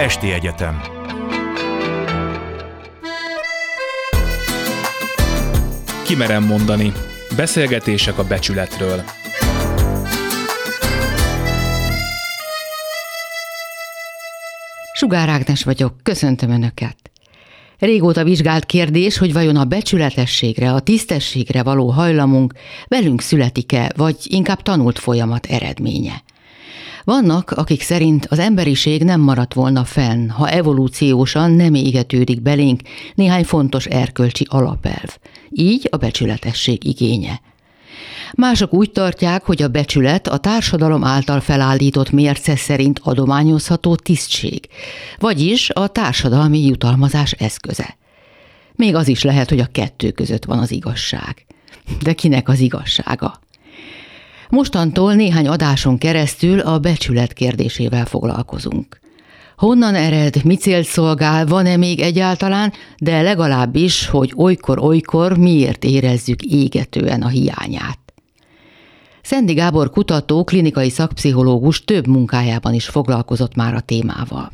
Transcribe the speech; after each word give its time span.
Esti 0.00 0.32
Egyetem 0.32 0.80
Kimerem 6.04 6.44
mondani. 6.44 6.92
Beszélgetések 7.36 8.18
a 8.18 8.24
becsületről. 8.24 9.02
Sugár 14.92 15.28
Ágnes 15.28 15.64
vagyok, 15.64 15.94
köszöntöm 16.02 16.50
Önöket. 16.50 16.96
Régóta 17.78 18.24
vizsgált 18.24 18.66
kérdés, 18.66 19.18
hogy 19.18 19.32
vajon 19.32 19.56
a 19.56 19.64
becsületességre, 19.64 20.72
a 20.72 20.80
tisztességre 20.80 21.62
való 21.62 21.90
hajlamunk 21.90 22.54
velünk 22.88 23.20
születik-e, 23.20 23.92
vagy 23.96 24.16
inkább 24.22 24.62
tanult 24.62 24.98
folyamat 24.98 25.46
eredménye. 25.46 26.22
Vannak, 27.10 27.50
akik 27.50 27.82
szerint 27.82 28.26
az 28.26 28.38
emberiség 28.38 29.04
nem 29.04 29.20
maradt 29.20 29.54
volna 29.54 29.84
fenn, 29.84 30.28
ha 30.28 30.48
evolúciósan 30.48 31.50
nem 31.50 31.74
égetődik 31.74 32.42
belénk 32.42 32.80
néhány 33.14 33.44
fontos 33.44 33.86
erkölcsi 33.86 34.46
alapelv, 34.48 35.16
így 35.50 35.88
a 35.90 35.96
becsületesség 35.96 36.84
igénye. 36.84 37.40
Mások 38.32 38.72
úgy 38.72 38.90
tartják, 38.90 39.44
hogy 39.44 39.62
a 39.62 39.68
becsület 39.68 40.28
a 40.28 40.36
társadalom 40.36 41.04
által 41.04 41.40
felállított 41.40 42.10
mérce 42.10 42.56
szerint 42.56 43.00
adományozható 43.02 43.94
tisztség, 43.94 44.68
vagyis 45.18 45.70
a 45.70 45.86
társadalmi 45.86 46.66
jutalmazás 46.66 47.32
eszköze. 47.32 47.96
Még 48.74 48.94
az 48.94 49.08
is 49.08 49.22
lehet, 49.22 49.48
hogy 49.48 49.60
a 49.60 49.68
kettő 49.72 50.10
között 50.10 50.44
van 50.44 50.58
az 50.58 50.70
igazság. 50.70 51.46
De 52.02 52.12
kinek 52.12 52.48
az 52.48 52.60
igazsága? 52.60 53.40
Mostantól 54.50 55.14
néhány 55.14 55.48
adáson 55.48 55.98
keresztül 55.98 56.60
a 56.60 56.78
becsület 56.78 57.32
kérdésével 57.32 58.04
foglalkozunk. 58.04 59.00
Honnan 59.56 59.94
ered, 59.94 60.44
mi 60.44 60.56
célt 60.56 60.86
szolgál, 60.86 61.46
van-e 61.46 61.76
még 61.76 62.00
egyáltalán, 62.00 62.72
de 62.98 63.22
legalábbis, 63.22 64.06
hogy 64.06 64.32
olykor-olykor 64.36 65.38
miért 65.38 65.84
érezzük 65.84 66.42
égetően 66.42 67.22
a 67.22 67.28
hiányát. 67.28 67.98
Szendi 69.22 69.52
Gábor 69.52 69.90
kutató, 69.90 70.44
klinikai 70.44 70.90
szakpszichológus 70.90 71.84
több 71.84 72.06
munkájában 72.06 72.74
is 72.74 72.86
foglalkozott 72.86 73.54
már 73.54 73.74
a 73.74 73.80
témával. 73.80 74.52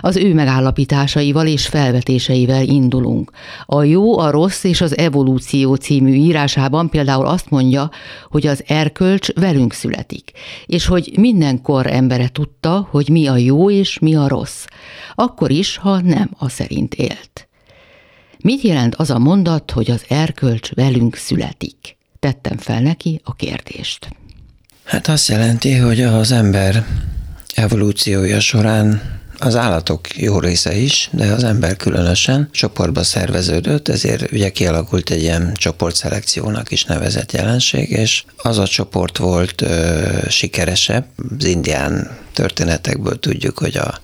Az 0.00 0.16
ő 0.16 0.34
megállapításaival 0.34 1.46
és 1.46 1.66
felvetéseivel 1.66 2.62
indulunk. 2.62 3.30
A 3.66 3.82
jó, 3.82 4.18
a 4.18 4.30
rossz 4.30 4.64
és 4.64 4.80
az 4.80 4.98
evolúció 4.98 5.74
című 5.74 6.12
írásában 6.12 6.88
például 6.88 7.26
azt 7.26 7.50
mondja, 7.50 7.90
hogy 8.30 8.46
az 8.46 8.62
erkölcs 8.66 9.32
velünk 9.32 9.72
születik, 9.72 10.32
és 10.66 10.86
hogy 10.86 11.12
mindenkor 11.16 11.86
embere 11.86 12.28
tudta, 12.28 12.88
hogy 12.90 13.08
mi 13.08 13.26
a 13.26 13.36
jó 13.36 13.70
és 13.70 13.98
mi 13.98 14.14
a 14.14 14.28
rossz, 14.28 14.64
akkor 15.14 15.50
is, 15.50 15.76
ha 15.76 16.00
nem 16.00 16.30
a 16.38 16.48
szerint 16.48 16.94
élt. 16.94 17.48
Mit 18.38 18.62
jelent 18.62 18.94
az 18.94 19.10
a 19.10 19.18
mondat, 19.18 19.70
hogy 19.70 19.90
az 19.90 20.04
erkölcs 20.08 20.74
velünk 20.74 21.16
születik? 21.16 21.96
Tettem 22.18 22.56
fel 22.56 22.80
neki 22.80 23.20
a 23.24 23.34
kérdést. 23.34 24.08
Hát 24.84 25.08
azt 25.08 25.28
jelenti, 25.28 25.76
hogy 25.76 26.00
az 26.00 26.32
ember 26.32 26.86
evolúciója 27.54 28.40
során 28.40 29.20
az 29.44 29.56
állatok 29.56 30.16
jó 30.16 30.38
része 30.38 30.74
is, 30.76 31.08
de 31.12 31.32
az 31.32 31.44
ember 31.44 31.76
különösen 31.76 32.48
csoportba 32.52 33.02
szerveződött, 33.02 33.88
ezért 33.88 34.32
ugye 34.32 34.50
kialakult 34.50 35.10
egy 35.10 35.22
ilyen 35.22 35.54
csoportszelekciónak 35.54 36.70
is 36.70 36.84
nevezett 36.84 37.32
jelenség, 37.32 37.90
és 37.90 38.24
az 38.36 38.58
a 38.58 38.66
csoport 38.66 39.18
volt 39.18 39.60
ö, 39.60 39.98
sikeresebb. 40.28 41.04
Az 41.38 41.44
indián 41.44 42.18
történetekből 42.32 43.18
tudjuk, 43.18 43.58
hogy 43.58 43.76
a 43.76 44.00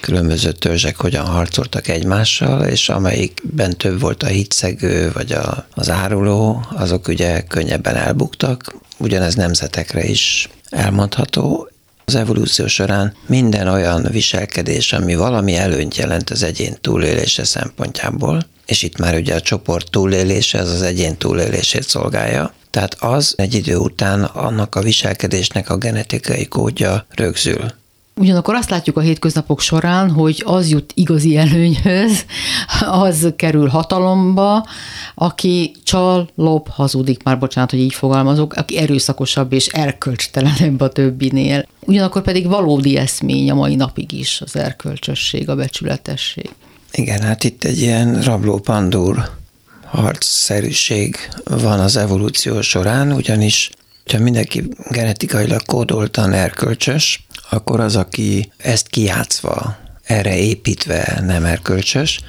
különböző 0.00 0.52
törzsek 0.52 0.96
hogyan 0.96 1.26
harcoltak 1.26 1.88
egymással, 1.88 2.64
és 2.64 2.88
amelyikben 2.88 3.76
több 3.76 4.00
volt 4.00 4.22
a 4.22 4.26
hitszegő 4.26 5.10
vagy 5.12 5.32
a, 5.32 5.66
az 5.74 5.90
áruló, 5.90 6.66
azok 6.70 7.08
ugye 7.08 7.40
könnyebben 7.40 7.96
elbuktak. 7.96 8.74
Ugyanez 8.98 9.34
nemzetekre 9.34 10.04
is 10.04 10.48
elmondható, 10.70 11.68
az 12.04 12.14
evolúció 12.14 12.66
során 12.66 13.16
minden 13.26 13.68
olyan 13.68 14.08
viselkedés, 14.10 14.92
ami 14.92 15.14
valami 15.14 15.56
előnyt 15.56 15.96
jelent 15.96 16.30
az 16.30 16.42
egyén 16.42 16.76
túlélése 16.80 17.44
szempontjából, 17.44 18.46
és 18.66 18.82
itt 18.82 18.98
már 18.98 19.14
ugye 19.14 19.34
a 19.34 19.40
csoport 19.40 19.90
túlélése, 19.90 20.58
az 20.58 20.70
az 20.70 20.82
egyén 20.82 21.16
túlélését 21.16 21.88
szolgálja, 21.88 22.52
tehát 22.70 22.96
az 23.00 23.34
egy 23.36 23.54
idő 23.54 23.76
után 23.76 24.22
annak 24.24 24.74
a 24.74 24.82
viselkedésnek 24.82 25.70
a 25.70 25.76
genetikai 25.76 26.46
kódja 26.46 27.06
rögzül. 27.10 27.72
Ugyanakkor 28.16 28.54
azt 28.54 28.70
látjuk 28.70 28.96
a 28.96 29.00
hétköznapok 29.00 29.60
során, 29.60 30.10
hogy 30.10 30.42
az 30.46 30.70
jut 30.70 30.92
igazi 30.94 31.36
előnyhöz, 31.36 32.24
az 32.80 33.32
kerül 33.36 33.68
hatalomba, 33.68 34.66
aki 35.14 35.72
csal, 35.84 36.28
lop, 36.34 36.68
hazudik, 36.68 37.22
már 37.22 37.38
bocsánat, 37.38 37.70
hogy 37.70 37.80
így 37.80 37.94
fogalmazok, 37.94 38.52
aki 38.54 38.78
erőszakosabb 38.78 39.52
és 39.52 39.66
erkölcstelenebb 39.66 40.80
a 40.80 40.88
többinél. 40.88 41.66
Ugyanakkor 41.80 42.22
pedig 42.22 42.46
valódi 42.46 42.96
eszmény 42.96 43.50
a 43.50 43.54
mai 43.54 43.74
napig 43.74 44.12
is 44.12 44.40
az 44.40 44.56
erkölcsösség, 44.56 45.48
a 45.48 45.54
becsületesség. 45.54 46.50
Igen, 46.92 47.20
hát 47.20 47.44
itt 47.44 47.64
egy 47.64 47.80
ilyen 47.80 48.22
rabló 48.22 48.58
pandúr 48.58 49.30
harcszerűség 49.84 51.16
van 51.44 51.80
az 51.80 51.96
evolúció 51.96 52.60
során, 52.60 53.12
ugyanis 53.12 53.70
ha 54.12 54.18
mindenki 54.18 54.68
genetikailag 54.90 55.64
kódoltan 55.64 56.32
erkölcsös, 56.32 57.26
akkor 57.50 57.80
az, 57.80 57.96
aki 57.96 58.52
ezt 58.56 58.88
kijátszva, 58.88 59.76
erre 60.04 60.36
építve 60.36 61.22
nem 61.26 61.44
erkölcsös, 61.44 62.20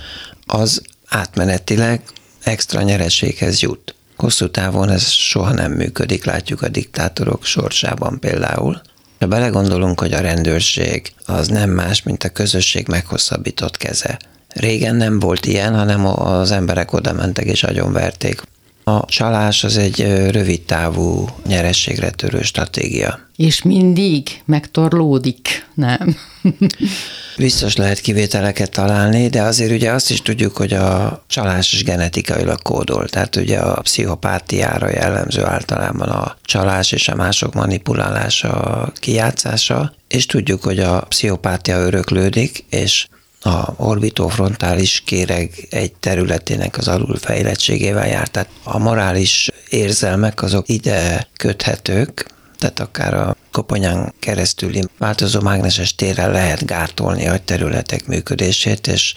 az 0.46 0.81
átmenetileg 1.08 2.02
extra 2.44 2.81
nyereséghez 2.81 3.59
jut. 3.62 3.96
Hosszú 4.16 4.50
távon 4.50 4.90
ez 4.90 5.09
soha 5.09 5.53
nem 5.53 5.72
működik, 5.72 6.25
látjuk 6.25 6.62
a 6.62 6.68
diktátorok 6.68 7.46
sorsában 7.46 8.19
például. 8.19 8.81
Ha 9.19 9.28
belegondolunk, 9.28 10.00
hogy 10.00 10.13
a 10.13 10.19
rendőrség 10.22 11.13
az 11.25 11.47
nem 11.47 11.69
más, 11.69 12.03
mint 12.03 12.24
a 12.24 12.30
közösség 12.30 12.88
meghosszabbított 12.88 13.78
keze. 13.78 14.19
Régen 14.47 14.96
nem 14.96 15.19
volt 15.19 15.46
ilyen, 15.46 15.75
hanem 15.75 16.06
az 16.06 16.52
emberek 16.52 16.94
oda 16.94 17.13
mentek 17.13 17.46
és 17.46 17.63
agyonverték. 17.63 18.42
A 18.88 19.06
csalás 19.06 19.63
az 19.63 19.78
egy 19.78 20.01
rövid 20.31 20.62
távú 20.62 21.29
nyerességre 21.47 22.09
törő 22.09 22.41
stratégia. 22.41 23.19
És 23.35 23.62
mindig 23.62 24.41
megtorlódik, 24.46 25.68
nem? 25.73 26.16
Biztos 27.38 27.75
lehet 27.75 28.00
kivételeket 28.00 28.72
találni, 28.72 29.28
de 29.28 29.41
azért 29.41 29.72
ugye 29.72 29.91
azt 29.91 30.12
is 30.12 30.22
tudjuk, 30.22 30.57
hogy 30.57 30.74
a 30.74 31.24
csalás 31.28 31.74
is 31.74 31.84
genetikailag 31.84 32.62
kódol. 32.62 33.09
Tehát 33.09 33.35
ugye 33.35 33.59
a 33.59 33.81
pszichopátiára 33.81 34.90
jellemző 34.90 35.45
általában 35.45 36.09
a 36.09 36.38
csalás 36.44 36.91
és 36.91 37.07
a 37.07 37.16
mások 37.16 37.53
manipulálása, 37.53 38.91
kijátszása, 38.95 39.94
és 40.07 40.25
tudjuk, 40.25 40.63
hogy 40.63 40.79
a 40.79 41.01
pszichopátia 41.01 41.78
öröklődik, 41.78 42.66
és 42.69 43.07
a 43.45 43.73
orbitofrontális 43.78 45.01
kéreg 45.06 45.67
egy 45.69 45.94
területének 45.94 46.78
az 46.78 46.88
alulfejlettségével 46.88 48.07
jár. 48.07 48.28
Tehát 48.28 48.50
a 48.63 48.78
morális 48.78 49.50
érzelmek 49.69 50.41
azok 50.41 50.69
ide 50.69 51.28
köthetők, 51.38 52.31
tehát 52.57 52.79
akár 52.79 53.13
a 53.13 53.35
koponyán 53.51 54.13
keresztüli 54.19 54.83
változó 54.97 55.41
mágneses 55.41 55.95
térrel 55.95 56.31
lehet 56.31 56.66
gátolni 56.66 57.28
a 57.28 57.39
területek 57.39 58.07
működését, 58.07 58.88
és 58.88 59.13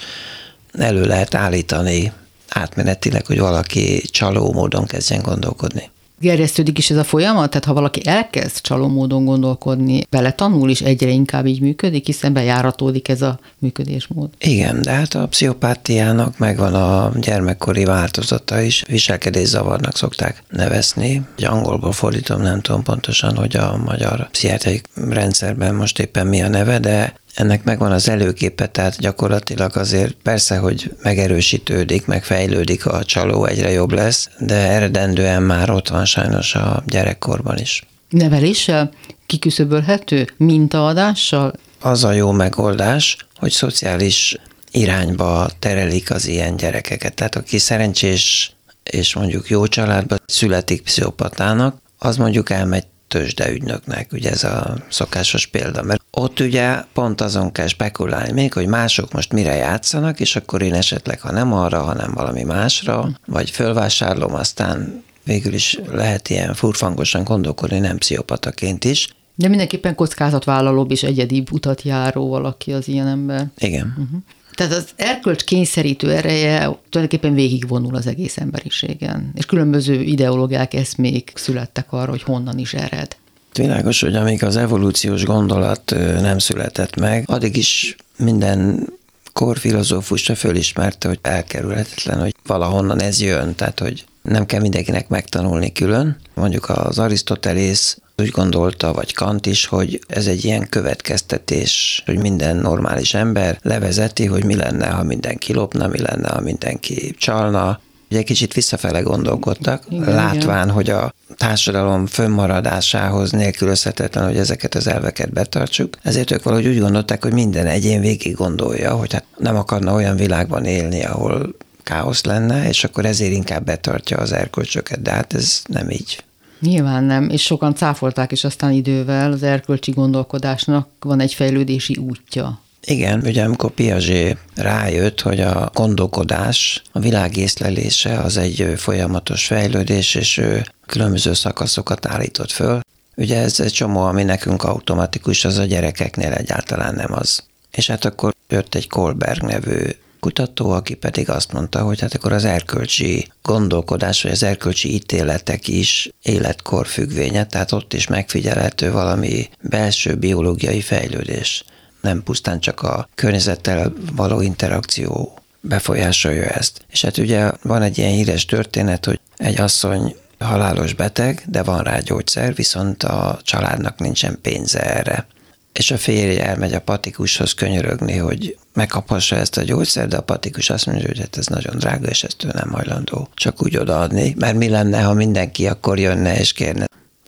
elő 0.73 1.05
lehet 1.05 1.35
állítani 1.35 2.13
átmenetileg, 2.49 3.27
hogy 3.27 3.39
valaki 3.39 4.01
csaló 4.01 4.53
módon 4.53 4.87
kezdjen 4.87 5.23
gondolkodni 5.23 5.91
gerjesztődik 6.21 6.79
is 6.79 6.91
ez 6.91 6.97
a 6.97 7.05
folyamat? 7.05 7.51
Tehát 7.51 7.65
ha 7.65 7.73
valaki 7.73 8.01
elkezd 8.05 8.61
csaló 8.61 8.89
módon 8.89 9.25
gondolkodni, 9.25 10.03
bele 10.11 10.33
tanul 10.33 10.71
is 10.71 10.81
egyre 10.81 11.09
inkább 11.09 11.47
így 11.47 11.61
működik, 11.61 12.07
hiszen 12.07 12.33
bejáratódik 12.33 13.09
ez 13.09 13.23
a 13.23 13.39
működésmód. 13.59 14.29
Igen, 14.39 14.83
de 14.83 14.91
hát 14.91 15.15
a 15.15 15.27
pszichopátiának 15.27 16.39
megvan 16.39 16.75
a 16.75 17.13
gyermekkori 17.21 17.85
változata 17.85 18.61
is, 18.61 18.85
viselkedészavarnak 18.89 19.97
szokták 19.97 20.43
nevezni. 20.51 21.23
Egy 21.37 21.45
angolból 21.45 21.93
fordítom, 21.93 22.43
nem 22.43 22.61
tudom 22.61 22.83
pontosan, 22.83 23.37
hogy 23.37 23.57
a 23.57 23.77
magyar 23.85 24.29
pszichiátriai 24.31 24.81
rendszerben 25.09 25.75
most 25.75 25.99
éppen 25.99 26.27
mi 26.27 26.43
a 26.43 26.49
neve, 26.49 26.79
de 26.79 27.15
ennek 27.39 27.65
megvan 27.65 27.93
az 27.93 28.09
előképe, 28.09 28.67
tehát 28.67 28.99
gyakorlatilag 28.99 29.77
azért 29.77 30.15
persze, 30.23 30.57
hogy 30.59 30.95
megerősítődik, 31.03 32.07
meg 32.07 32.25
fejlődik 32.25 32.87
a 32.87 33.05
csaló, 33.05 33.45
egyre 33.45 33.71
jobb 33.71 33.93
lesz, 33.93 34.29
de 34.39 34.55
eredendően 34.55 35.43
már 35.43 35.71
ott 35.71 35.89
van 35.89 36.05
sajnos 36.05 36.55
a 36.55 36.83
gyerekkorban 36.87 37.59
is. 37.59 37.87
Neveléssel 38.09 38.91
kiküszöbölhető 39.27 40.27
mintaadással? 40.37 41.53
Az 41.81 42.05
a 42.05 42.13
jó 42.13 42.31
megoldás, 42.31 43.17
hogy 43.37 43.51
szociális 43.51 44.37
irányba 44.71 45.49
terelik 45.59 46.11
az 46.11 46.27
ilyen 46.27 46.57
gyerekeket. 46.57 47.15
Tehát 47.15 47.37
aki 47.37 47.59
szerencsés 47.59 48.53
és 48.83 49.15
mondjuk 49.15 49.49
jó 49.49 49.67
családba 49.67 50.17
születik 50.27 50.83
pszichopatának, 50.83 51.77
az 51.99 52.17
mondjuk 52.17 52.51
elmegy 52.51 52.85
tőzsdeügynöknek, 53.09 54.13
ugye 54.13 54.31
ez 54.31 54.45
a 54.45 54.77
szokásos 54.89 55.47
példa, 55.47 55.83
mert 55.83 56.03
ott 56.11 56.41
ugye 56.41 56.77
pont 56.93 57.21
azon 57.21 57.53
kell 57.53 57.67
spekulálni 57.67 58.33
még, 58.33 58.53
hogy 58.53 58.67
mások 58.67 59.13
most 59.13 59.33
mire 59.33 59.55
játszanak, 59.55 60.21
és 60.21 60.37
akkor 60.37 60.63
én 60.63 60.75
esetleg, 60.75 61.21
ha 61.21 61.33
nem 61.33 61.53
arra, 61.53 61.83
hanem 61.83 62.13
valami 62.15 62.43
másra, 62.43 63.09
vagy 63.27 63.51
fölvásárlom, 63.51 64.35
aztán 64.35 65.03
végül 65.25 65.53
is 65.53 65.79
lehet 65.91 66.29
ilyen 66.29 66.55
furfangosan 66.55 67.25
gondolkodni, 67.25 67.79
nem 67.79 67.99
pszichopataként 67.99 68.85
is. 68.85 69.09
De 69.35 69.49
mindenképpen 69.49 69.95
kockázatvállalóbb 69.95 70.91
és 70.91 71.03
egyedibb 71.03 71.53
utat 71.53 71.83
járó 71.83 72.29
valaki 72.29 72.73
az 72.73 72.89
ilyen 72.89 73.07
ember. 73.07 73.47
Igen. 73.59 73.95
Uh-huh. 73.99 74.21
Tehát 74.59 74.73
az 74.73 74.87
erkölcs 74.97 75.45
kényszerítő 75.45 76.13
ereje 76.13 76.59
tulajdonképpen 76.91 77.35
végigvonul 77.35 77.95
az 77.95 78.07
egész 78.07 78.37
emberiségen, 78.37 79.33
és 79.35 79.47
különböző 79.47 80.01
ideológiák, 80.03 80.75
eszmék 80.75 81.33
születtek 81.35 81.93
arra, 81.93 82.11
hogy 82.11 82.23
honnan 82.23 82.59
is 82.59 82.75
ered. 82.75 83.17
Világos, 83.55 84.01
hogy 84.01 84.15
amíg 84.15 84.45
az 84.45 84.57
evolúciós 84.57 85.25
gondolat 85.25 85.95
nem 86.21 86.39
született 86.39 86.97
meg, 86.97 87.25
addig 87.27 87.57
is 87.57 87.97
minden 88.17 88.89
korfilozófusra 89.33 90.35
fölismerte, 90.35 91.09
hogy 91.09 91.19
elkerülhetetlen, 91.23 92.21
hogy 92.21 92.35
valahonnan 92.47 93.01
ez 93.01 93.21
jön, 93.21 93.55
tehát 93.55 93.79
hogy 93.79 94.05
nem 94.23 94.47
kell 94.47 94.61
mindenkinek 94.61 95.09
megtanulni 95.09 95.73
külön. 95.73 96.17
Mondjuk 96.35 96.69
az 96.69 96.99
Arisztotelész 96.99 97.99
úgy 98.21 98.31
gondolta, 98.31 98.93
vagy 98.93 99.15
Kant 99.15 99.47
is, 99.47 99.67
hogy 99.67 100.01
ez 100.07 100.27
egy 100.27 100.45
ilyen 100.45 100.69
következtetés, 100.69 102.03
hogy 102.07 102.19
minden 102.19 102.57
normális 102.57 103.15
ember 103.15 103.59
levezeti, 103.63 104.27
hogy 104.27 104.45
mi 104.45 104.55
lenne, 104.55 104.87
ha 104.87 105.03
mindenki 105.03 105.53
lopna, 105.53 105.87
mi 105.87 106.01
lenne, 106.01 106.29
ha 106.29 106.41
mindenki 106.41 107.15
csalna, 107.19 107.81
Ugye 108.11 108.23
kicsit 108.23 108.55
visszafele 108.55 109.01
gondolkodtak, 109.01 109.85
igen, 109.89 110.15
látván, 110.15 110.63
igen. 110.63 110.71
hogy 110.75 110.91
a 110.91 111.15
társadalom 111.37 112.07
fönnmaradásához 112.07 113.31
nélkülözhetetlen, 113.31 114.25
hogy 114.25 114.37
ezeket 114.37 114.75
az 114.75 114.87
elveket 114.87 115.33
betartsuk. 115.33 115.97
Ezért 116.03 116.31
ők 116.31 116.43
valahogy 116.43 116.67
úgy 116.67 116.81
gondolták, 116.81 117.23
hogy 117.23 117.33
minden 117.33 117.67
egyén 117.67 118.01
végig 118.01 118.35
gondolja, 118.35 118.95
hogy 118.95 119.13
hát 119.13 119.25
nem 119.37 119.57
akarna 119.57 119.95
olyan 119.95 120.17
világban 120.17 120.65
élni, 120.65 121.05
ahol 121.05 121.55
káosz 121.83 122.25
lenne, 122.25 122.69
és 122.69 122.85
akkor 122.85 123.05
ezért 123.05 123.33
inkább 123.33 123.65
betartja 123.65 124.17
az 124.17 124.33
erkölcsöket, 124.33 125.03
de 125.03 125.11
hát 125.11 125.35
ez 125.35 125.63
nem 125.67 125.91
így. 125.91 126.23
Nyilván 126.61 127.05
nem, 127.05 127.29
és 127.31 127.43
sokan 127.43 127.75
cáfolták 127.75 128.33
is 128.33 128.45
aztán 128.45 128.73
idővel, 128.73 129.33
az 129.33 129.43
erkölcsi 129.43 129.91
gondolkodásnak 129.91 130.89
van 131.01 131.21
egy 131.21 131.35
fejlődési 131.35 131.97
útja. 131.97 132.61
Igen, 132.85 133.23
ugye 133.25 133.45
amikor 133.45 133.71
Piaget 133.71 134.39
rájött, 134.55 135.21
hogy 135.21 135.41
a 135.41 135.71
gondolkodás, 135.75 136.83
a 136.93 136.99
világ 137.01 137.37
észlelése 137.37 138.19
az 138.19 138.37
egy 138.37 138.73
folyamatos 138.77 139.47
fejlődés, 139.47 140.15
és 140.15 140.37
ő 140.37 140.67
különböző 140.87 141.33
szakaszokat 141.33 142.07
állított 142.07 142.51
föl. 142.51 142.81
Ugye 143.17 143.39
ez 143.39 143.61
egy 143.61 143.73
csomó, 143.73 144.01
ami 144.01 144.23
nekünk 144.23 144.63
automatikus, 144.63 145.45
az 145.45 145.59
a 145.59 145.65
gyerekeknél 145.65 146.33
egyáltalán 146.33 146.95
nem 146.95 147.13
az. 147.13 147.43
És 147.71 147.87
hát 147.87 148.05
akkor 148.05 148.35
jött 148.49 148.75
egy 148.75 148.89
Kolberg 148.89 149.43
nevű 149.43 149.85
kutató, 150.21 150.71
aki 150.71 150.95
pedig 150.95 151.31
azt 151.31 151.53
mondta, 151.53 151.83
hogy 151.83 152.01
hát 152.01 152.15
akkor 152.15 152.33
az 152.33 152.45
erkölcsi 152.45 153.29
gondolkodás, 153.43 154.23
vagy 154.23 154.33
az 154.33 154.43
erkölcsi 154.43 154.95
ítéletek 154.95 155.69
is 155.69 156.11
életkor 156.23 156.87
függvénye, 156.87 157.47
tehát 157.47 157.73
ott 157.73 157.93
is 157.93 158.07
megfigyelhető 158.07 158.93
valami 158.93 159.49
belső 159.61 160.15
biológiai 160.15 160.81
fejlődés. 160.81 161.65
Nem 162.01 162.23
pusztán 162.23 162.61
csak 162.61 162.83
a 162.83 163.09
környezettel 163.15 163.93
való 164.13 164.41
interakció 164.41 165.39
befolyásolja 165.61 166.45
ezt. 166.45 166.85
És 166.91 167.03
hát 167.03 167.17
ugye 167.17 167.51
van 167.63 167.83
egy 167.83 167.99
ilyen 167.99 168.13
híres 168.13 168.45
történet, 168.45 169.05
hogy 169.05 169.21
egy 169.37 169.61
asszony 169.61 170.17
halálos 170.39 170.95
beteg, 170.95 171.43
de 171.47 171.63
van 171.63 171.83
rá 171.83 171.99
gyógyszer, 171.99 172.55
viszont 172.55 173.03
a 173.03 173.39
családnak 173.43 173.99
nincsen 173.99 174.39
pénze 174.43 174.81
erre 174.81 175.27
és 175.73 175.91
a 175.91 175.99
férje 175.99 176.47
elmegy 176.47 176.75
a 176.75 176.81
patikushoz 176.81 177.53
könyörögni, 177.53 178.17
hogy 178.17 178.59
megkaphassa 178.73 179.37
ezt 179.37 179.57
a 179.57 179.63
gyógyszert, 179.63 180.09
de 180.09 180.17
a 180.17 180.23
patikus 180.23 180.71
azt 180.71 180.87
mondja, 180.87 181.07
hogy 181.07 181.19
hát 181.19 181.37
ez 181.37 181.47
nagyon 181.47 181.79
drága, 181.79 182.09
és 182.09 182.25
ezt 182.25 182.45
ő 182.45 182.49
nem 182.53 182.71
hajlandó 182.71 183.29
csak 183.35 183.63
úgy 183.63 183.77
odaadni, 183.77 184.35
mert 184.39 184.57
mi 184.57 184.69
lenne, 184.69 185.03
ha 185.03 185.13
mindenki 185.13 185.67
akkor 185.67 185.99
jönne 185.99 186.39
és 186.39 186.53
kérne. 186.53 186.87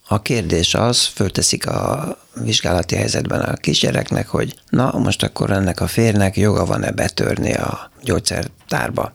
A 0.09 0.23
kérdés 0.23 0.75
az, 0.75 1.05
fölteszik 1.05 1.67
a 1.67 2.17
vizsgálati 2.35 2.95
helyzetben 2.97 3.41
a 3.41 3.55
kisgyereknek, 3.55 4.29
hogy 4.29 4.55
na, 4.69 4.99
most 4.99 5.23
akkor 5.23 5.51
ennek 5.51 5.81
a 5.81 5.87
férnek 5.87 6.37
joga 6.37 6.65
van-e 6.65 6.91
betörni 6.91 7.55
a 7.55 7.91
gyógyszertárba. 8.03 9.13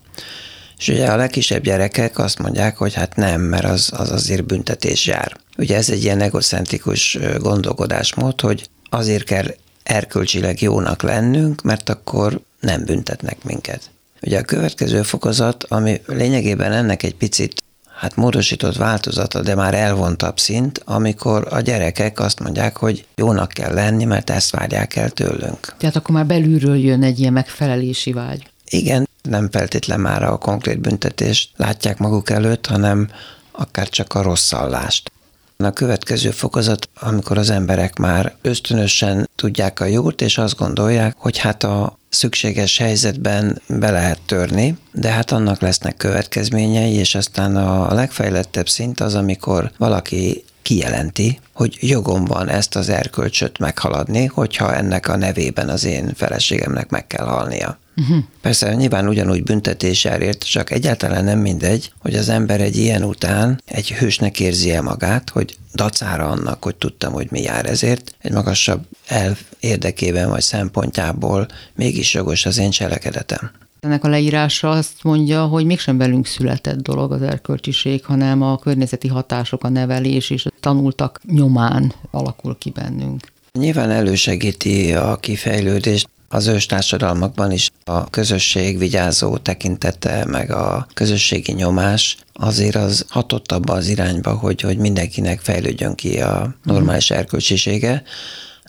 És 0.77 0.87
ugye 0.87 1.07
a 1.07 1.15
legkisebb 1.15 1.63
gyerekek 1.63 2.19
azt 2.19 2.39
mondják, 2.39 2.77
hogy 2.77 2.93
hát 2.93 3.15
nem, 3.15 3.41
mert 3.41 3.65
az, 3.65 3.89
az 3.93 4.11
azért 4.11 4.45
büntetés 4.45 5.05
jár. 5.05 5.37
Ugye 5.57 5.75
ez 5.75 5.89
egy 5.89 6.03
ilyen 6.03 6.21
egocentrikus 6.21 7.17
gondolkodásmód, 7.39 8.41
hogy 8.41 8.69
azért 8.89 9.23
kell 9.23 9.45
erkölcsileg 9.83 10.61
jónak 10.61 11.01
lennünk, 11.01 11.61
mert 11.61 11.89
akkor 11.89 12.39
nem 12.59 12.85
büntetnek 12.85 13.43
minket. 13.43 13.89
Ugye 14.21 14.39
a 14.39 14.43
következő 14.43 15.01
fokozat, 15.01 15.63
ami 15.63 16.01
lényegében 16.05 16.71
ennek 16.71 17.03
egy 17.03 17.15
picit 17.15 17.63
hát 17.95 18.15
módosított 18.15 18.75
változata, 18.75 19.41
de 19.41 19.55
már 19.55 19.73
elvontabb 19.73 20.39
szint, 20.39 20.81
amikor 20.85 21.47
a 21.49 21.59
gyerekek 21.59 22.19
azt 22.19 22.39
mondják, 22.39 22.77
hogy 22.77 23.05
jónak 23.15 23.49
kell 23.49 23.73
lenni, 23.73 24.03
mert 24.03 24.29
ezt 24.29 24.51
várják 24.51 24.95
el 24.95 25.09
tőlünk. 25.09 25.75
Tehát 25.77 25.95
akkor 25.95 26.15
már 26.15 26.25
belülről 26.25 26.77
jön 26.77 27.03
egy 27.03 27.19
ilyen 27.19 27.33
megfelelési 27.33 28.13
vágy. 28.13 28.49
Igen, 28.69 29.09
nem 29.21 29.49
feltétlen 29.51 29.99
már 29.99 30.23
a 30.23 30.37
konkrét 30.37 30.79
büntetést 30.79 31.49
látják 31.55 31.97
maguk 31.97 32.29
előtt, 32.29 32.65
hanem 32.65 33.09
akár 33.51 33.89
csak 33.89 34.13
a 34.13 34.21
rosszallást. 34.21 35.11
A 35.57 35.71
következő 35.71 36.31
fokozat, 36.31 36.89
amikor 36.99 37.37
az 37.37 37.49
emberek 37.49 37.97
már 37.97 38.35
ösztönösen 38.41 39.29
tudják 39.35 39.79
a 39.79 39.85
jót, 39.85 40.21
és 40.21 40.37
azt 40.37 40.57
gondolják, 40.57 41.15
hogy 41.17 41.37
hát 41.37 41.63
a 41.63 41.97
szükséges 42.09 42.77
helyzetben 42.77 43.61
be 43.67 43.91
lehet 43.91 44.19
törni, 44.25 44.77
de 44.91 45.09
hát 45.09 45.31
annak 45.31 45.61
lesznek 45.61 45.97
következményei, 45.97 46.93
és 46.93 47.15
aztán 47.15 47.55
a 47.55 47.93
legfejlettebb 47.93 48.69
szint 48.69 48.99
az, 48.99 49.15
amikor 49.15 49.71
valaki 49.77 50.43
kijelenti, 50.61 51.39
hogy 51.53 51.77
jogom 51.79 52.25
van 52.25 52.49
ezt 52.49 52.75
az 52.75 52.89
erkölcsöt 52.89 53.57
meghaladni, 53.59 54.25
hogyha 54.25 54.75
ennek 54.75 55.07
a 55.07 55.17
nevében 55.17 55.69
az 55.69 55.85
én 55.85 56.13
feleségemnek 56.15 56.89
meg 56.89 57.07
kell 57.07 57.25
halnia. 57.25 57.77
Uh-huh. 57.97 58.23
Persze 58.41 58.73
nyilván 58.73 59.07
ugyanúgy 59.07 59.43
büntetés 59.43 60.03
jár 60.03 60.37
csak 60.37 60.71
egyáltalán 60.71 61.23
nem 61.23 61.39
mindegy, 61.39 61.91
hogy 61.99 62.15
az 62.15 62.29
ember 62.29 62.61
egy 62.61 62.77
ilyen 62.77 63.03
után 63.03 63.61
egy 63.65 63.91
hősnek 63.91 64.39
érzi 64.39 64.73
el 64.73 64.81
magát, 64.81 65.29
hogy 65.29 65.57
dacára 65.73 66.29
annak, 66.29 66.63
hogy 66.63 66.75
tudtam, 66.75 67.13
hogy 67.13 67.27
mi 67.31 67.41
jár 67.41 67.65
ezért, 67.65 68.15
egy 68.19 68.31
magasabb 68.31 68.85
elv 69.07 69.37
érdekében 69.59 70.29
vagy 70.29 70.41
szempontjából 70.41 71.47
mégis 71.75 72.13
jogos 72.13 72.45
az 72.45 72.57
én 72.57 72.69
cselekedetem. 72.69 73.51
Ennek 73.79 74.03
a 74.03 74.07
leírása 74.07 74.69
azt 74.69 75.03
mondja, 75.03 75.45
hogy 75.45 75.65
mégsem 75.65 75.97
velünk 75.97 76.25
született 76.25 76.81
dolog 76.81 77.11
az 77.11 77.21
erkölcsiség, 77.21 78.05
hanem 78.05 78.41
a 78.41 78.57
környezeti 78.57 79.07
hatások, 79.07 79.63
a 79.63 79.69
nevelés 79.69 80.29
és 80.29 80.45
a 80.45 80.51
tanultak 80.59 81.21
nyomán 81.31 81.93
alakul 82.11 82.57
ki 82.57 82.69
bennünk. 82.69 83.33
Nyilván 83.53 83.89
elősegíti 83.89 84.93
a 84.93 85.15
kifejlődést, 85.15 86.09
az 86.27 86.47
ős 86.47 86.65
társadalmakban 86.65 87.51
is 87.51 87.71
a 87.83 88.09
közösség 88.09 88.77
vigyázó 88.77 89.37
tekintete, 89.37 90.25
meg 90.25 90.51
a 90.51 90.87
közösségi 90.93 91.51
nyomás 91.51 92.17
azért 92.33 92.75
az 92.75 93.05
hatott 93.09 93.51
abba 93.51 93.73
az 93.73 93.87
irányba, 93.87 94.33
hogy, 94.33 94.61
hogy 94.61 94.77
mindenkinek 94.77 95.39
fejlődjön 95.39 95.95
ki 95.95 96.21
a 96.21 96.55
normális 96.63 97.11
erkölcsisége, 97.11 98.03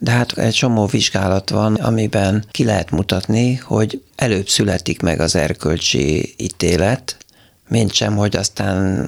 de 0.00 0.10
hát 0.10 0.38
egy 0.38 0.52
csomó 0.52 0.86
vizsgálat 0.86 1.50
van, 1.50 1.74
amiben 1.74 2.44
ki 2.50 2.64
lehet 2.64 2.90
mutatni, 2.90 3.54
hogy 3.54 4.02
előbb 4.16 4.48
születik 4.48 5.02
meg 5.02 5.20
az 5.20 5.36
erkölcsi 5.36 6.34
ítélet, 6.36 7.16
mint 7.68 7.92
sem, 7.92 8.16
hogy 8.16 8.36
aztán 8.36 9.06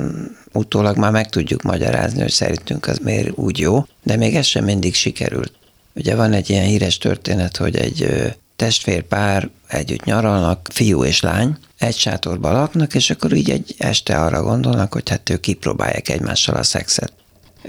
utólag 0.53 0.97
már 0.97 1.11
meg 1.11 1.29
tudjuk 1.29 1.63
magyarázni, 1.63 2.21
hogy 2.21 2.31
szerintünk 2.31 2.87
az 2.87 2.99
miért 3.03 3.39
úgy 3.39 3.59
jó, 3.59 3.87
de 4.03 4.17
még 4.17 4.35
ez 4.35 4.47
sem 4.47 4.65
mindig 4.65 4.95
sikerült. 4.95 5.53
Ugye 5.99 6.15
van 6.15 6.33
egy 6.33 6.51
ilyen 6.51 6.65
híres 6.65 6.99
történet, 6.99 7.57
hogy 7.57 7.77
egy 7.77 8.33
testvérpár 8.57 9.49
együtt 9.69 10.05
nyaralnak, 10.05 10.69
fiú 10.73 11.05
és 11.05 11.21
lány, 11.21 11.57
egy 11.79 11.97
sátorban 11.97 12.53
laknak, 12.53 12.95
és 12.95 13.11
akkor 13.11 13.33
így 13.33 13.51
egy 13.51 13.75
este 13.79 14.17
arra 14.21 14.43
gondolnak, 14.43 14.93
hogy 14.93 15.09
hát 15.09 15.31
ők 15.31 15.41
kipróbálják 15.41 16.09
egymással 16.09 16.55
a 16.55 16.63
szexet. 16.63 17.13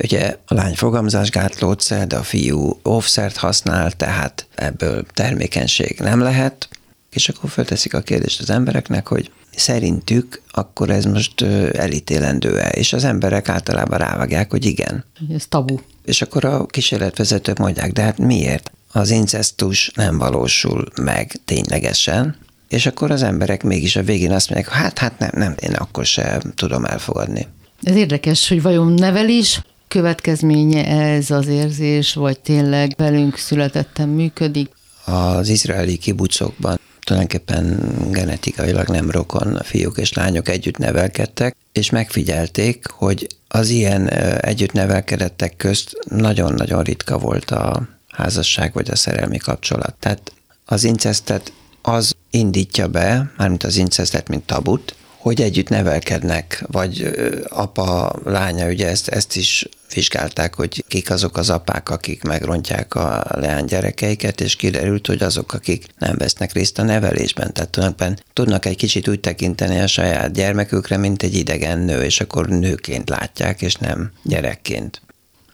Ugye 0.03 0.35
a 0.45 0.53
lány 0.53 0.75
fogamzásgátlószer, 0.75 2.07
de 2.07 2.15
a 2.15 2.23
fiú 2.23 2.79
óvszert 2.87 3.37
használ, 3.37 3.91
tehát 3.91 4.47
ebből 4.55 5.05
termékenység 5.13 5.99
nem 5.99 6.19
lehet, 6.19 6.69
és 7.09 7.29
akkor 7.29 7.49
fölteszik 7.49 7.93
a 7.93 8.01
kérdést 8.01 8.41
az 8.41 8.49
embereknek, 8.49 9.07
hogy 9.07 9.31
szerintük 9.59 10.41
akkor 10.51 10.89
ez 10.89 11.05
most 11.05 11.41
elítélendő-e, 11.73 12.67
és 12.67 12.93
az 12.93 13.03
emberek 13.03 13.49
általában 13.49 13.97
rávágják, 13.97 14.51
hogy 14.51 14.65
igen. 14.65 15.05
Ez 15.33 15.45
tabu. 15.49 15.77
És 16.05 16.21
akkor 16.21 16.45
a 16.45 16.65
kísérletvezetők 16.65 17.57
mondják, 17.57 17.91
de 17.91 18.01
hát 18.01 18.17
miért? 18.17 18.71
Az 18.91 19.09
incestus 19.09 19.91
nem 19.95 20.17
valósul 20.17 20.85
meg 21.01 21.35
ténylegesen, 21.45 22.37
és 22.67 22.85
akkor 22.85 23.11
az 23.11 23.23
emberek 23.23 23.63
mégis 23.63 23.95
a 23.95 24.03
végén 24.03 24.31
azt 24.31 24.49
mondják, 24.49 24.73
hát, 24.73 24.97
hát 24.97 25.19
nem, 25.19 25.29
nem, 25.33 25.55
én 25.59 25.73
akkor 25.73 26.05
sem 26.05 26.39
tudom 26.55 26.85
elfogadni. 26.85 27.47
Ez 27.83 27.95
érdekes, 27.95 28.47
hogy 28.47 28.61
vajon 28.61 28.93
nevelés 28.93 29.61
következménye 29.87 30.85
ez 30.85 31.31
az 31.31 31.47
érzés, 31.47 32.13
vagy 32.13 32.39
tényleg 32.39 32.93
velünk 32.97 33.37
születettem 33.37 34.09
működik? 34.09 34.69
Az 35.05 35.49
izraeli 35.49 35.97
kibucokban 35.97 36.79
tulajdonképpen 37.09 37.79
genetikailag 38.11 38.87
nem 38.87 39.11
rokon 39.11 39.59
fiúk 39.63 39.97
és 39.97 40.13
lányok 40.13 40.49
együtt 40.49 40.77
nevelkedtek, 40.77 41.55
és 41.71 41.89
megfigyelték, 41.89 42.87
hogy 42.87 43.27
az 43.47 43.69
ilyen 43.69 44.09
együtt 44.39 44.71
nevelkedettek 44.71 45.55
közt 45.55 45.97
nagyon-nagyon 46.09 46.83
ritka 46.83 47.17
volt 47.17 47.51
a 47.51 47.87
házasság 48.07 48.73
vagy 48.73 48.89
a 48.89 48.95
szerelmi 48.95 49.37
kapcsolat. 49.37 49.95
Tehát 49.99 50.33
az 50.65 50.83
incestet 50.83 51.51
az 51.81 52.15
indítja 52.29 52.87
be, 52.87 53.31
mármint 53.37 53.63
az 53.63 53.77
incestet, 53.77 54.27
mint 54.27 54.45
tabut, 54.45 54.95
hogy 55.19 55.41
együtt 55.41 55.69
nevelkednek, 55.69 56.63
vagy 56.67 57.11
apa, 57.49 58.15
lánya, 58.23 58.67
ugye 58.67 58.87
ezt, 58.87 59.07
ezt 59.07 59.35
is 59.35 59.69
vizsgálták, 59.93 60.55
hogy 60.55 60.83
kik 60.87 61.11
azok 61.11 61.37
az 61.37 61.49
apák, 61.49 61.89
akik 61.89 62.23
megrontják 62.23 62.95
a 62.95 63.25
leánygyerekeiket, 63.29 64.41
és 64.41 64.55
kiderült, 64.55 65.07
hogy 65.07 65.23
azok, 65.23 65.53
akik 65.53 65.85
nem 65.97 66.17
vesznek 66.17 66.53
részt 66.53 66.79
a 66.79 66.83
nevelésben. 66.83 67.53
Tehát 67.53 67.69
tulajdonképpen 67.69 68.19
tudnak 68.33 68.65
egy 68.65 68.75
kicsit 68.75 69.07
úgy 69.07 69.19
tekinteni 69.19 69.79
a 69.79 69.87
saját 69.87 70.31
gyermekükre, 70.31 70.97
mint 70.97 71.23
egy 71.23 71.33
idegen 71.33 71.79
nő, 71.79 72.03
és 72.03 72.21
akkor 72.21 72.47
nőként 72.47 73.09
látják, 73.09 73.61
és 73.61 73.75
nem 73.75 74.11
gyerekként. 74.23 75.01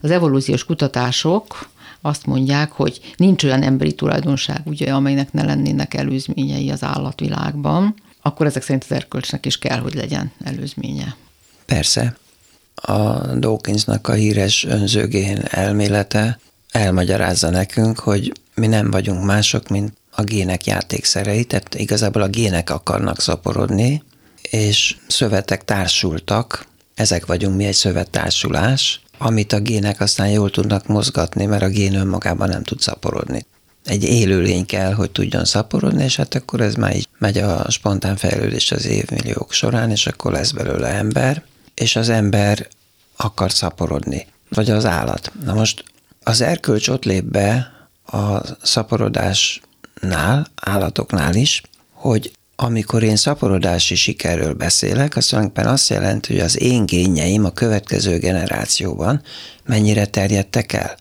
Az 0.00 0.10
evolúciós 0.10 0.64
kutatások 0.64 1.68
azt 2.00 2.26
mondják, 2.26 2.72
hogy 2.72 3.00
nincs 3.16 3.44
olyan 3.44 3.62
emberi 3.62 3.94
tulajdonság, 3.94 4.60
ugye, 4.64 4.92
amelynek 4.92 5.32
ne 5.32 5.44
lennének 5.44 5.94
előzményei 5.94 6.70
az 6.70 6.82
állatvilágban, 6.82 7.94
akkor 8.26 8.46
ezek 8.46 8.62
szerint 8.62 8.84
az 8.88 8.96
erkölcsnek 8.96 9.46
is 9.46 9.58
kell, 9.58 9.78
hogy 9.78 9.94
legyen 9.94 10.32
előzménye. 10.44 11.16
Persze. 11.66 12.16
A 12.74 13.16
Dawkinsnak 13.18 14.08
a 14.08 14.12
híres 14.12 14.64
önzőgén 14.64 15.42
elmélete 15.50 16.38
elmagyarázza 16.70 17.50
nekünk, 17.50 17.98
hogy 17.98 18.32
mi 18.54 18.66
nem 18.66 18.90
vagyunk 18.90 19.24
mások, 19.24 19.68
mint 19.68 19.92
a 20.10 20.22
gének 20.22 20.66
játékszerei, 20.66 21.44
tehát 21.44 21.74
igazából 21.74 22.22
a 22.22 22.28
gének 22.28 22.70
akarnak 22.70 23.20
szaporodni, 23.20 24.02
és 24.42 24.96
szövetek 25.06 25.64
társultak, 25.64 26.66
ezek 26.94 27.26
vagyunk 27.26 27.56
mi 27.56 27.64
egy 27.64 27.74
szövettársulás, 27.74 29.00
amit 29.18 29.52
a 29.52 29.60
gének 29.60 30.00
aztán 30.00 30.28
jól 30.28 30.50
tudnak 30.50 30.86
mozgatni, 30.86 31.46
mert 31.46 31.62
a 31.62 31.68
gén 31.68 31.94
önmagában 31.94 32.48
nem 32.48 32.62
tud 32.62 32.80
szaporodni. 32.80 33.46
Egy 33.86 34.04
élőlény 34.04 34.66
kell, 34.66 34.92
hogy 34.92 35.10
tudjon 35.10 35.44
szaporodni, 35.44 36.04
és 36.04 36.16
hát 36.16 36.34
akkor 36.34 36.60
ez 36.60 36.74
már 36.74 36.96
így 36.96 37.08
megy 37.18 37.38
a 37.38 37.70
spontán 37.70 38.16
fejlődés 38.16 38.72
az 38.72 38.86
évmilliók 38.86 39.52
során, 39.52 39.90
és 39.90 40.06
akkor 40.06 40.32
lesz 40.32 40.50
belőle 40.50 40.88
ember, 40.88 41.42
és 41.74 41.96
az 41.96 42.08
ember 42.08 42.68
akar 43.16 43.52
szaporodni, 43.52 44.26
vagy 44.48 44.70
az 44.70 44.84
állat. 44.84 45.32
Na 45.44 45.54
most 45.54 45.84
az 46.22 46.40
erkölcs 46.40 46.88
ott 46.88 47.04
lép 47.04 47.24
be 47.24 47.72
a 48.06 48.40
szaporodásnál, 48.62 50.46
állatoknál 50.54 51.34
is, 51.34 51.62
hogy 51.92 52.32
amikor 52.56 53.02
én 53.02 53.16
szaporodási 53.16 53.94
sikerről 53.94 54.54
beszélek, 54.54 55.16
az 55.16 55.26
tulajdonképpen 55.26 55.72
azt 55.72 55.88
jelenti, 55.88 56.32
hogy 56.32 56.42
az 56.42 56.60
én 56.60 56.86
gényeim 56.86 57.44
a 57.44 57.50
következő 57.50 58.18
generációban 58.18 59.22
mennyire 59.64 60.06
terjedtek 60.06 60.72
el. 60.72 60.96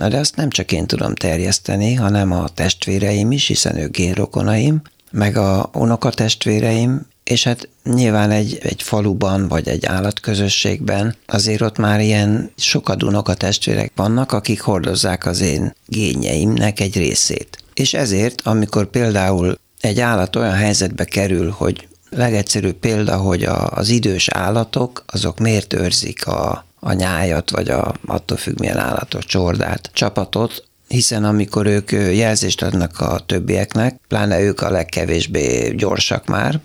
Na 0.00 0.08
de 0.08 0.18
azt 0.18 0.36
nem 0.36 0.50
csak 0.50 0.72
én 0.72 0.86
tudom 0.86 1.14
terjeszteni, 1.14 1.94
hanem 1.94 2.32
a 2.32 2.48
testvéreim 2.48 3.30
is, 3.32 3.46
hiszen 3.46 3.76
ők 3.76 3.96
génrokonaim, 3.96 4.82
meg 5.10 5.36
a 5.36 5.70
unokatestvéreim, 5.74 7.06
és 7.24 7.44
hát 7.44 7.68
nyilván 7.84 8.30
egy, 8.30 8.58
egy 8.62 8.82
faluban, 8.82 9.48
vagy 9.48 9.68
egy 9.68 9.86
állatközösségben 9.86 11.16
azért 11.26 11.60
ott 11.60 11.78
már 11.78 12.00
ilyen 12.00 12.50
sokat 12.56 13.02
unokatestvérek 13.02 13.92
vannak, 13.94 14.32
akik 14.32 14.60
hordozzák 14.60 15.26
az 15.26 15.40
én 15.40 15.74
gényeimnek 15.86 16.80
egy 16.80 16.96
részét. 16.96 17.58
És 17.74 17.94
ezért, 17.94 18.40
amikor 18.40 18.86
például 18.86 19.58
egy 19.80 20.00
állat 20.00 20.36
olyan 20.36 20.54
helyzetbe 20.54 21.04
kerül, 21.04 21.50
hogy 21.50 21.88
legegyszerűbb 22.10 22.76
példa, 22.76 23.16
hogy 23.16 23.42
a, 23.42 23.70
az 23.70 23.88
idős 23.88 24.28
állatok, 24.28 25.04
azok 25.06 25.38
miért 25.38 25.72
őrzik 25.72 26.26
a, 26.26 26.64
a 26.80 26.92
nyájat, 26.92 27.50
vagy 27.50 27.68
a, 27.68 27.94
attól 28.06 28.36
függ 28.36 28.58
milyen 28.58 28.78
állatot, 28.78 29.22
csordát, 29.22 29.90
csapatot, 29.92 30.64
hiszen 30.88 31.24
amikor 31.24 31.66
ők 31.66 31.92
jelzést 31.92 32.62
adnak 32.62 33.00
a 33.00 33.20
többieknek, 33.26 34.00
pláne 34.08 34.40
ők 34.40 34.60
a 34.60 34.70
legkevésbé 34.70 35.74
gyorsak 35.76 36.26
már, 36.26 36.60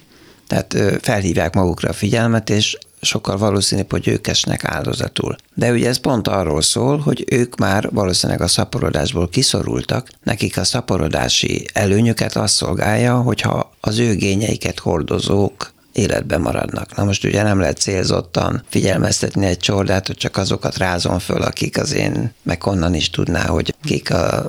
tehát 0.47 1.01
felhívják 1.01 1.53
magukra 1.53 1.89
a 1.89 1.93
figyelmet, 1.93 2.49
és 2.49 2.77
sokkal 3.01 3.37
valószínűbb, 3.37 3.91
hogy 3.91 4.07
ők 4.07 4.27
esnek 4.27 4.63
áldozatul. 4.63 5.35
De 5.53 5.71
ugye 5.71 5.87
ez 5.87 5.97
pont 5.97 6.27
arról 6.27 6.61
szól, 6.61 6.97
hogy 6.97 7.25
ők 7.31 7.55
már 7.55 7.89
valószínűleg 7.91 8.41
a 8.41 8.47
szaporodásból 8.47 9.29
kiszorultak, 9.29 10.09
nekik 10.23 10.57
a 10.57 10.63
szaporodási 10.63 11.65
előnyöket 11.73 12.35
azt 12.35 12.55
szolgálja, 12.55 13.15
hogyha 13.15 13.71
az 13.79 13.99
ő 13.99 14.15
gényeiket 14.15 14.79
hordozók 14.79 15.73
életben 15.95 16.41
maradnak. 16.41 16.95
Na 16.95 17.03
most 17.03 17.23
ugye 17.23 17.43
nem 17.43 17.59
lehet 17.59 17.77
célzottan 17.77 18.63
figyelmeztetni 18.69 19.45
egy 19.45 19.57
csordát, 19.57 20.07
hogy 20.07 20.17
csak 20.17 20.37
azokat 20.37 20.77
rázom 20.77 21.19
föl, 21.19 21.41
akik 21.41 21.77
az 21.77 21.93
én, 21.93 22.33
meg 22.43 22.67
onnan 22.67 22.93
is 22.93 23.09
tudná, 23.09 23.45
hogy 23.45 23.75
kik 23.83 24.11
a, 24.11 24.45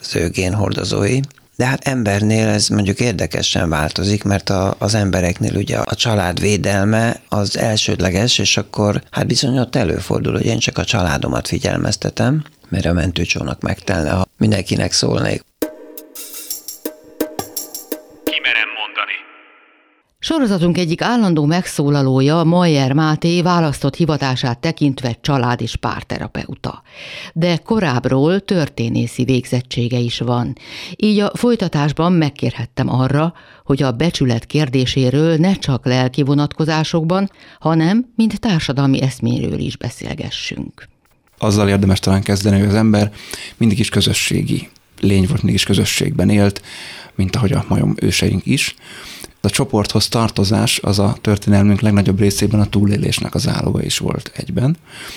az 0.00 0.16
ő 0.16 0.28
génhordozói. 0.28 1.20
De 1.56 1.66
hát 1.66 1.86
embernél 1.86 2.48
ez 2.48 2.68
mondjuk 2.68 3.00
érdekesen 3.00 3.68
változik, 3.68 4.24
mert 4.24 4.50
a, 4.50 4.74
az 4.78 4.94
embereknél 4.94 5.56
ugye 5.56 5.78
a 5.78 5.94
család 5.94 6.40
védelme 6.40 7.20
az 7.28 7.56
elsődleges, 7.56 8.38
és 8.38 8.56
akkor 8.56 9.02
hát 9.10 9.26
bizony 9.26 9.58
ott 9.58 9.76
előfordul, 9.76 10.32
hogy 10.32 10.46
én 10.46 10.58
csak 10.58 10.78
a 10.78 10.84
családomat 10.84 11.48
figyelmeztetem, 11.48 12.44
mert 12.68 12.86
a 12.86 12.92
mentőcsónak 12.92 13.60
megtelne, 13.60 14.10
ha 14.10 14.28
mindenkinek 14.36 14.92
szólnék. 14.92 15.46
Sorozatunk 20.28 20.78
egyik 20.78 21.02
állandó 21.02 21.44
megszólalója, 21.44 22.42
Mayer 22.42 22.92
Máté 22.92 23.42
választott 23.42 23.94
hivatását 23.94 24.58
tekintve 24.58 25.16
család 25.20 25.60
és 25.60 25.76
párterapeuta. 25.76 26.82
De 27.32 27.56
korábbról 27.56 28.40
történészi 28.40 29.24
végzettsége 29.24 29.98
is 29.98 30.18
van. 30.18 30.56
Így 30.96 31.18
a 31.18 31.30
folytatásban 31.34 32.12
megkérhettem 32.12 32.88
arra, 32.88 33.32
hogy 33.64 33.82
a 33.82 33.92
becsület 33.92 34.46
kérdéséről 34.46 35.36
ne 35.36 35.54
csak 35.54 35.86
lelki 35.86 36.22
vonatkozásokban, 36.22 37.30
hanem 37.60 38.12
mint 38.16 38.40
társadalmi 38.40 39.02
eszméről 39.02 39.58
is 39.58 39.76
beszélgessünk. 39.76 40.88
Azzal 41.38 41.68
érdemes 41.68 41.98
talán 41.98 42.22
kezdeni, 42.22 42.58
hogy 42.58 42.68
az 42.68 42.74
ember 42.74 43.12
mindig 43.56 43.78
is 43.78 43.88
közösségi 43.88 44.68
lény 45.00 45.26
volt, 45.26 45.42
mindig 45.42 45.54
is 45.54 45.64
közösségben 45.64 46.30
élt, 46.30 46.62
mint 47.14 47.36
ahogy 47.36 47.52
a 47.52 47.64
majom 47.68 47.94
őseink 48.00 48.46
is 48.46 48.74
a 49.40 49.50
csoporthoz 49.50 50.08
tartozás 50.08 50.78
az 50.82 50.98
a 50.98 51.16
történelmünk 51.20 51.80
legnagyobb 51.80 52.18
részében 52.18 52.60
a 52.60 52.66
túlélésnek 52.66 53.34
az 53.34 53.48
áloga 53.48 53.82
is 53.82 53.98
volt 53.98 54.32
egyben. 54.36 54.76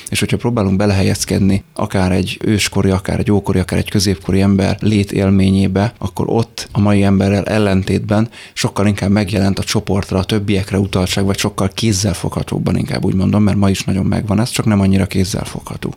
És 0.09 0.19
hogyha 0.19 0.37
próbálunk 0.37 0.77
belehelyezkedni 0.77 1.63
akár 1.73 2.11
egy 2.11 2.37
őskori, 2.41 2.89
akár 2.89 3.19
egy 3.19 3.31
ókori, 3.31 3.59
akár 3.59 3.79
egy 3.79 3.89
középkori 3.89 4.41
ember 4.41 4.77
létélményébe, 4.81 5.93
akkor 5.97 6.25
ott 6.29 6.67
a 6.71 6.79
mai 6.79 7.03
emberrel 7.03 7.45
ellentétben 7.45 8.29
sokkal 8.53 8.87
inkább 8.87 9.09
megjelent 9.09 9.59
a 9.59 9.63
csoportra, 9.63 10.17
a 10.17 10.23
többiekre 10.23 10.79
utaltság, 10.79 11.25
vagy 11.25 11.37
sokkal 11.37 11.69
kézzelfoghatóbban 11.69 12.77
inkább 12.77 13.05
úgy 13.05 13.15
mondom, 13.15 13.43
mert 13.43 13.57
ma 13.57 13.69
is 13.69 13.83
nagyon 13.83 14.05
megvan 14.05 14.39
ez, 14.39 14.49
csak 14.49 14.65
nem 14.65 14.79
annyira 14.79 15.05
kézzelfogható. 15.05 15.93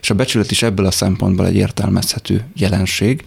És 0.00 0.10
a 0.10 0.14
becsület 0.14 0.50
is 0.50 0.62
ebből 0.62 0.86
a 0.86 0.90
szempontból 0.90 1.46
egy 1.46 1.56
értelmezhető 1.56 2.44
jelenség, 2.54 3.24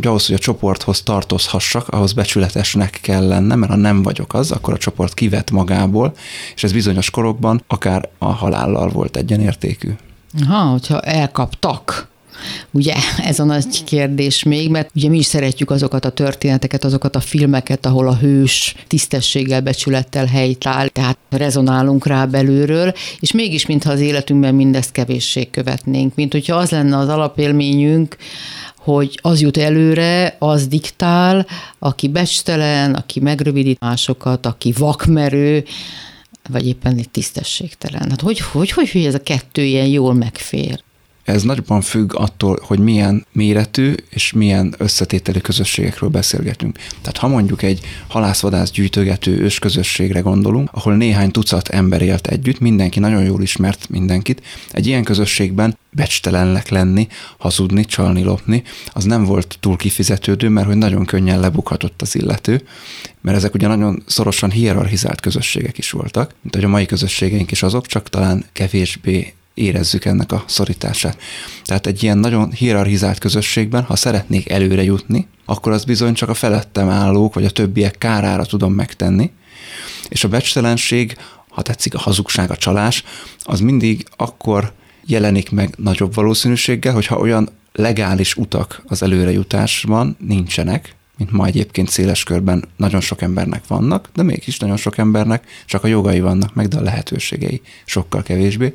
hogy 0.00 0.08
ahhoz, 0.08 0.26
hogy 0.26 0.34
a 0.34 0.38
csoporthoz 0.38 1.02
tartozhassak, 1.02 1.88
ahhoz 1.88 2.12
becsületesnek 2.12 2.98
kell 3.02 3.26
lennem, 3.26 3.58
mert 3.58 3.72
ha 3.72 3.78
nem 3.78 4.02
vagyok 4.02 4.34
az, 4.34 4.50
akkor 4.50 4.74
a 4.74 4.78
csoport 4.78 5.14
kivet 5.14 5.50
magából, 5.50 6.14
és 6.54 6.64
ez 6.64 6.72
bizonyos 6.72 7.10
korokban 7.10 7.62
akár 7.66 8.08
a 8.18 8.32
halállal 8.32 8.88
volt 8.88 9.16
egyenértékű. 9.16 9.90
Ha, 10.46 10.58
hogyha 10.58 11.00
elkaptak, 11.00 12.08
Ugye 12.70 12.94
ez 13.24 13.38
a 13.38 13.44
nagy 13.44 13.84
kérdés 13.84 14.42
még, 14.42 14.70
mert 14.70 14.90
ugye 14.94 15.08
mi 15.08 15.18
is 15.18 15.26
szeretjük 15.26 15.70
azokat 15.70 16.04
a 16.04 16.10
történeteket, 16.10 16.84
azokat 16.84 17.16
a 17.16 17.20
filmeket, 17.20 17.86
ahol 17.86 18.08
a 18.08 18.16
hős 18.16 18.74
tisztességgel, 18.86 19.60
becsülettel 19.60 20.26
helytáll, 20.26 20.88
tehát 20.88 21.18
rezonálunk 21.30 22.06
rá 22.06 22.24
belülről, 22.24 22.92
és 23.20 23.32
mégis, 23.32 23.66
mintha 23.66 23.90
az 23.90 24.00
életünkben 24.00 24.54
mindezt 24.54 24.92
kevésség 24.92 25.50
követnénk, 25.50 26.14
mint 26.14 26.32
hogyha 26.32 26.56
az 26.56 26.70
lenne 26.70 26.96
az 26.96 27.08
alapélményünk, 27.08 28.16
hogy 28.94 29.18
az 29.22 29.40
jut 29.40 29.56
előre, 29.56 30.36
az 30.38 30.66
diktál, 30.66 31.46
aki 31.78 32.08
becstelen, 32.08 32.94
aki 32.94 33.20
megrövidít 33.20 33.80
másokat, 33.80 34.46
aki 34.46 34.72
vakmerő, 34.78 35.64
vagy 36.48 36.66
éppen 36.66 36.96
egy 36.98 37.10
tisztességtelen. 37.10 38.10
Hát 38.10 38.20
hogy, 38.20 38.40
hogy, 38.40 38.70
hogy, 38.70 38.90
hogy 38.90 39.04
ez 39.04 39.14
a 39.14 39.22
kettő 39.22 39.62
ilyen 39.62 39.86
jól 39.86 40.14
megfér? 40.14 40.82
Ez 41.30 41.42
nagyban 41.42 41.80
függ 41.80 42.14
attól, 42.14 42.58
hogy 42.62 42.78
milyen 42.78 43.26
méretű 43.32 43.94
és 44.10 44.32
milyen 44.32 44.74
összetételű 44.78 45.38
közösségekről 45.38 46.10
beszélgetünk. 46.10 46.78
Tehát 47.00 47.16
ha 47.16 47.28
mondjuk 47.28 47.62
egy 47.62 47.80
halászvadász 48.08 48.70
gyűjtögető 48.70 49.38
ősközösségre 49.40 50.20
gondolunk, 50.20 50.68
ahol 50.72 50.96
néhány 50.96 51.30
tucat 51.30 51.68
ember 51.68 52.02
élt 52.02 52.26
együtt, 52.26 52.58
mindenki 52.58 52.98
nagyon 52.98 53.24
jól 53.24 53.42
ismert 53.42 53.88
mindenkit, 53.88 54.42
egy 54.70 54.86
ilyen 54.86 55.04
közösségben 55.04 55.78
becstelennek 55.90 56.68
lenni, 56.68 57.08
hazudni, 57.38 57.84
csalni, 57.84 58.22
lopni, 58.22 58.62
az 58.92 59.04
nem 59.04 59.24
volt 59.24 59.56
túl 59.60 59.76
kifizetődő, 59.76 60.48
mert 60.48 60.66
hogy 60.66 60.76
nagyon 60.76 61.04
könnyen 61.04 61.40
lebukhatott 61.40 62.02
az 62.02 62.16
illető, 62.16 62.62
mert 63.20 63.36
ezek 63.36 63.54
ugye 63.54 63.66
nagyon 63.66 64.02
szorosan 64.06 64.50
hierarchizált 64.50 65.20
közösségek 65.20 65.78
is 65.78 65.90
voltak, 65.90 66.34
mint 66.42 66.54
hogy 66.54 66.64
a 66.64 66.68
mai 66.68 66.86
közösségeink 66.86 67.50
is 67.50 67.62
azok, 67.62 67.86
csak 67.86 68.08
talán 68.08 68.44
kevésbé 68.52 69.34
érezzük 69.60 70.04
ennek 70.04 70.32
a 70.32 70.44
szorítását. 70.46 71.18
Tehát 71.64 71.86
egy 71.86 72.02
ilyen 72.02 72.18
nagyon 72.18 72.52
hierarchizált 72.52 73.18
közösségben, 73.18 73.82
ha 73.82 73.96
szeretnék 73.96 74.50
előre 74.50 74.82
jutni, 74.82 75.26
akkor 75.44 75.72
az 75.72 75.84
bizony 75.84 76.14
csak 76.14 76.28
a 76.28 76.34
felettem 76.34 76.88
állók, 76.88 77.34
vagy 77.34 77.44
a 77.44 77.50
többiek 77.50 77.98
kárára 77.98 78.44
tudom 78.44 78.72
megtenni, 78.72 79.30
és 80.08 80.24
a 80.24 80.28
becstelenség, 80.28 81.16
ha 81.48 81.62
tetszik 81.62 81.94
a 81.94 81.98
hazugság, 81.98 82.50
a 82.50 82.56
csalás, 82.56 83.04
az 83.38 83.60
mindig 83.60 84.04
akkor 84.16 84.72
jelenik 85.06 85.50
meg 85.50 85.74
nagyobb 85.76 86.14
valószínűséggel, 86.14 86.92
hogyha 86.92 87.18
olyan 87.18 87.48
legális 87.72 88.36
utak 88.36 88.82
az 88.86 89.02
előrejutásban 89.02 90.16
nincsenek, 90.18 90.94
mint 91.20 91.32
ma 91.32 91.46
egyébként 91.46 91.88
széles 91.88 92.22
körben 92.22 92.64
nagyon 92.76 93.00
sok 93.00 93.22
embernek 93.22 93.66
vannak, 93.66 94.08
de 94.14 94.22
mégis 94.22 94.58
nagyon 94.58 94.76
sok 94.76 94.98
embernek 94.98 95.44
csak 95.66 95.84
a 95.84 95.86
jogai 95.86 96.20
vannak 96.20 96.54
meg, 96.54 96.68
de 96.68 96.76
a 96.76 96.82
lehetőségei 96.82 97.60
sokkal 97.84 98.22
kevésbé. 98.22 98.74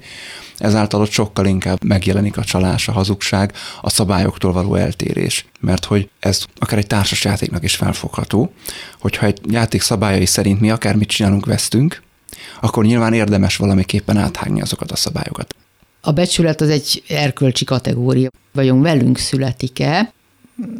Ezáltal 0.58 1.02
ott 1.02 1.12
sokkal 1.12 1.46
inkább 1.46 1.84
megjelenik 1.84 2.38
a 2.38 2.44
csalás, 2.44 2.88
a 2.88 2.92
hazugság, 2.92 3.54
a 3.82 3.90
szabályoktól 3.90 4.52
való 4.52 4.76
eltérés. 4.76 5.46
Mert 5.60 5.86
hogy 5.86 6.10
ez 6.20 6.46
akár 6.56 6.80
egy 6.80 6.88
társas 6.88 7.24
játéknak 7.24 7.64
is 7.64 7.76
felfogható, 7.76 8.54
hogyha 9.00 9.26
egy 9.26 9.40
játék 9.48 9.82
szabályai 9.82 10.26
szerint 10.26 10.60
mi 10.60 10.72
akármit 10.72 11.10
csinálunk, 11.10 11.46
vesztünk, 11.46 12.02
akkor 12.62 12.86
nyilván 12.86 13.14
érdemes 13.14 13.58
valamiképpen 13.58 14.18
áthágni 14.18 14.62
azokat 14.62 14.92
a 14.92 14.96
szabályokat. 14.96 15.56
A 16.02 16.12
becsület 16.12 16.62
az 16.62 16.70
egy 16.70 17.04
erkölcsi 17.08 17.66
kategória. 17.66 18.30
Vajon 18.52 18.82
velünk 18.82 19.18
születik-e? 19.18 20.14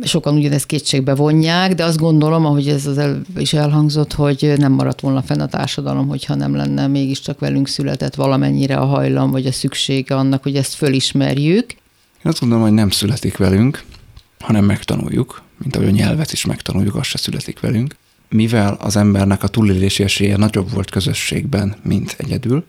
Sokan 0.04 0.36
ugyanezt 0.36 0.66
kétségbe 0.66 1.16
vonják, 1.16 1.74
de 1.74 1.84
azt 1.84 1.98
gondolom, 1.98 2.46
ahogy 2.46 2.68
ez 2.68 2.86
az 2.86 2.98
el, 2.98 3.22
is 3.38 3.54
elhangzott, 3.54 4.14
hogy 4.14 4.54
nem 4.58 4.72
maradt 4.72 5.00
volna 5.02 5.22
fenn 5.22 5.40
a 5.40 5.48
társadalom, 5.48 6.08
hogyha 6.08 6.36
nem 6.36 6.56
lenne 6.56 6.88
mégiscsak 6.88 7.40
velünk 7.40 7.68
született 7.68 8.16
valamennyire 8.16 8.78
a 8.78 8.86
hajlam, 8.86 9.32
vagy 9.32 9.46
a 9.46 9.52
szüksége 9.52 10.16
annak, 10.16 10.44
hogy 10.44 10.56
ezt 10.56 10.74
fölismerjük. 10.74 11.72
Én 11.72 12.32
azt 12.32 12.40
gondolom, 12.40 12.64
hogy 12.64 12.74
nem 12.74 12.90
születik 12.90 13.38
velünk, 13.38 13.84
hanem 14.40 14.66
megtanuljuk, 14.66 15.42
mint 15.58 15.76
ahogy 15.76 15.88
a 15.88 15.92
nyelvet 15.92 16.32
is 16.32 16.46
megtanuljuk, 16.46 16.96
az 16.96 17.06
se 17.06 17.18
születik 17.18 17.60
velünk. 17.60 17.96
Mivel 18.30 18.78
az 18.82 18.96
embernek 18.96 19.44
a 19.44 19.48
túlélési 19.48 20.04
esélye 20.04 20.38
nagyobb 20.38 20.72
volt 20.72 20.90
közösségben, 20.90 21.76
mint 21.84 22.16
egyedül, 22.18 22.66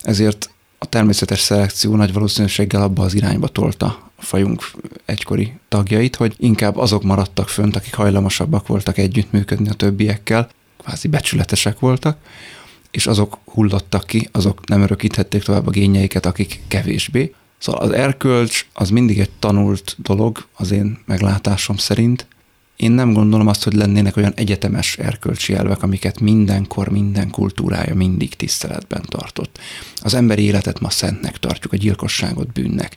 ezért 0.00 0.50
a 0.78 0.86
természetes 0.86 1.40
szelekció 1.40 1.96
nagy 1.96 2.12
valószínűséggel 2.12 2.82
abba 2.82 3.02
az 3.02 3.14
irányba 3.14 3.48
tolta 3.48 4.12
fajunk 4.24 4.70
egykori 5.04 5.52
tagjait, 5.68 6.16
hogy 6.16 6.34
inkább 6.36 6.76
azok 6.76 7.02
maradtak 7.02 7.48
fönt, 7.48 7.76
akik 7.76 7.94
hajlamosabbak 7.94 8.66
voltak 8.66 8.98
együttműködni 8.98 9.68
a 9.68 9.74
többiekkel, 9.74 10.48
kvázi 10.82 11.08
becsületesek 11.08 11.78
voltak, 11.78 12.18
és 12.90 13.06
azok 13.06 13.38
hullottak 13.44 14.06
ki, 14.06 14.28
azok 14.32 14.66
nem 14.66 14.82
örökíthették 14.82 15.42
tovább 15.42 15.66
a 15.66 15.70
génjeiket, 15.70 16.26
akik 16.26 16.60
kevésbé. 16.68 17.34
Szóval 17.58 17.80
az 17.80 17.90
erkölcs 17.90 18.66
az 18.72 18.90
mindig 18.90 19.18
egy 19.18 19.30
tanult 19.38 19.96
dolog 19.98 20.46
az 20.56 20.70
én 20.70 20.98
meglátásom 21.04 21.76
szerint, 21.76 22.26
én 22.76 22.90
nem 22.90 23.12
gondolom 23.12 23.46
azt, 23.46 23.64
hogy 23.64 23.72
lennének 23.72 24.16
olyan 24.16 24.32
egyetemes 24.34 24.98
erkölcsi 24.98 25.54
elvek, 25.54 25.82
amiket 25.82 26.20
mindenkor, 26.20 26.88
minden 26.88 27.30
kultúrája 27.30 27.94
mindig 27.94 28.34
tiszteletben 28.34 29.02
tartott. 29.08 29.58
Az 29.96 30.14
emberi 30.14 30.42
életet 30.42 30.80
ma 30.80 30.90
szentnek 30.90 31.38
tartjuk, 31.38 31.72
a 31.72 31.76
gyilkosságot 31.76 32.52
bűnnek. 32.52 32.96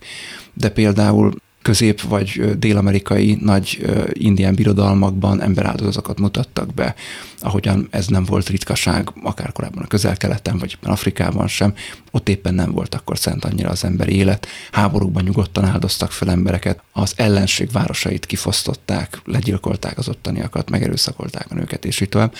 De 0.54 0.70
például 0.70 1.34
közép- 1.68 2.02
vagy 2.02 2.60
dél-amerikai 2.60 3.38
nagy 3.42 3.86
indián 4.14 4.56
birodalmakban 4.56 5.42
emberáldozatokat 5.42 6.20
mutattak 6.20 6.74
be, 6.74 6.96
ahogyan 7.40 7.88
ez 7.92 8.08
nem 8.08 8.24
volt 8.24 8.50
ritkaság, 8.50 9.12
akár 9.24 9.52
korábban 9.52 9.84
a 9.84 9.88
közel-keleten, 9.88 10.58
vagy 10.58 10.78
Afrikában 10.84 11.48
sem, 11.48 11.74
ott 12.12 12.30
éppen 12.30 12.54
nem 12.54 12.72
volt 12.72 12.96
akkor 12.96 13.18
szent 13.18 13.46
annyira 13.46 13.70
az 13.70 13.84
emberi 13.84 14.16
élet. 14.16 14.48
Háborúkban 14.72 15.24
nyugodtan 15.24 15.66
áldoztak 15.66 16.12
fel 16.12 16.30
embereket, 16.30 16.82
az 16.92 17.14
ellenség 17.16 17.72
városait 17.72 18.26
kifosztották, 18.26 19.22
legyilkolták 19.26 19.98
az 19.98 20.10
ottaniakat, 20.10 20.70
megerőszakolták 20.70 21.46
a 21.50 21.56
nőket, 21.56 21.86
és 21.86 22.02
így 22.02 22.10
tovább. 22.10 22.34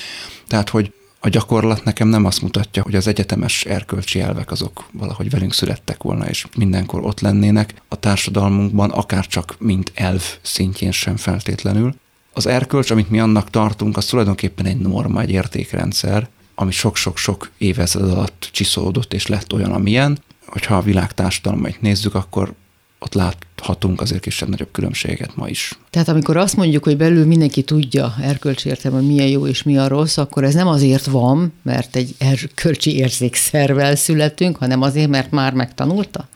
Tehát, 0.48 0.70
hogy 0.70 0.92
a 1.20 1.30
gyakorlat 1.30 1.84
nekem 1.84 2.08
nem 2.08 2.26
azt 2.26 2.42
mutatja, 2.42 2.84
hogy 2.84 2.96
az 2.96 3.08
egyetemes 3.08 3.66
erkölcsi 3.66 4.20
elvek 4.20 4.52
azok 4.52 4.84
valahogy 4.92 5.30
velünk 5.30 5.54
születtek 5.54 6.04
volna, 6.04 6.28
és 6.28 6.46
mindenkor 6.58 7.04
ott 7.04 7.20
lennének 7.20 7.74
a 7.88 7.96
társadalmunkban, 7.96 8.90
akár 8.90 9.28
csak 9.28 9.56
mint 9.60 9.92
elv 9.96 10.24
szintjén 10.42 10.92
sem 10.92 11.16
feltétlenül. 11.16 11.96
Az 12.34 12.46
erkölcs, 12.46 12.92
amit 12.92 13.10
mi 13.10 13.20
annak 13.20 13.50
tartunk, 13.50 13.98
az 13.98 14.06
tulajdonképpen 14.06 14.66
egy 14.66 14.78
norma, 14.78 15.22
egy 15.22 15.32
értékrendszer, 15.32 16.30
ami 16.56 16.72
sok-sok-sok 16.72 17.52
évezred 17.58 18.10
alatt 18.10 18.50
csiszolódott 18.52 19.14
és 19.14 19.28
lett 19.28 19.54
olyan, 19.54 19.72
amilyen. 19.72 20.20
Hogyha 20.46 20.76
a 20.76 20.82
világ 20.82 21.14
társadalmait 21.14 21.82
nézzük, 21.82 22.16
akkor 22.16 22.54
ott 23.00 23.14
láthatunk 23.14 24.02
azért 24.02 24.22
kisebb-nagyobb 24.22 24.72
különbséget 24.72 25.36
ma 25.36 25.48
is. 25.48 25.78
Tehát 25.90 26.08
amikor 26.08 26.38
azt 26.38 26.56
mondjuk, 26.56 26.84
hogy 26.84 26.98
belül 26.98 27.26
mindenki 27.26 27.64
tudja 27.64 28.16
erkölcsi 28.22 28.70
értelme, 28.70 28.98
hogy 28.98 29.08
mi 29.08 29.20
a 29.20 29.26
jó 29.26 29.48
és 29.48 29.64
mi 29.64 29.78
a 29.78 29.88
rossz, 29.88 30.18
akkor 30.18 30.44
ez 30.44 30.54
nem 30.54 30.68
azért 30.68 31.06
van, 31.06 31.54
mert 31.64 31.96
egy 31.96 32.16
erkölcsi 32.18 32.96
érzékszervel 32.96 33.96
születünk, 33.96 34.58
hanem 34.58 34.82
azért, 34.82 35.10
mert 35.10 35.32
már 35.32 35.54
megtanulta? 35.54 36.28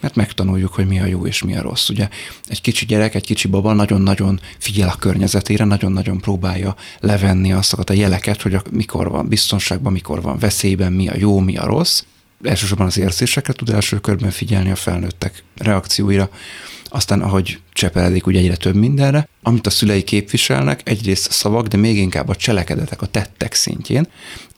Mert 0.00 0.14
megtanuljuk, 0.14 0.72
hogy 0.72 0.86
mi 0.86 1.00
a 1.00 1.04
jó 1.04 1.26
és 1.26 1.42
mi 1.42 1.56
a 1.56 1.62
rossz. 1.62 1.88
Ugye 1.88 2.08
egy 2.46 2.60
kicsi 2.60 2.86
gyerek, 2.86 3.14
egy 3.14 3.24
kicsi 3.24 3.48
baba 3.48 3.72
nagyon-nagyon 3.72 4.40
figyel 4.58 4.88
a 4.88 4.96
környezetére, 4.98 5.64
nagyon-nagyon 5.64 6.20
próbálja 6.20 6.76
levenni 7.00 7.52
azokat 7.52 7.90
a 7.90 7.92
jeleket, 7.92 8.42
hogy 8.42 8.56
mikor 8.70 9.10
van 9.10 9.28
biztonságban, 9.28 9.92
mikor 9.92 10.22
van 10.22 10.38
veszélyben, 10.38 10.92
mi 10.92 11.08
a 11.08 11.14
jó, 11.16 11.38
mi 11.38 11.56
a 11.56 11.66
rossz, 11.66 12.02
elsősorban 12.42 12.86
az 12.86 12.98
érzésekre 12.98 13.52
tud 13.52 13.68
első 13.70 13.98
körben 13.98 14.30
figyelni 14.30 14.70
a 14.70 14.76
felnőttek 14.76 15.44
reakcióira, 15.56 16.30
aztán 16.84 17.22
ahogy 17.22 17.60
csepeledik 17.72 18.26
ugye 18.26 18.38
egyre 18.38 18.56
több 18.56 18.74
mindenre, 18.74 19.28
amit 19.42 19.66
a 19.66 19.70
szülei 19.70 20.02
képviselnek, 20.02 20.80
egyrészt 20.84 21.28
a 21.28 21.32
szavak, 21.32 21.66
de 21.66 21.76
még 21.76 21.96
inkább 21.96 22.28
a 22.28 22.36
cselekedetek, 22.36 23.02
a 23.02 23.06
tettek 23.06 23.54
szintjén, 23.54 24.06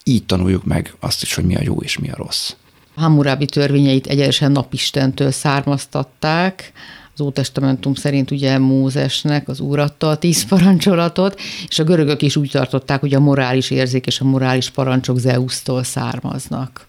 így 0.04 0.26
tanuljuk 0.26 0.64
meg 0.64 0.94
azt 1.00 1.22
is, 1.22 1.34
hogy 1.34 1.44
mi 1.44 1.56
a 1.56 1.62
jó 1.62 1.80
és 1.80 1.98
mi 1.98 2.10
a 2.10 2.16
rossz. 2.16 2.52
Hammurabi 2.94 3.46
törvényeit 3.46 4.06
egyenesen 4.06 4.52
napistentől 4.52 5.30
származtatták, 5.30 6.72
az 7.14 7.24
Ótestamentum 7.24 7.94
szerint 7.94 8.30
ugye 8.30 8.58
Mózesnek 8.58 9.48
az 9.48 9.60
úr 9.60 9.78
a 9.98 10.18
tíz 10.18 10.44
parancsolatot, 10.44 11.40
és 11.68 11.78
a 11.78 11.84
görögök 11.84 12.22
is 12.22 12.36
úgy 12.36 12.50
tartották, 12.50 13.00
hogy 13.00 13.14
a 13.14 13.20
morális 13.20 13.70
érzék 13.70 14.06
és 14.06 14.20
a 14.20 14.24
morális 14.24 14.70
parancsok 14.70 15.18
Zeusztól 15.18 15.84
származnak. 15.84 16.87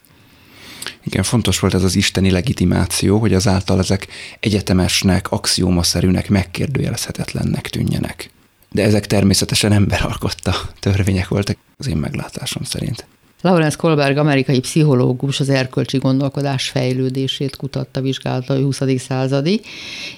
Igen, 1.03 1.23
fontos 1.23 1.59
volt 1.59 1.73
ez 1.73 1.83
az 1.83 1.95
isteni 1.95 2.31
legitimáció, 2.31 3.19
hogy 3.19 3.33
azáltal 3.33 3.79
ezek 3.79 4.07
egyetemesnek, 4.39 5.31
axiómaszerűnek, 5.31 6.29
megkérdőjelezhetetlennek 6.29 7.67
tűnjenek. 7.69 8.29
De 8.71 8.83
ezek 8.83 9.07
természetesen 9.07 9.71
emberalkotta 9.71 10.55
törvények 10.79 11.27
voltak, 11.27 11.57
az 11.77 11.87
én 11.87 11.97
meglátásom 11.97 12.63
szerint. 12.63 13.07
Lawrence 13.41 13.75
Kohlberg, 13.77 14.17
amerikai 14.17 14.59
pszichológus, 14.59 15.39
az 15.39 15.49
erkölcsi 15.49 15.97
gondolkodás 15.97 16.69
fejlődését 16.69 17.55
kutatta, 17.55 18.01
vizsgálta 18.01 18.53
a 18.53 18.61
20. 18.61 18.81
századi, 18.97 19.61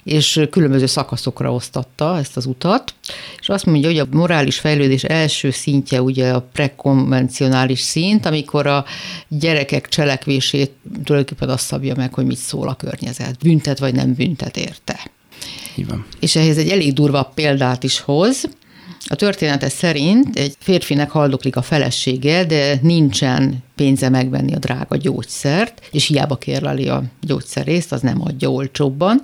és 0.04 0.42
különböző 0.50 0.86
szakaszokra 0.86 1.54
osztatta 1.54 2.18
ezt 2.18 2.38
az 2.38 2.46
utat, 2.46 2.94
és 3.40 3.50
azt 3.50 3.66
mondja, 3.66 3.90
hogy 3.90 4.00
a 4.00 4.08
morális 4.12 4.60
fejlődés 4.60 5.04
első 5.04 5.52
szintje 5.52 6.02
ugye 6.02 6.32
a 6.32 6.48
prekonvencionális 6.52 7.80
szint, 7.80 8.26
amikor 8.26 8.68
a 8.68 8.86
gyerekek 9.28 9.88
cselekvését 9.88 10.72
tulajdonképpen 11.04 11.50
azt 11.50 11.66
szabja 11.66 11.96
meg, 11.96 12.14
hogy 12.14 12.26
mit 12.26 12.38
szól 12.38 12.68
a 12.68 12.76
környezet, 12.76 13.38
büntet 13.44 13.80
vagy 13.80 13.94
nem 13.94 14.14
büntet 14.14 14.58
érte. 14.58 15.00
Így 15.76 15.88
van. 15.88 16.06
És 16.20 16.36
ehhez 16.36 16.58
egy 16.58 16.70
elég 16.70 16.94
durva 16.94 17.32
példát 17.36 17.84
is 17.84 18.00
hoz, 18.00 18.50
a 19.08 19.16
története 19.16 19.70
szerint 19.70 20.38
egy 20.38 20.56
férfinek 20.60 21.10
haldoklik 21.10 21.56
a 21.56 21.62
felesége, 21.62 22.46
de 22.46 22.80
nincsen 22.82 23.64
pénze 23.76 24.10
megvenni 24.10 24.54
a 24.54 24.60
drága 24.60 24.98
gyógyszert, 24.98 25.88
és 25.92 26.08
hiába 26.08 26.36
kérleli 26.36 26.88
a 26.88 27.04
gyógyszerészt, 27.22 27.92
az 27.92 28.02
nem 28.02 28.22
adja 28.22 28.50
olcsóbban. 28.50 29.22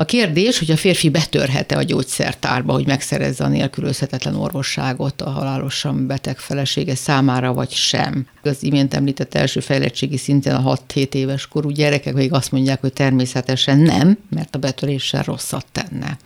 A 0.00 0.04
kérdés, 0.04 0.58
hogy 0.58 0.70
a 0.70 0.76
férfi 0.76 1.08
betörhet-e 1.08 1.76
a 1.76 1.82
gyógyszertárba, 1.82 2.72
hogy 2.72 2.86
megszerezze 2.86 3.44
a 3.44 3.48
nélkülözhetetlen 3.48 4.34
orvosságot 4.34 5.22
a 5.22 5.30
halálosan 5.30 6.06
beteg 6.06 6.38
felesége 6.38 6.94
számára, 6.94 7.52
vagy 7.52 7.70
sem. 7.70 8.26
Az 8.42 8.62
imént 8.62 8.94
említett 8.94 9.34
első 9.34 9.60
fejlettségi 9.60 10.16
szinten 10.16 10.54
a 10.54 10.76
6-7 10.88 11.14
éves 11.14 11.46
korú 11.46 11.70
gyerekek 11.70 12.14
még 12.14 12.32
azt 12.32 12.52
mondják, 12.52 12.80
hogy 12.80 12.92
természetesen 12.92 13.78
nem, 13.78 14.18
mert 14.30 14.54
a 14.54 14.58
betöréssel 14.58 15.22
rosszat 15.22 15.66
tenne. 15.72 16.18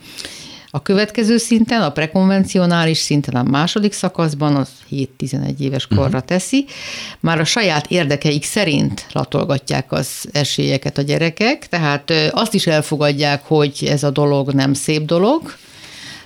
A 0.75 0.81
következő 0.81 1.37
szinten, 1.37 1.81
a 1.81 1.91
prekonvencionális 1.91 2.97
szinten, 2.97 3.35
a 3.35 3.43
második 3.43 3.93
szakaszban, 3.93 4.55
az 4.55 4.69
7-11 4.91 5.59
éves 5.59 5.87
korra 5.87 6.03
uh-huh. 6.03 6.21
teszi, 6.21 6.65
már 7.19 7.39
a 7.39 7.43
saját 7.43 7.91
érdekeik 7.91 8.43
szerint 8.43 9.05
latolgatják 9.11 9.91
az 9.91 10.07
esélyeket 10.31 10.97
a 10.97 11.01
gyerekek, 11.01 11.67
tehát 11.67 12.13
azt 12.31 12.53
is 12.53 12.67
elfogadják, 12.67 13.43
hogy 13.43 13.87
ez 13.89 14.03
a 14.03 14.09
dolog 14.09 14.51
nem 14.51 14.73
szép 14.73 15.05
dolog, 15.05 15.55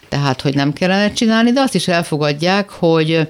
tehát 0.07 0.41
hogy 0.41 0.55
nem 0.55 0.73
kellene 0.73 1.13
csinálni, 1.13 1.51
de 1.51 1.61
azt 1.61 1.75
is 1.75 1.87
elfogadják, 1.87 2.69
hogy 2.69 3.27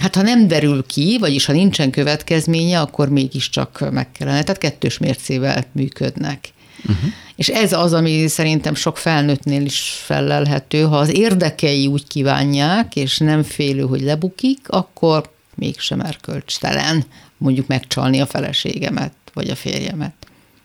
Hát 0.00 0.14
ha 0.14 0.22
nem 0.22 0.48
derül 0.48 0.86
ki, 0.86 1.16
vagyis 1.20 1.44
ha 1.44 1.52
nincsen 1.52 1.90
következménye, 1.90 2.80
akkor 2.80 3.08
mégiscsak 3.08 3.90
meg 3.92 4.12
kellene. 4.12 4.42
Tehát 4.42 4.60
kettős 4.60 4.98
mércével 4.98 5.64
működnek. 5.72 6.48
Uh-huh. 6.82 7.12
És 7.36 7.48
ez 7.48 7.72
az, 7.72 7.92
ami 7.92 8.26
szerintem 8.28 8.74
sok 8.74 8.96
felnőttnél 8.96 9.64
is 9.64 10.02
fellelhető. 10.04 10.82
Ha 10.82 10.96
az 10.96 11.16
érdekei 11.16 11.86
úgy 11.86 12.06
kívánják, 12.06 12.96
és 12.96 13.18
nem 13.18 13.42
félő, 13.42 13.82
hogy 13.82 14.00
lebukik, 14.00 14.58
akkor 14.68 15.30
mégsem 15.54 16.00
erkölcstelen 16.00 17.04
mondjuk 17.36 17.66
megcsalni 17.66 18.20
a 18.20 18.26
feleségemet, 18.26 19.12
vagy 19.32 19.50
a 19.50 19.54
férjemet. 19.54 20.12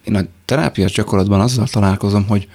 Én 0.03 0.15
a 0.15 0.21
terápiás 0.45 0.91
gyakorlatban 0.91 1.39
azzal 1.39 1.67
találkozom, 1.67 2.27
hogy, 2.27 2.47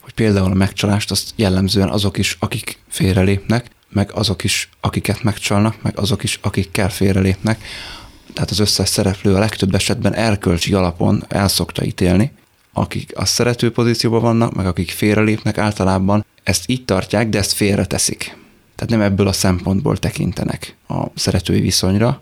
hogy 0.00 0.12
például 0.12 0.50
a 0.50 0.54
megcsalást 0.54 1.10
azt 1.10 1.32
jellemzően 1.36 1.88
azok 1.88 2.18
is, 2.18 2.36
akik 2.40 2.78
félrelépnek, 2.88 3.70
meg 3.88 4.10
azok 4.14 4.44
is, 4.44 4.68
akiket 4.80 5.22
megcsalnak, 5.22 5.82
meg 5.82 5.98
azok 5.98 6.22
is, 6.22 6.38
akikkel 6.42 6.90
félrelépnek. 6.90 7.64
Tehát 8.32 8.50
az 8.50 8.58
összes 8.58 8.88
szereplő 8.88 9.34
a 9.34 9.38
legtöbb 9.38 9.74
esetben 9.74 10.14
erkölcsi 10.14 10.72
alapon 10.72 11.24
el 11.28 11.48
szokta 11.48 11.84
ítélni, 11.84 12.32
akik 12.78 13.12
a 13.14 13.24
szerető 13.24 13.70
pozícióban 13.70 14.20
vannak, 14.20 14.54
meg 14.54 14.66
akik 14.66 14.90
félrelépnek, 14.90 15.58
általában 15.58 16.24
ezt 16.42 16.64
így 16.66 16.84
tartják, 16.84 17.28
de 17.28 17.38
ezt 17.38 17.52
félreteszik. 17.52 18.36
Tehát 18.74 18.90
nem 18.90 19.00
ebből 19.00 19.26
a 19.26 19.32
szempontból 19.32 19.96
tekintenek 19.96 20.76
a 20.88 21.04
szeretői 21.14 21.60
viszonyra. 21.60 22.20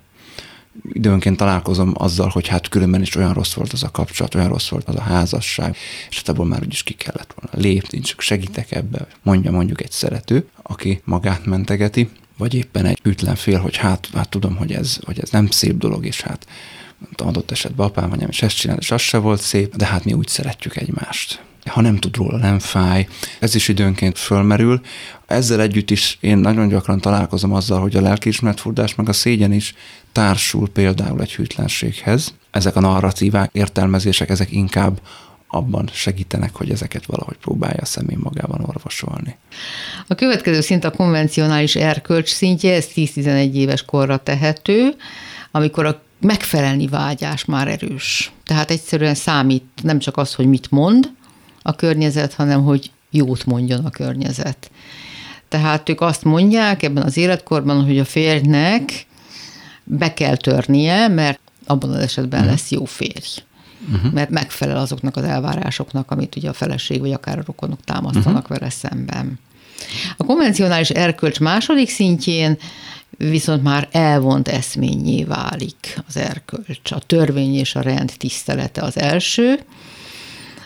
Időnként 0.92 1.36
találkozom 1.36 1.92
azzal, 1.94 2.28
hogy 2.28 2.48
hát 2.48 2.68
különben 2.68 3.00
is 3.00 3.16
olyan 3.16 3.32
rossz 3.32 3.52
volt 3.52 3.72
az 3.72 3.82
a 3.82 3.90
kapcsolat, 3.90 4.34
olyan 4.34 4.48
rossz 4.48 4.68
volt 4.68 4.88
az 4.88 4.96
a 4.96 5.00
házasság, 5.00 5.76
és 6.10 6.16
hát 6.16 6.28
abból 6.28 6.46
már 6.46 6.62
úgyis 6.62 6.82
ki 6.82 6.94
kellett 6.94 7.34
volna 7.40 7.68
lépni, 7.68 8.00
csak 8.00 8.20
segítek 8.20 8.72
ebbe, 8.72 9.06
mondja 9.22 9.50
mondjuk 9.50 9.82
egy 9.82 9.90
szerető, 9.90 10.48
aki 10.62 11.00
magát 11.04 11.46
mentegeti, 11.46 12.08
vagy 12.38 12.54
éppen 12.54 12.84
egy 12.84 12.98
ütlen 13.02 13.34
fél, 13.34 13.58
hogy 13.58 13.76
hát, 13.76 14.08
hát 14.14 14.28
tudom, 14.28 14.56
hogy 14.56 14.72
ez, 14.72 14.98
hogy 15.04 15.20
ez 15.20 15.30
nem 15.30 15.46
szép 15.46 15.76
dolog, 15.76 16.06
és 16.06 16.20
hát 16.20 16.46
adott 17.16 17.50
esetben 17.50 17.86
apám, 17.86 18.12
anyám 18.12 18.28
is 18.28 18.42
ezt 18.42 18.56
csinált, 18.56 18.80
és 18.80 18.90
az 18.90 19.00
se 19.00 19.18
volt 19.18 19.40
szép, 19.40 19.76
de 19.76 19.86
hát 19.86 20.04
mi 20.04 20.12
úgy 20.12 20.28
szeretjük 20.28 20.76
egymást. 20.76 21.42
Ha 21.64 21.80
nem 21.80 21.96
tud 21.96 22.16
róla, 22.16 22.36
nem 22.36 22.58
fáj. 22.58 23.08
Ez 23.38 23.54
is 23.54 23.68
időnként 23.68 24.18
fölmerül. 24.18 24.80
Ezzel 25.26 25.60
együtt 25.60 25.90
is 25.90 26.18
én 26.20 26.38
nagyon 26.38 26.68
gyakran 26.68 27.00
találkozom 27.00 27.52
azzal, 27.52 27.80
hogy 27.80 27.96
a 27.96 28.00
lelkiismeretfordás 28.00 28.94
meg 28.94 29.08
a 29.08 29.12
szégyen 29.12 29.52
is 29.52 29.74
társul 30.12 30.68
például 30.68 31.20
egy 31.20 31.34
hűtlenséghez. 31.34 32.34
Ezek 32.50 32.76
a 32.76 32.80
narratívák, 32.80 33.50
értelmezések, 33.52 34.28
ezek 34.28 34.52
inkább 34.52 35.00
abban 35.48 35.88
segítenek, 35.92 36.56
hogy 36.56 36.70
ezeket 36.70 37.06
valahogy 37.06 37.36
próbálja 37.36 37.80
a 37.80 37.84
személy 37.84 38.16
magában 38.20 38.64
orvosolni. 38.66 39.36
A 40.06 40.14
következő 40.14 40.60
szint 40.60 40.84
a 40.84 40.90
konvencionális 40.90 41.76
erkölcs 41.76 42.28
szintje, 42.28 42.74
ez 42.74 42.86
10-11 42.94 43.52
éves 43.52 43.84
korra 43.84 44.16
tehető, 44.16 44.94
amikor 45.50 45.86
a 45.86 46.02
megfelelni 46.24 46.86
vágyás 46.86 47.44
már 47.44 47.68
erős. 47.68 48.32
Tehát 48.44 48.70
egyszerűen 48.70 49.14
számít 49.14 49.64
nem 49.82 49.98
csak 49.98 50.16
az, 50.16 50.34
hogy 50.34 50.46
mit 50.46 50.70
mond 50.70 51.10
a 51.62 51.76
környezet, 51.76 52.34
hanem 52.34 52.64
hogy 52.64 52.90
jót 53.10 53.44
mondjon 53.44 53.84
a 53.84 53.90
környezet. 53.90 54.70
Tehát 55.48 55.88
ők 55.88 56.00
azt 56.00 56.24
mondják 56.24 56.82
ebben 56.82 57.02
az 57.02 57.16
életkorban, 57.16 57.84
hogy 57.84 57.98
a 57.98 58.04
férjnek 58.04 59.06
be 59.84 60.14
kell 60.14 60.36
törnie, 60.36 61.08
mert 61.08 61.40
abban 61.66 61.90
az 61.90 61.98
esetben 61.98 62.40
uh-huh. 62.40 62.54
lesz 62.54 62.70
jó 62.70 62.84
férj. 62.84 63.42
Uh-huh. 63.94 64.12
Mert 64.12 64.30
megfelel 64.30 64.76
azoknak 64.76 65.16
az 65.16 65.24
elvárásoknak, 65.24 66.10
amit 66.10 66.36
ugye 66.36 66.48
a 66.48 66.52
feleség 66.52 67.00
vagy 67.00 67.12
akár 67.12 67.38
a 67.38 67.42
rokonok 67.46 67.80
támasztanak 67.84 68.42
uh-huh. 68.42 68.58
vele 68.58 68.70
szemben. 68.70 69.38
A 70.16 70.24
konvencionális 70.24 70.90
erkölcs 70.90 71.40
második 71.40 71.88
szintjén 71.88 72.58
viszont 73.16 73.62
már 73.62 73.88
elvont 73.90 74.48
eszményé 74.48 75.24
válik 75.24 76.02
az 76.08 76.16
erkölcs. 76.16 76.92
A 76.92 76.98
törvény 76.98 77.54
és 77.54 77.74
a 77.74 77.80
rend 77.80 78.12
tisztelete 78.18 78.82
az 78.82 78.98
első. 78.98 79.60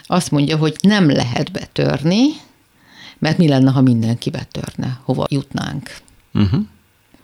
Azt 0.06 0.30
mondja, 0.30 0.56
hogy 0.56 0.76
nem 0.80 1.10
lehet 1.10 1.52
betörni, 1.52 2.26
mert 3.18 3.38
mi 3.38 3.48
lenne, 3.48 3.70
ha 3.70 3.80
mindenki 3.80 4.30
betörne, 4.30 5.00
hova 5.02 5.26
jutnánk. 5.30 5.96
Uh-huh. 6.34 6.60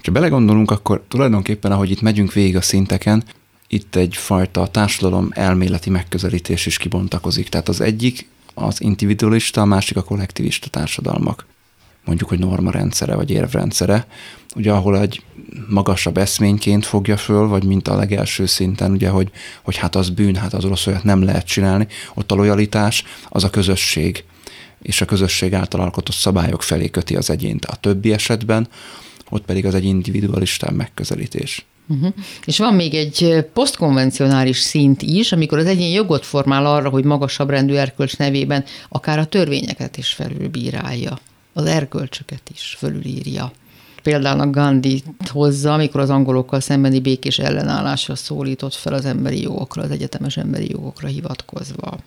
Ha 0.04 0.12
belegondolunk, 0.12 0.70
akkor 0.70 1.04
tulajdonképpen, 1.08 1.72
ahogy 1.72 1.90
itt 1.90 2.00
megyünk 2.00 2.32
végig 2.32 2.56
a 2.56 2.60
szinteken, 2.60 3.24
itt 3.68 3.96
egyfajta 3.96 4.66
társadalom 4.66 5.28
elméleti 5.30 5.90
megközelítés 5.90 6.66
is 6.66 6.76
kibontakozik. 6.76 7.48
Tehát 7.48 7.68
az 7.68 7.80
egyik 7.80 8.28
az 8.54 8.80
individualista, 8.80 9.60
a 9.60 9.64
másik 9.64 9.96
a 9.96 10.02
kollektivista 10.02 10.68
társadalmak 10.68 11.46
mondjuk, 12.04 12.28
hogy 12.28 12.38
norma 12.38 12.70
rendszere 12.70 13.14
vagy 13.14 13.30
érvrendszere, 13.30 14.06
ugye 14.56 14.72
ahol 14.72 15.00
egy 15.00 15.22
magasabb 15.68 16.16
eszményként 16.16 16.86
fogja 16.86 17.16
föl, 17.16 17.48
vagy 17.48 17.64
mint 17.64 17.88
a 17.88 17.96
legelső 17.96 18.46
szinten, 18.46 18.90
ugye, 18.90 19.08
hogy, 19.08 19.30
hogy 19.62 19.76
hát 19.76 19.96
az 19.96 20.10
bűn, 20.10 20.36
hát 20.36 20.54
az 20.54 20.64
rossz 20.64 20.86
olyat 20.86 21.04
nem 21.04 21.22
lehet 21.22 21.46
csinálni, 21.46 21.86
ott 22.14 22.32
a 22.32 22.34
lojalitás 22.34 23.04
az 23.28 23.44
a 23.44 23.50
közösség, 23.50 24.24
és 24.82 25.00
a 25.00 25.04
közösség 25.04 25.54
által 25.54 25.80
alkotott 25.80 26.16
szabályok 26.16 26.62
felé 26.62 26.90
köti 26.90 27.16
az 27.16 27.30
egyént. 27.30 27.64
A 27.64 27.76
többi 27.76 28.12
esetben 28.12 28.68
ott 29.30 29.44
pedig 29.44 29.66
az 29.66 29.74
egy 29.74 29.84
individualistább 29.84 30.74
megközelítés. 30.74 31.66
Uh-huh. 31.88 32.12
És 32.44 32.58
van 32.58 32.74
még 32.74 32.94
egy 32.94 33.46
posztkonvencionális 33.52 34.58
szint 34.58 35.02
is, 35.02 35.32
amikor 35.32 35.58
az 35.58 35.66
egyén 35.66 35.92
jogot 35.92 36.26
formál 36.26 36.66
arra, 36.66 36.88
hogy 36.88 37.04
magasabb 37.04 37.50
rendű 37.50 37.74
erkölcs 37.74 38.16
nevében 38.16 38.64
akár 38.88 39.18
a 39.18 39.24
törvényeket 39.24 39.96
is 39.96 40.12
felülbírálja 40.12 41.18
az 41.54 41.64
erkölcsöket 41.64 42.50
is 42.52 42.76
fölülírja. 42.78 43.52
Például 44.02 44.40
a 44.40 44.50
Gandhi 44.50 45.02
hozza, 45.30 45.72
amikor 45.72 46.00
az 46.00 46.10
angolokkal 46.10 46.60
szembeni 46.60 47.00
békés 47.00 47.38
ellenállásra 47.38 48.14
szólított 48.14 48.74
fel 48.74 48.92
az 48.92 49.04
emberi 49.04 49.42
jogokra, 49.42 49.82
az 49.82 49.90
egyetemes 49.90 50.36
emberi 50.36 50.70
jogokra 50.70 51.08
hivatkozva. 51.08 51.98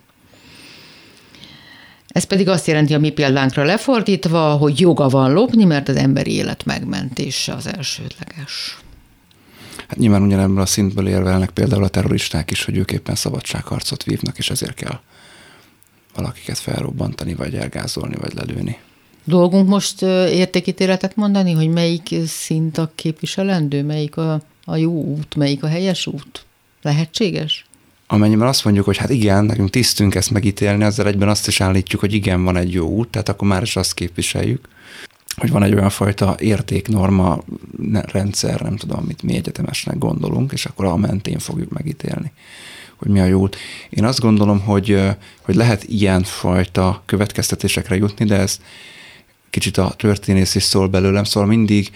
Ez 2.07 2.23
pedig 2.23 2.49
azt 2.49 2.67
jelenti 2.67 2.93
a 2.93 2.99
mi 2.99 3.10
példánkra 3.10 3.63
lefordítva, 3.63 4.55
hogy 4.55 4.79
joga 4.79 5.10
van 5.10 5.33
lopni, 5.33 5.63
mert 5.63 5.89
az 5.89 5.95
emberi 5.95 6.31
élet 6.31 6.65
megmentése 6.65 7.53
az 7.53 7.67
elsődleges. 7.67 8.77
Hát 9.88 9.97
nyilván 9.97 10.21
ugyanebben 10.21 10.62
a 10.62 10.65
szintből 10.65 11.07
érvelnek 11.07 11.49
például 11.49 11.83
a 11.83 11.88
terroristák 11.88 12.51
is, 12.51 12.63
hogy 12.63 12.77
ők 12.77 12.91
éppen 12.91 13.15
szabadságharcot 13.15 14.03
vívnak, 14.03 14.38
és 14.38 14.49
ezért 14.49 14.73
kell 14.73 14.99
valakiket 16.15 16.57
felrobbantani, 16.57 17.33
vagy 17.33 17.55
elgázolni, 17.55 18.15
vagy 18.15 18.33
lelőni. 18.33 18.77
Dolgunk 19.27 19.67
most 19.67 20.01
értékítéletet 20.31 21.15
mondani, 21.15 21.51
hogy 21.51 21.69
melyik 21.69 22.15
szint 22.27 22.77
a 22.77 22.91
képviselendő, 22.95 23.83
melyik 23.83 24.17
a, 24.17 24.41
a 24.65 24.75
jó 24.75 24.91
út, 24.91 25.35
melyik 25.35 25.63
a 25.63 25.67
helyes 25.67 26.07
út? 26.07 26.45
Lehetséges? 26.81 27.65
Amennyiben 28.07 28.47
azt 28.47 28.63
mondjuk, 28.63 28.85
hogy 28.85 28.97
hát 28.97 29.09
igen, 29.09 29.45
nekünk 29.45 29.69
tisztünk 29.69 30.15
ezt 30.15 30.31
megítélni, 30.31 30.83
ezzel 30.83 31.07
egyben 31.07 31.29
azt 31.29 31.47
is 31.47 31.61
állítjuk, 31.61 32.01
hogy 32.01 32.13
igen, 32.13 32.43
van 32.43 32.57
egy 32.57 32.73
jó 32.73 32.87
út, 32.87 33.07
tehát 33.07 33.29
akkor 33.29 33.47
már 33.47 33.61
is 33.61 33.75
azt 33.75 33.93
képviseljük, 33.93 34.67
hogy 35.35 35.49
van 35.49 35.63
egy 35.63 35.73
olyan 35.73 35.89
fajta 35.89 36.35
értéknorma 36.39 37.39
rendszer, 37.91 38.61
nem 38.61 38.75
tudom, 38.75 38.97
amit 38.97 39.23
mi 39.23 39.35
egyetemesnek 39.35 39.97
gondolunk, 39.97 40.51
és 40.51 40.65
akkor 40.65 40.85
a 40.85 40.95
mentén 40.95 41.39
fogjuk 41.39 41.69
megítélni 41.69 42.31
hogy 42.97 43.07
mi 43.07 43.19
a 43.19 43.25
jó 43.25 43.39
út. 43.39 43.57
Én 43.89 44.05
azt 44.05 44.19
gondolom, 44.19 44.59
hogy, 44.59 45.03
hogy 45.41 45.55
lehet 45.55 45.83
ilyen 45.83 46.23
fajta 46.23 47.01
következtetésekre 47.05 47.95
jutni, 47.95 48.25
de 48.25 48.35
ez 48.35 48.59
kicsit 49.49 49.77
a 49.77 49.93
történész 49.97 50.55
is 50.55 50.63
szól 50.63 50.88
belőlem, 50.88 51.23
szóval 51.23 51.49
mindig 51.49 51.91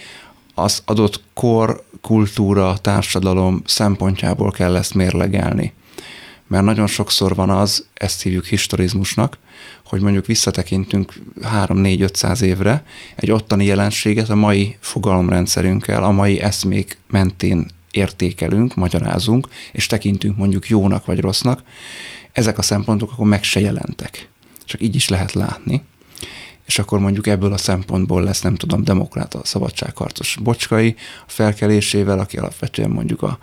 az 0.54 0.82
adott 0.84 1.20
kor, 1.34 1.84
kultúra, 2.00 2.78
társadalom 2.78 3.62
szempontjából 3.66 4.50
kell 4.50 4.76
ezt 4.76 4.94
mérlegelni. 4.94 5.72
Mert 6.46 6.64
nagyon 6.64 6.86
sokszor 6.86 7.34
van 7.34 7.50
az, 7.50 7.86
ezt 7.94 8.22
hívjuk 8.22 8.46
historizmusnak, 8.46 9.38
hogy 9.84 10.00
mondjuk 10.00 10.26
visszatekintünk 10.26 11.12
3-4-500 11.42 12.40
évre, 12.40 12.84
egy 13.14 13.30
ottani 13.30 13.64
jelenséget 13.64 14.28
a 14.28 14.34
mai 14.34 14.76
fogalomrendszerünkkel, 14.80 16.04
a 16.04 16.10
mai 16.10 16.40
eszmék 16.40 16.98
mentén 17.10 17.70
értékelünk, 17.90 18.74
magyarázunk, 18.74 19.48
és 19.72 19.86
tekintünk 19.86 20.36
mondjuk 20.36 20.68
jónak 20.68 21.04
vagy 21.04 21.20
rossznak, 21.20 21.62
ezek 22.32 22.58
a 22.58 22.62
szempontok 22.62 23.12
akkor 23.12 23.26
meg 23.26 23.42
se 23.42 23.60
jelentek. 23.60 24.28
csak 24.64 24.80
így 24.80 24.94
is 24.94 25.08
lehet 25.08 25.32
látni, 25.32 25.82
és 26.66 26.78
akkor 26.78 26.98
mondjuk 26.98 27.26
ebből 27.26 27.52
a 27.52 27.56
szempontból 27.56 28.22
lesz, 28.22 28.40
nem 28.40 28.54
tudom, 28.54 28.84
demokrata 28.84 29.40
szabadságharcos 29.44 30.38
bocskai 30.42 30.94
felkelésével, 31.26 32.18
aki 32.18 32.36
alapvetően 32.36 32.90
mondjuk 32.90 33.22
a, 33.22 33.38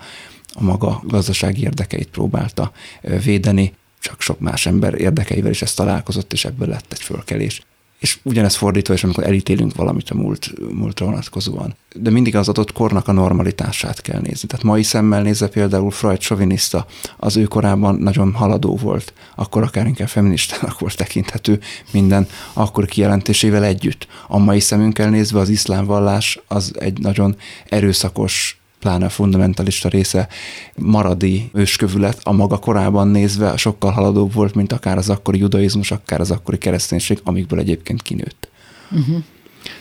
a 0.52 0.62
maga 0.62 1.02
gazdasági 1.04 1.62
érdekeit 1.62 2.08
próbálta 2.08 2.72
védeni, 3.00 3.74
csak 4.00 4.20
sok 4.20 4.40
más 4.40 4.66
ember 4.66 4.94
érdekeivel 5.00 5.50
is 5.50 5.62
ezt 5.62 5.76
találkozott, 5.76 6.32
és 6.32 6.44
ebből 6.44 6.68
lett 6.68 6.92
egy 6.92 7.02
fölkelés. 7.02 7.62
És 8.00 8.18
ugyanez 8.22 8.54
fordítva 8.54 8.94
is, 8.94 9.04
amikor 9.04 9.24
elítélünk 9.24 9.74
valamit 9.74 10.10
a 10.10 10.14
múlt, 10.14 10.52
múltra 10.72 11.06
vonatkozóan. 11.06 11.74
De 11.94 12.10
mindig 12.10 12.36
az 12.36 12.48
adott 12.48 12.72
kornak 12.72 13.08
a 13.08 13.12
normalitását 13.12 14.00
kell 14.00 14.20
nézni. 14.20 14.48
Tehát 14.48 14.64
mai 14.64 14.82
szemmel 14.82 15.22
nézve 15.22 15.48
például 15.48 15.90
Freud 15.90 16.20
soviniszta, 16.20 16.86
az 17.16 17.36
ő 17.36 17.44
korában 17.44 17.94
nagyon 17.94 18.32
haladó 18.32 18.76
volt, 18.76 19.12
akkor 19.34 19.62
akár 19.62 19.86
inkább 19.86 20.08
feministának 20.08 20.78
volt 20.78 20.96
tekinthető 20.96 21.60
minden 21.92 22.28
akkor 22.52 22.86
kijelentésével 22.86 23.64
együtt. 23.64 24.06
A 24.28 24.38
mai 24.38 24.60
szemünkkel 24.60 25.10
nézve 25.10 25.38
az 25.38 25.48
iszlám 25.48 25.84
vallás 25.84 26.40
az 26.46 26.72
egy 26.78 26.98
nagyon 26.98 27.36
erőszakos 27.68 28.59
pláne 28.80 29.04
a 29.04 29.08
fundamentalista 29.08 29.88
része 29.88 30.28
maradi 30.76 31.50
őskövület 31.52 32.20
a 32.22 32.32
maga 32.32 32.58
korában 32.58 33.08
nézve 33.08 33.56
sokkal 33.56 33.90
haladóbb 33.90 34.32
volt, 34.32 34.54
mint 34.54 34.72
akár 34.72 34.96
az 34.96 35.10
akkori 35.10 35.38
judaizmus, 35.38 35.90
akár 35.90 36.20
az 36.20 36.30
akkori 36.30 36.58
kereszténység, 36.58 37.20
amikből 37.24 37.58
egyébként 37.58 38.02
kinőtt. 38.02 38.48
Uh-huh. 38.90 39.22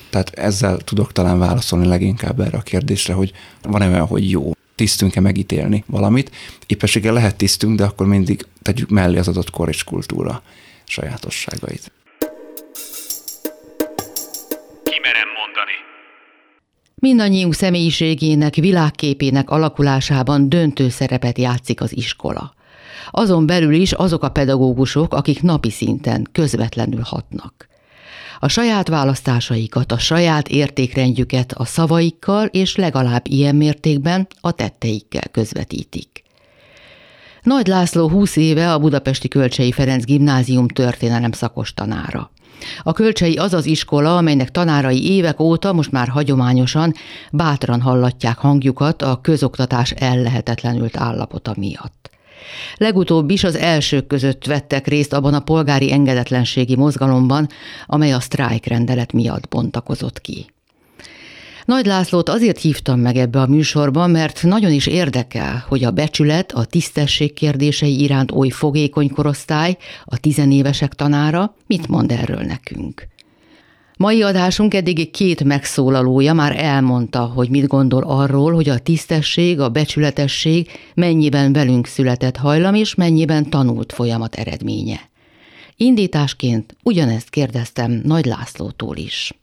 Tehát 0.10 0.30
ezzel 0.30 0.78
tudok 0.78 1.12
talán 1.12 1.40
válaszolni 1.40 1.88
leginkább 1.88 2.40
erre 2.40 2.58
a 2.58 2.62
kérdésre, 2.62 3.14
hogy 3.14 3.32
van-e 3.62 3.88
olyan, 3.88 4.08
hogy 4.08 4.30
jó, 4.30 4.52
tisztünk-e 4.76 5.20
megítélni 5.20 5.84
valamit. 5.88 6.32
Éppességgel 6.66 7.14
lehet 7.14 7.36
tisztünk, 7.36 7.78
de 7.78 7.84
akkor 7.84 8.08
mindig 8.08 8.46
tegyük 8.62 8.90
mellé 8.90 9.18
az 9.18 9.28
adott 9.28 9.50
kor 9.50 9.70
és 9.70 9.84
kultúra 9.84 10.42
sajátosságait. 10.84 11.92
Mindannyiunk 17.00 17.54
személyiségének, 17.54 18.56
világképének 18.56 19.50
alakulásában 19.50 20.50
döntő 20.50 20.90
szerepet 20.90 21.38
játszik 21.38 21.82
az 21.82 21.98
iskola. 21.98 22.54
Azon 23.12 23.46
belül 23.46 23.74
is 23.74 23.92
azok 23.92 24.24
a 24.24 24.30
pedagógusok, 24.30 25.14
akik 25.14 25.42
napi 25.42 25.70
szinten 25.70 26.28
közvetlenül 26.32 27.02
hatnak. 27.02 27.68
A 28.40 28.48
saját 28.48 28.88
választásaikat, 28.88 29.92
a 29.92 29.98
saját 29.98 30.48
értékrendjüket 30.48 31.52
a 31.52 31.66
szavaikkal 31.66 32.46
és 32.46 32.76
legalább 32.76 33.28
ilyen 33.28 33.56
mértékben 33.56 34.28
a 34.42 34.52
tetteikkel 34.52 35.28
közvetítik. 35.32 36.24
Nagy 37.42 37.68
László 37.68 38.10
20 38.10 38.36
éve 38.36 38.74
a 38.74 38.80
Budapesti 38.80 39.28
Kölcsei 39.28 39.72
Ferenc 39.72 40.04
Gimnázium 40.04 40.68
történelem 40.68 41.32
szakos 41.32 41.74
tanára. 41.74 42.32
A 42.84 42.92
kölcsei 42.92 43.36
az 43.36 43.54
az 43.54 43.66
iskola, 43.66 44.18
amelynek 44.18 44.52
tanárai 44.52 45.12
évek 45.12 45.40
óta 45.40 45.74
most 45.74 45.92
már 45.92 46.08
hagyományosan 46.08 46.94
bátran 47.32 47.82
hallatják 47.82 48.38
hangjukat 48.38 49.02
a 49.02 49.20
közoktatás 49.22 49.92
ellehetetlenült 49.92 50.98
állapota 50.98 51.54
miatt. 51.58 52.10
Legutóbb 52.78 53.30
is 53.30 53.44
az 53.44 53.56
elsők 53.56 54.08
között 54.08 54.46
vettek 54.46 54.88
részt 54.88 55.14
abban 55.14 55.34
a 55.34 55.40
polgári 55.40 55.92
engedetlenségi 55.92 56.76
mozgalomban, 56.76 57.48
amely 57.86 58.14
a 58.14 58.20
sztrájk 58.20 58.66
rendelet 58.66 59.14
miatt 59.14 59.48
bontakozott 59.48 60.22
ki. 60.22 60.46
Nagy 61.70 61.86
Lászlót 61.86 62.30
azért 62.30 62.60
hívtam 62.60 63.00
meg 63.00 63.16
ebbe 63.16 63.42
a 63.42 63.48
műsorba, 63.48 64.08
mert 64.08 64.44
nagyon 64.44 64.72
is 64.72 64.88
érdekel, 64.88 65.66
hogy 65.68 65.84
a 65.84 65.92
becsület, 65.92 66.52
a 66.52 66.66
tisztesség 66.66 67.34
kérdései 67.34 68.02
iránt 68.02 68.32
oly 68.32 68.50
fogékony 68.50 69.10
korosztály, 69.10 69.78
a 70.06 70.18
tizenévesek 70.18 70.94
tanára 70.94 71.56
mit 71.68 71.88
mond 71.88 72.12
erről 72.12 72.42
nekünk. 72.42 73.08
Mai 73.98 74.22
adásunk 74.22 74.74
eddig 74.74 75.12
két 75.12 75.44
megszólalója 75.44 76.34
már 76.34 76.64
elmondta, 76.64 77.26
hogy 77.26 77.50
mit 77.50 77.68
gondol 77.68 78.04
arról, 78.04 78.54
hogy 78.54 78.70
a 78.70 78.80
tisztesség, 78.80 79.60
a 79.60 79.70
becsületesség 79.70 80.70
mennyiben 80.94 81.54
velünk 81.54 81.86
született 81.86 82.38
hajlam, 82.38 82.74
és 82.74 82.96
mennyiben 82.96 83.50
tanult 83.50 83.94
folyamat 83.94 84.36
eredménye. 84.36 85.00
Indításként 85.76 86.76
ugyanezt 86.84 87.30
kérdeztem 87.30 88.02
Nagy 88.04 88.26
Lászlótól 88.26 88.98
is 88.98 89.34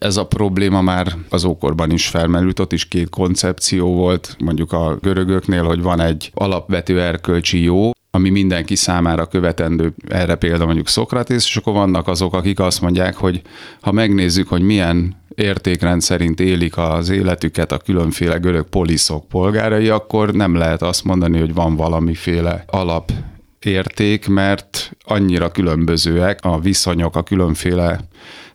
ez 0.00 0.16
a 0.16 0.26
probléma 0.26 0.80
már 0.80 1.16
az 1.28 1.44
ókorban 1.44 1.90
is 1.90 2.08
felmerült, 2.08 2.58
ott 2.58 2.72
is 2.72 2.88
két 2.88 3.08
koncepció 3.08 3.94
volt, 3.94 4.36
mondjuk 4.38 4.72
a 4.72 4.98
görögöknél, 5.00 5.62
hogy 5.64 5.82
van 5.82 6.00
egy 6.00 6.30
alapvető 6.34 7.00
erkölcsi 7.00 7.62
jó, 7.62 7.90
ami 8.10 8.30
mindenki 8.30 8.74
számára 8.74 9.26
követendő, 9.26 9.94
erre 10.08 10.34
példa 10.34 10.64
mondjuk 10.64 10.88
Szokratész, 10.88 11.44
és 11.44 11.56
akkor 11.56 11.72
vannak 11.72 12.08
azok, 12.08 12.34
akik 12.34 12.60
azt 12.60 12.80
mondják, 12.80 13.16
hogy 13.16 13.42
ha 13.80 13.92
megnézzük, 13.92 14.48
hogy 14.48 14.62
milyen 14.62 15.16
értékrend 15.34 16.02
szerint 16.02 16.40
élik 16.40 16.76
az 16.76 17.08
életüket 17.08 17.72
a 17.72 17.78
különféle 17.78 18.36
görög 18.36 18.68
poliszok 18.68 19.28
polgárai, 19.28 19.88
akkor 19.88 20.32
nem 20.32 20.54
lehet 20.54 20.82
azt 20.82 21.04
mondani, 21.04 21.38
hogy 21.38 21.54
van 21.54 21.76
valamiféle 21.76 22.64
alap 22.66 23.12
érték, 23.58 24.28
mert 24.28 24.92
annyira 25.04 25.50
különbözőek 25.50 26.38
a 26.42 26.60
viszonyok 26.60 27.16
a 27.16 27.22
különféle 27.22 28.00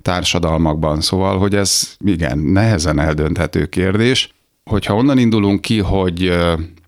társadalmakban. 0.06 1.02
Szóval, 1.02 1.38
hogy 1.38 1.56
ez 1.56 1.96
igen, 2.06 2.38
nehezen 2.38 3.00
eldönthető 3.00 3.65
kérdés. 3.65 4.30
Hogyha 4.63 4.96
onnan 4.96 5.18
indulunk 5.18 5.62
ki, 5.62 5.80
hogy 5.80 6.34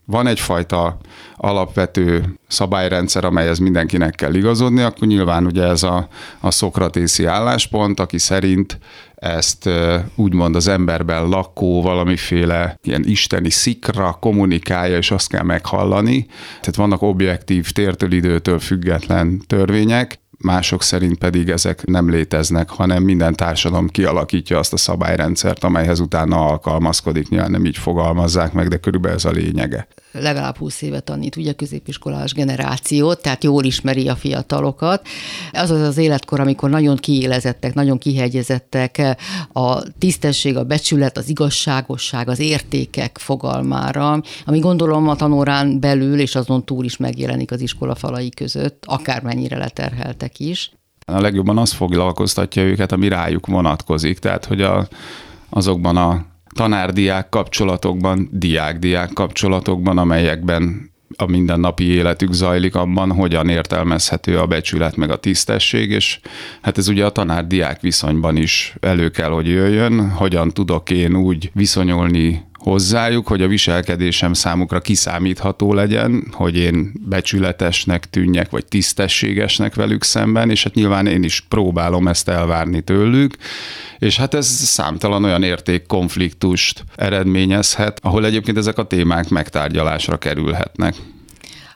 van 0.05 0.27
egyfajta 0.27 0.97
alapvető 1.35 2.39
szabályrendszer, 2.47 3.25
amelyhez 3.25 3.57
mindenkinek 3.59 4.15
kell 4.15 4.33
igazodni, 4.33 4.81
akkor 4.81 5.07
nyilván 5.07 5.45
ugye 5.45 5.63
ez 5.63 5.83
a, 5.83 6.07
a 6.39 6.51
szokratészi 6.51 7.25
álláspont, 7.25 7.99
aki 7.99 8.17
szerint 8.17 8.79
ezt 9.15 9.69
úgymond 10.15 10.55
az 10.55 10.67
emberben 10.67 11.29
lakó 11.29 11.81
valamiféle 11.81 12.79
ilyen 12.83 13.03
isteni 13.05 13.49
szikra 13.49 14.17
kommunikálja, 14.19 14.97
és 14.97 15.11
azt 15.11 15.29
kell 15.29 15.43
meghallani. 15.43 16.25
Tehát 16.49 16.75
vannak 16.75 17.01
objektív 17.01 17.71
tértől 17.71 18.11
időtől 18.11 18.59
független 18.59 19.41
törvények, 19.47 20.19
mások 20.37 20.83
szerint 20.83 21.17
pedig 21.17 21.49
ezek 21.49 21.85
nem 21.85 22.09
léteznek, 22.09 22.69
hanem 22.69 23.03
minden 23.03 23.35
társadalom 23.35 23.87
kialakítja 23.87 24.59
azt 24.59 24.73
a 24.73 24.77
szabályrendszert, 24.77 25.63
amelyhez 25.63 25.99
utána 25.99 26.45
alkalmazkodik. 26.45 27.29
Nyilván 27.29 27.51
nem 27.51 27.65
így 27.65 27.77
fogalmazzák 27.77 28.53
meg, 28.53 28.67
de 28.67 28.77
körülbelül 28.77 29.17
ez 29.17 29.25
a 29.25 29.31
lényege. 29.31 29.87
Legalább 30.19 30.57
20 30.57 30.81
éve 30.81 30.99
tanít, 30.99 31.35
ugye 31.35 31.53
középiskolás 31.53 32.33
generációt, 32.33 33.21
tehát 33.21 33.43
jól 33.43 33.63
ismeri 33.63 34.07
a 34.07 34.15
fiatalokat. 34.15 35.07
Az 35.51 35.71
az 35.71 35.81
az 35.81 35.97
életkor, 35.97 36.39
amikor 36.39 36.69
nagyon 36.69 36.95
kiélezettek, 36.95 37.73
nagyon 37.73 37.97
kihegyezettek 37.97 39.17
a 39.53 39.83
tisztesség, 39.97 40.57
a 40.57 40.63
becsület, 40.63 41.17
az 41.17 41.29
igazságosság, 41.29 42.29
az 42.29 42.39
értékek 42.39 43.17
fogalmára, 43.17 44.21
ami 44.45 44.59
gondolom 44.59 45.09
a 45.09 45.15
tanórán 45.15 45.79
belül 45.79 46.19
és 46.19 46.35
azon 46.35 46.65
túl 46.65 46.85
is 46.85 46.97
megjelenik 46.97 47.51
az 47.51 47.61
iskola 47.61 47.95
falai 47.95 48.29
között, 48.29 48.83
akármennyire 48.87 49.57
leterheltek 49.57 50.39
is. 50.39 50.71
A 51.05 51.21
legjobban 51.21 51.57
az 51.57 51.71
foglalkoztatja 51.71 52.63
őket, 52.63 52.91
ami 52.91 53.07
rájuk 53.07 53.45
vonatkozik, 53.45 54.19
tehát 54.19 54.45
hogy 54.45 54.61
a, 54.61 54.87
azokban 55.49 55.97
a 55.97 56.25
tanárdiák 56.57 57.29
kapcsolatokban, 57.29 58.29
diák-diák 58.31 59.13
kapcsolatokban, 59.13 59.97
amelyekben 59.97 60.91
a 61.15 61.25
mindennapi 61.25 61.83
életük 61.83 62.31
zajlik 62.31 62.75
abban, 62.75 63.11
hogyan 63.11 63.49
értelmezhető 63.49 64.37
a 64.37 64.45
becsület 64.45 64.95
meg 64.95 65.09
a 65.09 65.15
tisztesség, 65.15 65.89
és 65.91 66.19
hát 66.61 66.77
ez 66.77 66.87
ugye 66.87 67.05
a 67.05 67.09
tanár-diák 67.09 67.81
viszonyban 67.81 68.35
is 68.35 68.75
elő 68.79 69.09
kell, 69.09 69.29
hogy 69.29 69.47
jöjjön, 69.47 70.09
hogyan 70.09 70.49
tudok 70.49 70.89
én 70.89 71.15
úgy 71.15 71.51
viszonyulni 71.53 72.45
hozzájuk, 72.67 73.27
hogy 73.27 73.41
a 73.41 73.47
viselkedésem 73.47 74.33
számukra 74.33 74.79
kiszámítható 74.79 75.73
legyen, 75.73 76.27
hogy 76.31 76.57
én 76.57 76.91
becsületesnek 77.09 78.09
tűnjek, 78.09 78.49
vagy 78.49 78.65
tisztességesnek 78.65 79.75
velük 79.75 80.03
szemben, 80.03 80.49
és 80.49 80.63
hát 80.63 80.73
nyilván 80.73 81.07
én 81.07 81.23
is 81.23 81.41
próbálom 81.49 82.07
ezt 82.07 82.29
elvárni 82.29 82.81
tőlük, 82.81 83.35
és 83.99 84.17
hát 84.17 84.33
ez 84.33 84.47
számtalan 84.47 85.23
olyan 85.23 85.43
értékkonfliktust 85.43 86.83
eredményezhet, 86.95 87.99
ahol 88.03 88.25
egyébként 88.25 88.57
ezek 88.57 88.77
a 88.77 88.87
témák 88.87 89.29
megtárgyalásra 89.29 90.17
kerülhetnek 90.17 90.95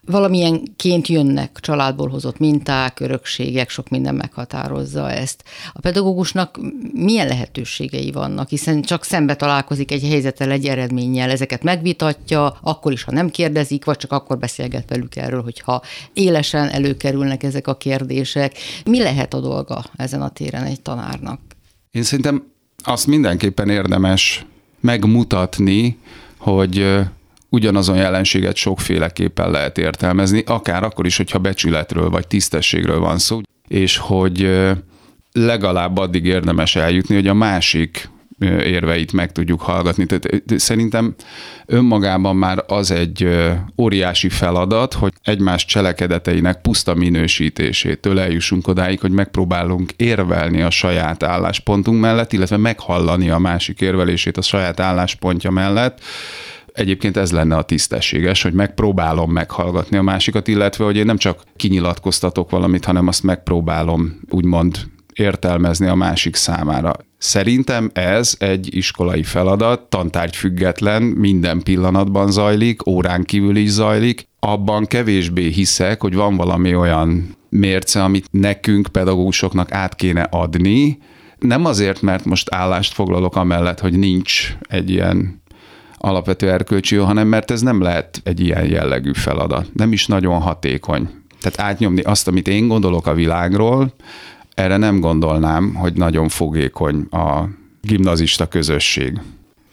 valamilyenként 0.05 1.07
jönnek 1.07 1.57
családból 1.59 2.09
hozott 2.09 2.37
minták, 2.37 2.99
örökségek, 2.99 3.69
sok 3.69 3.89
minden 3.89 4.15
meghatározza 4.15 5.11
ezt. 5.11 5.43
A 5.73 5.79
pedagógusnak 5.79 6.59
milyen 6.93 7.27
lehetőségei 7.27 8.11
vannak, 8.11 8.49
hiszen 8.49 8.81
csak 8.81 9.03
szembe 9.03 9.35
találkozik 9.35 9.91
egy 9.91 10.07
helyzettel, 10.07 10.51
egy 10.51 10.65
eredménnyel, 10.65 11.29
ezeket 11.29 11.63
megvitatja, 11.63 12.57
akkor 12.61 12.91
is, 12.91 13.03
ha 13.03 13.11
nem 13.11 13.29
kérdezik, 13.29 13.85
vagy 13.85 13.97
csak 13.97 14.11
akkor 14.11 14.37
beszélget 14.37 14.89
velük 14.89 15.15
erről, 15.15 15.43
hogyha 15.43 15.81
élesen 16.13 16.69
előkerülnek 16.69 17.43
ezek 17.43 17.67
a 17.67 17.77
kérdések. 17.77 18.57
Mi 18.85 19.01
lehet 19.01 19.33
a 19.33 19.39
dolga 19.39 19.83
ezen 19.95 20.21
a 20.21 20.29
téren 20.29 20.63
egy 20.63 20.81
tanárnak? 20.81 21.39
Én 21.91 22.03
szerintem 22.03 22.43
azt 22.83 23.07
mindenképpen 23.07 23.69
érdemes 23.69 24.45
megmutatni, 24.79 25.97
hogy 26.37 26.99
ugyanazon 27.51 27.95
jelenséget 27.95 28.55
sokféleképpen 28.55 29.51
lehet 29.51 29.77
értelmezni, 29.77 30.43
akár 30.45 30.83
akkor 30.83 31.05
is, 31.05 31.17
hogyha 31.17 31.39
becsületről 31.39 32.09
vagy 32.09 32.27
tisztességről 32.27 32.99
van 32.99 33.17
szó. 33.17 33.41
és 33.67 33.97
hogy 33.97 34.49
legalább 35.31 35.97
addig 35.97 36.25
érdemes 36.25 36.75
eljutni, 36.75 37.15
hogy 37.15 37.27
a 37.27 37.33
másik 37.33 38.09
érveit 38.47 39.13
meg 39.13 39.31
tudjuk 39.31 39.61
hallgatni. 39.61 40.05
Tehát 40.05 40.43
szerintem 40.55 41.15
önmagában 41.65 42.35
már 42.35 42.63
az 42.67 42.91
egy 42.91 43.27
óriási 43.77 44.29
feladat, 44.29 44.93
hogy 44.93 45.13
egymás 45.23 45.65
cselekedeteinek 45.65 46.61
puszta 46.61 46.93
minősítésétől 46.93 48.19
eljussunk 48.19 48.67
odáig, 48.67 48.99
hogy 48.99 49.11
megpróbálunk 49.11 49.91
érvelni 49.95 50.61
a 50.61 50.69
saját 50.69 51.23
álláspontunk 51.23 52.01
mellett, 52.01 52.33
illetve 52.33 52.57
meghallani 52.57 53.29
a 53.29 53.37
másik 53.37 53.81
érvelését 53.81 54.37
a 54.37 54.41
saját 54.41 54.79
álláspontja 54.79 55.51
mellett, 55.51 55.99
Egyébként 56.73 57.17
ez 57.17 57.31
lenne 57.31 57.55
a 57.55 57.63
tisztességes, 57.63 58.41
hogy 58.41 58.53
megpróbálom 58.53 59.31
meghallgatni 59.31 59.97
a 59.97 60.01
másikat, 60.01 60.47
illetve 60.47 60.85
hogy 60.85 60.95
én 60.95 61.05
nem 61.05 61.17
csak 61.17 61.43
kinyilatkoztatok 61.55 62.49
valamit, 62.49 62.85
hanem 62.85 63.07
azt 63.07 63.23
megpróbálom 63.23 64.19
úgymond 64.29 64.77
értelmezni 65.13 65.87
a 65.87 65.95
másik 65.95 66.35
számára. 66.35 66.93
Szerintem 67.17 67.89
ez 67.93 68.35
egy 68.39 68.75
iskolai 68.75 69.23
feladat, 69.23 69.81
tantárgy 69.81 70.35
független, 70.35 71.03
minden 71.03 71.61
pillanatban 71.63 72.31
zajlik, 72.31 72.85
órán 72.87 73.23
kívül 73.23 73.55
is 73.55 73.69
zajlik. 73.69 74.27
Abban 74.39 74.85
kevésbé 74.85 75.47
hiszek, 75.49 76.01
hogy 76.01 76.15
van 76.15 76.35
valami 76.35 76.75
olyan 76.75 77.35
mérce, 77.49 78.03
amit 78.03 78.27
nekünk, 78.31 78.87
pedagógusoknak 78.87 79.71
át 79.71 79.95
kéne 79.95 80.21
adni, 80.21 80.97
nem 81.37 81.65
azért, 81.65 82.01
mert 82.01 82.25
most 82.25 82.53
állást 82.53 82.93
foglalok 82.93 83.35
amellett, 83.35 83.79
hogy 83.79 83.97
nincs 83.97 84.57
egy 84.61 84.89
ilyen 84.89 85.40
alapvető 86.01 86.51
erkölcsi 86.51 86.95
hanem 86.95 87.27
mert 87.27 87.51
ez 87.51 87.61
nem 87.61 87.81
lehet 87.81 88.21
egy 88.23 88.39
ilyen 88.39 88.65
jellegű 88.65 89.13
feladat. 89.13 89.69
Nem 89.73 89.91
is 89.91 90.07
nagyon 90.07 90.41
hatékony. 90.41 91.09
Tehát 91.41 91.71
átnyomni 91.71 92.01
azt, 92.01 92.27
amit 92.27 92.47
én 92.47 92.67
gondolok 92.67 93.07
a 93.07 93.13
világról, 93.13 93.93
erre 94.53 94.77
nem 94.77 94.99
gondolnám, 94.99 95.73
hogy 95.73 95.93
nagyon 95.93 96.29
fogékony 96.29 97.07
a 97.11 97.49
gimnazista 97.81 98.47
közösség. 98.47 99.19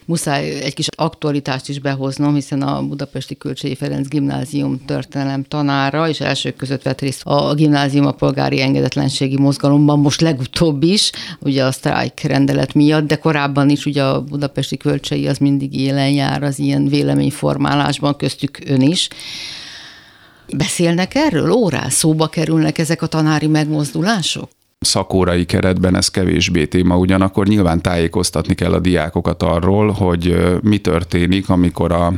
Muszáj 0.09 0.61
egy 0.63 0.75
kis 0.75 0.87
aktualitást 0.97 1.69
is 1.69 1.79
behoznom, 1.79 2.35
hiszen 2.35 2.63
a 2.63 2.83
Budapesti 2.83 3.37
Kölcsei 3.37 3.75
Ferenc 3.75 4.09
Gimnázium 4.09 4.85
történelem 4.85 5.43
tanára, 5.43 6.09
és 6.09 6.21
elsők 6.21 6.57
között 6.57 6.83
vett 6.83 7.01
részt 7.01 7.23
a 7.25 7.55
gimnázium 7.55 8.07
a 8.07 8.13
polgári 8.13 8.61
engedetlenségi 8.61 9.39
mozgalomban, 9.39 9.99
most 9.99 10.21
legutóbb 10.21 10.83
is, 10.83 11.11
ugye 11.39 11.65
a 11.65 11.73
sztrájk 11.73 12.21
rendelet 12.21 12.75
miatt, 12.75 13.07
de 13.07 13.17
korábban 13.17 13.69
is 13.69 13.87
ugye 13.87 14.05
a 14.05 14.23
Budapesti 14.23 14.77
Kölcsei 14.77 15.27
az 15.27 15.39
mindig 15.39 15.75
élen 15.75 16.11
jár 16.11 16.43
az 16.43 16.59
ilyen 16.59 16.89
véleményformálásban, 16.89 18.17
köztük 18.17 18.59
ön 18.67 18.81
is. 18.81 19.09
Beszélnek 20.57 21.15
erről? 21.15 21.51
Órán 21.51 21.91
szóba 21.91 22.27
kerülnek 22.27 22.79
ezek 22.79 23.03
a 23.03 23.07
tanári 23.07 23.47
megmozdulások? 23.47 24.58
Szakórai 24.81 25.45
keretben 25.45 25.97
ez 25.97 26.09
kevésbé 26.09 26.67
téma, 26.67 26.97
ugyanakkor 26.97 27.47
nyilván 27.47 27.83
tájékoztatni 27.83 28.55
kell 28.55 28.73
a 28.73 28.79
diákokat 28.79 29.43
arról, 29.43 29.91
hogy 29.91 30.37
mi 30.63 30.79
történik, 30.79 31.49
amikor 31.49 31.93
a 31.93 32.13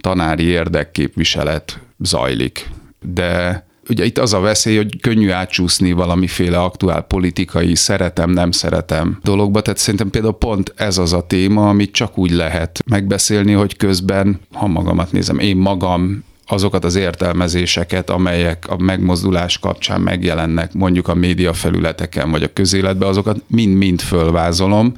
tanári 0.00 0.44
érdekképviselet 0.44 1.80
zajlik. 1.98 2.68
De 3.00 3.64
ugye 3.88 4.04
itt 4.04 4.18
az 4.18 4.32
a 4.32 4.40
veszély, 4.40 4.76
hogy 4.76 5.00
könnyű 5.00 5.30
átcsúszni 5.30 5.92
valamiféle 5.92 6.58
aktuál 6.58 7.02
politikai 7.02 7.74
szeretem, 7.74 8.30
nem 8.30 8.50
szeretem 8.50 9.18
dologba, 9.22 9.60
tehát 9.60 9.78
szerintem 9.78 10.10
például 10.10 10.38
pont 10.38 10.72
ez 10.76 10.98
az 10.98 11.12
a 11.12 11.26
téma, 11.26 11.68
amit 11.68 11.92
csak 11.92 12.18
úgy 12.18 12.30
lehet 12.30 12.78
megbeszélni, 12.86 13.52
hogy 13.52 13.76
közben, 13.76 14.40
ha 14.52 14.66
magamat 14.66 15.12
nézem, 15.12 15.38
én 15.38 15.56
magam 15.56 16.24
azokat 16.52 16.84
az 16.84 16.94
értelmezéseket, 16.94 18.10
amelyek 18.10 18.64
a 18.68 18.76
megmozdulás 18.76 19.58
kapcsán 19.58 20.00
megjelennek 20.00 20.72
mondjuk 20.72 21.08
a 21.08 21.14
média 21.14 21.52
felületeken 21.52 22.30
vagy 22.30 22.42
a 22.42 22.52
közéletben, 22.52 23.08
azokat 23.08 23.42
mind-mind 23.46 24.00
fölvázolom, 24.00 24.94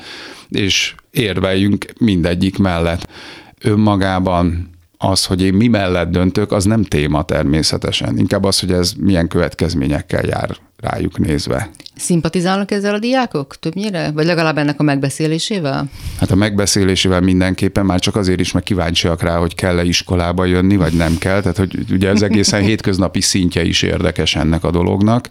és 0.49 0.95
érveljünk 1.11 1.87
mindegyik 1.99 2.59
mellett. 2.59 3.09
Önmagában 3.61 4.71
az, 5.03 5.25
hogy 5.25 5.43
én 5.43 5.55
mi 5.55 5.69
mellett 5.69 6.11
döntök, 6.11 6.53
az 6.53 6.65
nem 6.65 6.83
téma 6.83 7.23
természetesen. 7.23 8.19
Inkább 8.19 8.45
az, 8.45 8.61
hogy 8.61 8.73
ez 8.73 8.93
milyen 8.99 9.29
következményekkel 9.29 10.25
jár 10.25 10.57
rájuk 10.77 11.19
nézve. 11.19 11.71
Szimpatizálnak 11.97 12.71
ezzel 12.71 12.95
a 12.95 12.99
diákok 12.99 13.57
többnyire? 13.57 14.11
Vagy 14.11 14.25
legalább 14.25 14.59
ennek 14.59 14.81
a 14.81 14.83
megbeszélésével? 14.83 15.88
Hát 16.19 16.31
a 16.31 16.35
megbeszélésével 16.35 17.21
mindenképpen 17.21 17.87
már 17.87 18.01
csak 18.01 18.17
azért 18.17 18.41
is, 18.41 18.53
mert 18.53 18.65
kíváncsiak 18.65 19.23
rá, 19.23 19.37
hogy 19.37 19.55
kell-e 19.55 19.85
iskolába 19.85 20.45
jönni, 20.45 20.77
vagy 20.77 20.93
nem 20.93 21.19
kell. 21.19 21.41
Tehát, 21.41 21.57
hogy 21.57 21.85
ugye 21.91 22.09
ez 22.09 22.23
egészen 22.23 22.62
hétköznapi 22.69 23.21
szintje 23.21 23.65
is 23.65 23.83
érdekes 23.83 24.37
ennek 24.37 24.65
a 24.65 24.71
dolognak 24.71 25.29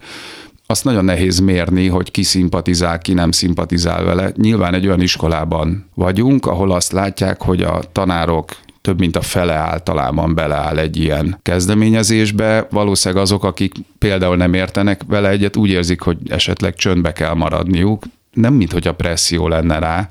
azt 0.65 0.83
nagyon 0.83 1.05
nehéz 1.05 1.39
mérni, 1.39 1.87
hogy 1.87 2.11
ki 2.11 2.23
szimpatizál, 2.23 2.99
ki 2.99 3.13
nem 3.13 3.31
szimpatizál 3.31 4.03
vele. 4.03 4.31
Nyilván 4.35 4.73
egy 4.73 4.85
olyan 4.87 5.01
iskolában 5.01 5.89
vagyunk, 5.93 6.45
ahol 6.45 6.71
azt 6.71 6.91
látják, 6.91 7.41
hogy 7.41 7.61
a 7.61 7.81
tanárok 7.91 8.51
több 8.81 8.99
mint 8.99 9.15
a 9.15 9.21
fele 9.21 9.53
általában 9.53 10.35
beleáll 10.35 10.77
egy 10.77 10.97
ilyen 10.97 11.39
kezdeményezésbe. 11.41 12.67
Valószínűleg 12.69 13.23
azok, 13.23 13.43
akik 13.43 13.73
például 13.97 14.35
nem 14.35 14.53
értenek 14.53 15.01
vele 15.07 15.29
egyet, 15.29 15.55
úgy 15.55 15.69
érzik, 15.69 16.01
hogy 16.01 16.17
esetleg 16.29 16.75
csöndbe 16.75 17.11
kell 17.13 17.33
maradniuk, 17.33 18.03
nem 18.33 18.53
mint 18.53 18.71
hogy 18.71 18.87
a 18.87 18.93
presszió 18.93 19.47
lenne 19.47 19.79
rá, 19.79 20.09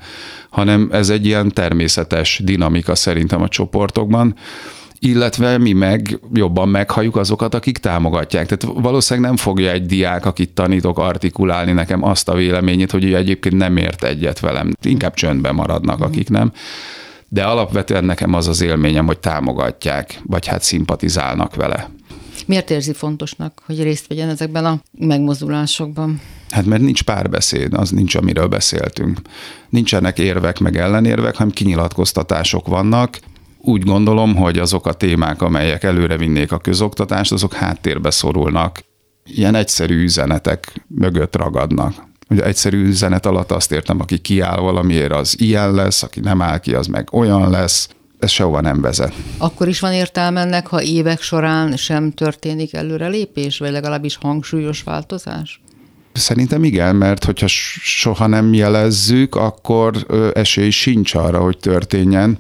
hanem 0.51 0.89
ez 0.93 1.09
egy 1.09 1.27
ilyen 1.27 1.53
természetes 1.53 2.41
dinamika 2.45 2.95
szerintem 2.95 3.43
a 3.43 3.49
csoportokban 3.49 4.35
illetve 5.03 5.59
mi 5.59 5.73
meg 5.73 6.21
jobban 6.33 6.69
meghalljuk 6.69 7.17
azokat, 7.17 7.55
akik 7.55 7.79
támogatják. 7.79 8.47
Tehát 8.47 8.77
valószínűleg 8.81 9.29
nem 9.29 9.39
fogja 9.39 9.71
egy 9.71 9.87
diák, 9.87 10.27
akit 10.27 10.51
tanítok, 10.51 10.99
artikulálni 10.99 11.73
nekem 11.73 12.05
azt 12.05 12.29
a 12.29 12.35
véleményét, 12.35 12.91
hogy 12.91 13.05
ő 13.05 13.17
egyébként 13.17 13.57
nem 13.57 13.77
ért 13.77 14.05
egyet 14.05 14.41
velem. 14.41 14.73
Inkább 14.83 15.15
csöndben 15.15 15.55
maradnak, 15.55 16.01
akik 16.01 16.29
nem 16.29 16.53
de 17.33 17.45
alapvetően 17.45 18.05
nekem 18.05 18.35
az 18.35 18.49
az 18.49 18.61
élményem, 18.61 19.07
hogy 19.07 19.19
támogatják, 19.19 20.21
vagy 20.27 20.47
hát 20.47 20.63
szimpatizálnak 20.63 21.55
vele. 21.55 21.91
Miért 22.47 22.71
érzi 22.71 22.93
fontosnak, 22.93 23.63
hogy 23.67 23.83
részt 23.83 24.07
vegyen 24.07 24.29
ezekben 24.29 24.65
a 24.65 24.81
megmozdulásokban? 24.99 26.21
Hát 26.51 26.65
mert 26.65 26.83
nincs 26.83 27.03
párbeszéd, 27.03 27.75
az 27.75 27.91
nincs, 27.91 28.15
amiről 28.15 28.47
beszéltünk. 28.47 29.21
Nincsenek 29.69 30.19
érvek 30.19 30.59
meg 30.59 30.77
ellenérvek, 30.77 31.37
hanem 31.37 31.53
kinyilatkoztatások 31.53 32.67
vannak. 32.67 33.19
Úgy 33.59 33.83
gondolom, 33.83 34.37
hogy 34.37 34.59
azok 34.59 34.87
a 34.87 34.93
témák, 34.93 35.43
amelyek 35.43 35.83
előre 35.83 36.17
vinnék 36.17 36.53
a 36.53 36.59
közoktatást, 36.59 37.33
azok 37.33 37.53
háttérbe 37.53 38.11
szorulnak. 38.11 38.85
Ilyen 39.25 39.55
egyszerű 39.55 40.03
üzenetek 40.03 40.85
mögött 40.89 41.37
ragadnak. 41.37 42.09
Ugye 42.31 42.45
egyszerű 42.45 42.87
üzenet 42.87 43.27
alatt 43.27 43.51
azt 43.51 43.73
értem, 43.73 44.01
aki 44.01 44.19
kiáll 44.19 44.61
valamiért, 44.61 45.13
az 45.13 45.41
ilyen 45.41 45.75
lesz, 45.75 46.03
aki 46.03 46.21
nem 46.21 46.43
áll 46.43 46.59
ki, 46.59 46.75
az 46.75 46.87
meg 46.87 47.09
olyan 47.13 47.51
lesz. 47.51 47.89
Ez 48.19 48.31
sehova 48.31 48.61
nem 48.61 48.81
vezet. 48.81 49.15
Akkor 49.39 49.69
is 49.69 49.81
van 49.81 49.93
értelme 49.93 50.41
ennek, 50.41 50.67
ha 50.67 50.83
évek 50.83 51.21
során 51.21 51.77
sem 51.77 52.13
történik 52.13 52.75
előrelépés, 52.75 53.59
vagy 53.59 53.71
legalábbis 53.71 54.17
hangsúlyos 54.17 54.83
változás? 54.83 55.61
Szerintem 56.13 56.65
igen, 56.65 56.97
mert 56.97 57.25
hogyha 57.25 57.47
soha 57.47 58.27
nem 58.27 58.55
jelezzük, 58.55 59.35
akkor 59.35 60.07
esély 60.35 60.71
sincs 60.71 61.15
arra, 61.15 61.39
hogy 61.39 61.59
történjen. 61.59 62.39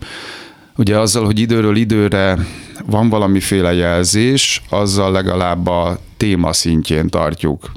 Ugye 0.76 0.98
azzal, 0.98 1.24
hogy 1.24 1.38
időről 1.38 1.76
időre 1.76 2.38
van 2.86 3.08
valamiféle 3.08 3.74
jelzés, 3.74 4.62
azzal 4.68 5.12
legalább 5.12 5.66
a 5.66 5.98
téma 6.16 6.52
szintjén 6.52 7.08
tartjuk 7.08 7.70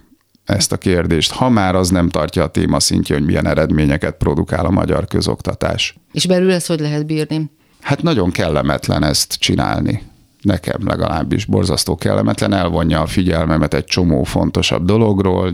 ezt 0.45 0.71
a 0.71 0.77
kérdést, 0.77 1.31
ha 1.31 1.49
már 1.49 1.75
az 1.75 1.89
nem 1.89 2.09
tartja 2.09 2.43
a 2.43 2.47
téma 2.47 2.79
szintje, 2.79 3.15
hogy 3.15 3.25
milyen 3.25 3.47
eredményeket 3.47 4.15
produkál 4.17 4.65
a 4.65 4.69
magyar 4.69 5.07
közoktatás. 5.07 5.95
És 6.11 6.25
belül 6.27 6.51
ezt 6.51 6.67
hogy 6.67 6.79
lehet 6.79 7.05
bírni? 7.05 7.51
Hát 7.81 8.01
nagyon 8.01 8.31
kellemetlen 8.31 9.03
ezt 9.03 9.33
csinálni. 9.33 10.03
Nekem 10.41 10.87
legalábbis 10.87 11.45
borzasztó 11.45 11.95
kellemetlen, 11.95 12.53
elvonja 12.53 13.01
a 13.01 13.05
figyelmemet 13.05 13.73
egy 13.73 13.85
csomó 13.85 14.23
fontosabb 14.23 14.85
dologról. 14.85 15.53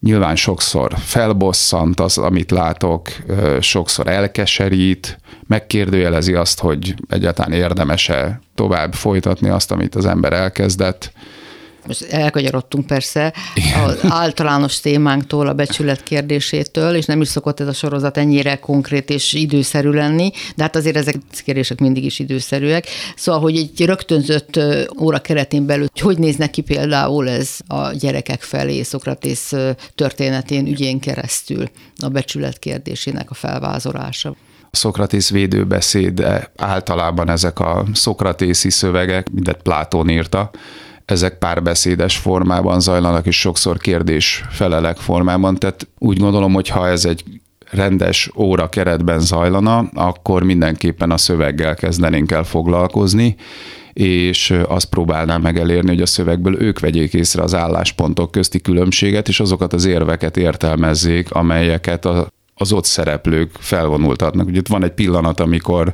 Nyilván 0.00 0.36
sokszor 0.36 0.92
felbosszant 0.98 2.00
az, 2.00 2.18
amit 2.18 2.50
látok, 2.50 3.08
sokszor 3.60 4.06
elkeserít, 4.06 5.18
megkérdőjelezi 5.46 6.34
azt, 6.34 6.60
hogy 6.60 6.94
egyáltalán 7.08 7.52
érdemese 7.52 8.40
tovább 8.54 8.94
folytatni 8.94 9.48
azt, 9.48 9.70
amit 9.70 9.94
az 9.94 10.06
ember 10.06 10.32
elkezdett 10.32 11.12
most 11.86 12.02
elkagyarodtunk 12.02 12.86
persze 12.86 13.32
az 13.84 13.98
általános 14.08 14.80
témánktól, 14.80 15.46
a 15.46 15.52
becsület 15.52 16.02
kérdésétől, 16.02 16.94
és 16.94 17.04
nem 17.04 17.20
is 17.20 17.28
szokott 17.28 17.60
ez 17.60 17.66
a 17.66 17.72
sorozat 17.72 18.16
ennyire 18.16 18.56
konkrét 18.56 19.10
és 19.10 19.32
időszerű 19.32 19.90
lenni, 19.90 20.30
de 20.56 20.62
hát 20.62 20.76
azért 20.76 20.96
ezek 20.96 21.14
a 21.14 21.40
kérdések 21.44 21.80
mindig 21.80 22.04
is 22.04 22.18
időszerűek. 22.18 22.86
Szóval, 23.16 23.40
hogy 23.40 23.56
egy 23.56 23.84
rögtönzött 23.84 24.60
óra 25.00 25.18
keretén 25.18 25.66
belül, 25.66 25.86
hogy 25.92 26.00
hogy 26.00 26.18
néz 26.18 26.36
neki 26.36 26.60
például 26.60 27.28
ez 27.28 27.56
a 27.66 27.92
gyerekek 27.92 28.42
felé 28.42 28.82
Szokratész 28.82 29.52
történetén 29.94 30.66
ügyén 30.66 31.00
keresztül 31.00 31.70
a 31.98 32.08
becsület 32.08 32.58
kérdésének 32.58 33.30
a 33.30 33.34
felvázolása. 33.34 34.36
Szokratész 34.70 35.30
védőbeszéde 35.30 36.52
általában 36.56 37.30
ezek 37.30 37.58
a 37.58 37.84
szokratészi 37.92 38.70
szövegek, 38.70 39.30
mindet 39.30 39.62
Plátón 39.62 40.08
írta, 40.08 40.50
ezek 41.06 41.38
párbeszédes 41.38 42.16
formában 42.16 42.80
zajlanak, 42.80 43.26
és 43.26 43.40
sokszor 43.40 43.76
kérdés-felelek 43.76 44.96
formában. 44.96 45.54
Tehát 45.54 45.88
úgy 45.98 46.18
gondolom, 46.18 46.52
hogy 46.52 46.68
ha 46.68 46.88
ez 46.88 47.04
egy 47.04 47.24
rendes 47.70 48.30
óra 48.36 48.68
keretben 48.68 49.20
zajlana, 49.20 49.78
akkor 49.94 50.42
mindenképpen 50.42 51.10
a 51.10 51.16
szöveggel 51.16 51.74
kezdenénk 51.74 52.32
el 52.32 52.44
foglalkozni, 52.44 53.36
és 53.92 54.54
azt 54.68 54.88
próbálnám 54.88 55.40
meg 55.40 55.58
elérni, 55.58 55.88
hogy 55.88 56.02
a 56.02 56.06
szövegből 56.06 56.62
ők 56.62 56.80
vegyék 56.80 57.14
észre 57.14 57.42
az 57.42 57.54
álláspontok 57.54 58.30
közti 58.30 58.60
különbséget, 58.60 59.28
és 59.28 59.40
azokat 59.40 59.72
az 59.72 59.84
érveket 59.84 60.36
értelmezzék, 60.36 61.30
amelyeket 61.30 62.08
az 62.54 62.72
ott 62.72 62.84
szereplők 62.84 63.50
felvonultatnak. 63.58 64.46
Ugye 64.46 64.58
itt 64.58 64.68
van 64.68 64.84
egy 64.84 64.92
pillanat, 64.92 65.40
amikor 65.40 65.92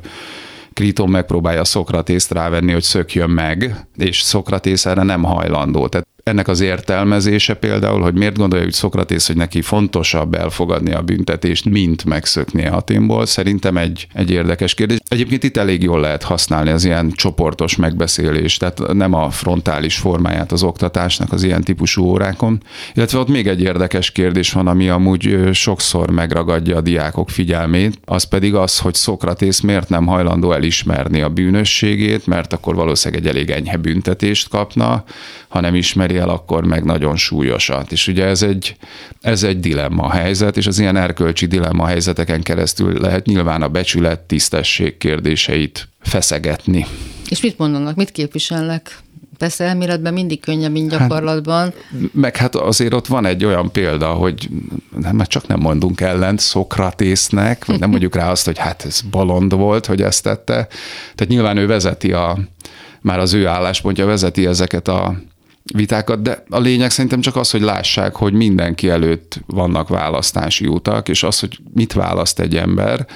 Kriton 0.73 1.09
megpróbálja 1.09 1.63
Szokratészt 1.63 2.31
rávenni, 2.31 2.71
hogy 2.71 2.83
szökjön 2.83 3.29
meg, 3.29 3.85
és 3.97 4.21
Szokratész 4.21 4.85
erre 4.85 5.03
nem 5.03 5.23
hajlandó. 5.23 5.87
Tehát 5.87 6.07
ennek 6.23 6.47
az 6.47 6.59
értelmezése 6.59 7.53
például, 7.53 8.01
hogy 8.01 8.13
miért 8.13 8.37
gondolja, 8.37 8.63
hogy 8.63 8.73
Szokratész, 8.73 9.27
hogy 9.27 9.35
neki 9.35 9.61
fontosabb 9.61 10.33
elfogadni 10.33 10.93
a 10.93 11.01
büntetést, 11.01 11.65
mint 11.65 12.05
megszökni 12.05 12.65
Aténból, 12.65 13.25
szerintem 13.25 13.77
egy, 13.77 14.07
egy 14.13 14.31
érdekes 14.31 14.73
kérdés. 14.73 14.97
Egyébként 15.07 15.43
itt 15.43 15.57
elég 15.57 15.83
jól 15.83 15.99
lehet 15.99 16.23
használni 16.23 16.69
az 16.69 16.85
ilyen 16.85 17.11
csoportos 17.11 17.75
megbeszélést, 17.75 18.59
tehát 18.59 18.93
nem 18.93 19.13
a 19.13 19.29
frontális 19.29 19.95
formáját 19.95 20.51
az 20.51 20.63
oktatásnak 20.63 21.31
az 21.31 21.43
ilyen 21.43 21.63
típusú 21.63 22.03
órákon. 22.03 22.63
Illetve 22.93 23.19
ott 23.19 23.27
még 23.27 23.47
egy 23.47 23.61
érdekes 23.61 24.11
kérdés 24.11 24.51
van, 24.51 24.67
ami 24.67 24.89
amúgy 24.89 25.49
sokszor 25.51 26.11
megragadja 26.11 26.77
a 26.77 26.81
diákok 26.81 27.29
figyelmét, 27.29 27.99
az 28.05 28.23
pedig 28.23 28.55
az, 28.55 28.79
hogy 28.79 28.93
Szokratész 28.93 29.59
miért 29.59 29.89
nem 29.89 30.05
hajlandó 30.05 30.51
elismerni 30.51 31.21
a 31.21 31.29
bűnösségét, 31.29 32.27
mert 32.27 32.53
akkor 32.53 32.75
valószínűleg 32.75 33.23
egy 33.23 33.29
elég 33.29 33.49
enyhe 33.49 33.77
büntetést 33.77 34.49
kapna, 34.49 35.03
ha 35.47 35.59
nem 35.59 35.75
ismeri 36.13 36.17
el, 36.17 36.29
akkor 36.29 36.65
meg 36.65 36.83
nagyon 36.83 37.15
súlyosat. 37.15 37.91
És 37.91 38.07
ugye 38.07 38.25
ez 38.25 38.41
egy, 38.41 38.75
ez 39.21 39.43
egy 39.43 39.59
dilemma 39.59 40.11
helyzet, 40.11 40.57
és 40.57 40.67
az 40.67 40.79
ilyen 40.79 40.95
erkölcsi 40.95 41.45
dilemma 41.45 41.85
helyzeteken 41.85 42.41
keresztül 42.41 42.99
lehet 42.99 43.25
nyilván 43.25 43.61
a 43.61 43.67
becsület, 43.67 44.19
tisztesség 44.19 44.97
kérdéseit 44.97 45.87
feszegetni. 46.01 46.85
És 47.29 47.41
mit 47.41 47.57
mondanak, 47.57 47.95
mit 47.95 48.11
képviselnek? 48.11 49.01
Persze 49.37 49.63
elméletben 49.63 50.13
mindig 50.13 50.39
könnyebb, 50.39 50.71
mint 50.71 50.91
hát, 50.91 50.99
gyakorlatban. 50.99 51.63
Hát, 51.63 52.13
meg 52.13 52.35
hát 52.37 52.55
azért 52.55 52.93
ott 52.93 53.07
van 53.07 53.25
egy 53.25 53.45
olyan 53.45 53.71
példa, 53.71 54.07
hogy 54.07 54.49
nem, 54.99 55.15
mert 55.15 55.29
csak 55.29 55.47
nem 55.47 55.59
mondunk 55.59 56.01
ellent 56.01 56.39
Szokratésznek, 56.39 57.65
vagy 57.65 57.79
nem 57.79 57.89
mondjuk 57.89 58.15
rá 58.15 58.31
azt, 58.31 58.45
hogy 58.45 58.57
hát 58.57 58.85
ez 58.85 59.01
bolond 59.01 59.53
volt, 59.53 59.85
hogy 59.85 60.01
ezt 60.01 60.23
tette. 60.23 60.67
Tehát 61.15 61.27
nyilván 61.27 61.57
ő 61.57 61.67
vezeti 61.67 62.11
a, 62.11 62.37
már 63.01 63.19
az 63.19 63.33
ő 63.33 63.47
álláspontja 63.47 64.05
vezeti 64.05 64.45
ezeket 64.45 64.87
a 64.87 65.15
vitákat, 65.73 66.21
de 66.21 66.43
a 66.49 66.59
lényeg 66.59 66.91
szerintem 66.91 67.21
csak 67.21 67.35
az, 67.35 67.51
hogy 67.51 67.61
lássák, 67.61 68.15
hogy 68.15 68.33
mindenki 68.33 68.89
előtt 68.89 69.39
vannak 69.45 69.87
választási 69.87 70.67
utak, 70.67 71.09
és 71.09 71.23
az, 71.23 71.39
hogy 71.39 71.59
mit 71.73 71.93
választ 71.93 72.39
egy 72.39 72.55
ember, 72.55 73.07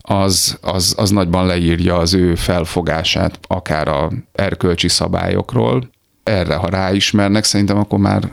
az, 0.00 0.58
az, 0.60 0.94
az 0.96 1.10
nagyban 1.10 1.46
leírja 1.46 1.96
az 1.96 2.14
ő 2.14 2.34
felfogását, 2.34 3.38
akár 3.48 3.88
a 3.88 4.12
erkölcsi 4.32 4.88
szabályokról. 4.88 5.90
Erre, 6.22 6.54
ha 6.54 6.68
ráismernek, 6.68 7.44
szerintem 7.44 7.78
akkor 7.78 7.98
már 7.98 8.30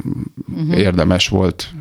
uh-huh. 0.48 0.80
érdemes 0.80 1.28
volt 1.28 1.74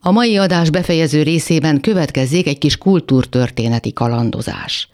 A 0.00 0.10
mai 0.10 0.36
adás 0.36 0.70
befejező 0.70 1.22
részében 1.22 1.80
következzék 1.80 2.46
egy 2.46 2.58
kis 2.58 2.78
kultúrtörténeti 2.78 3.92
kalandozás. 3.92 4.88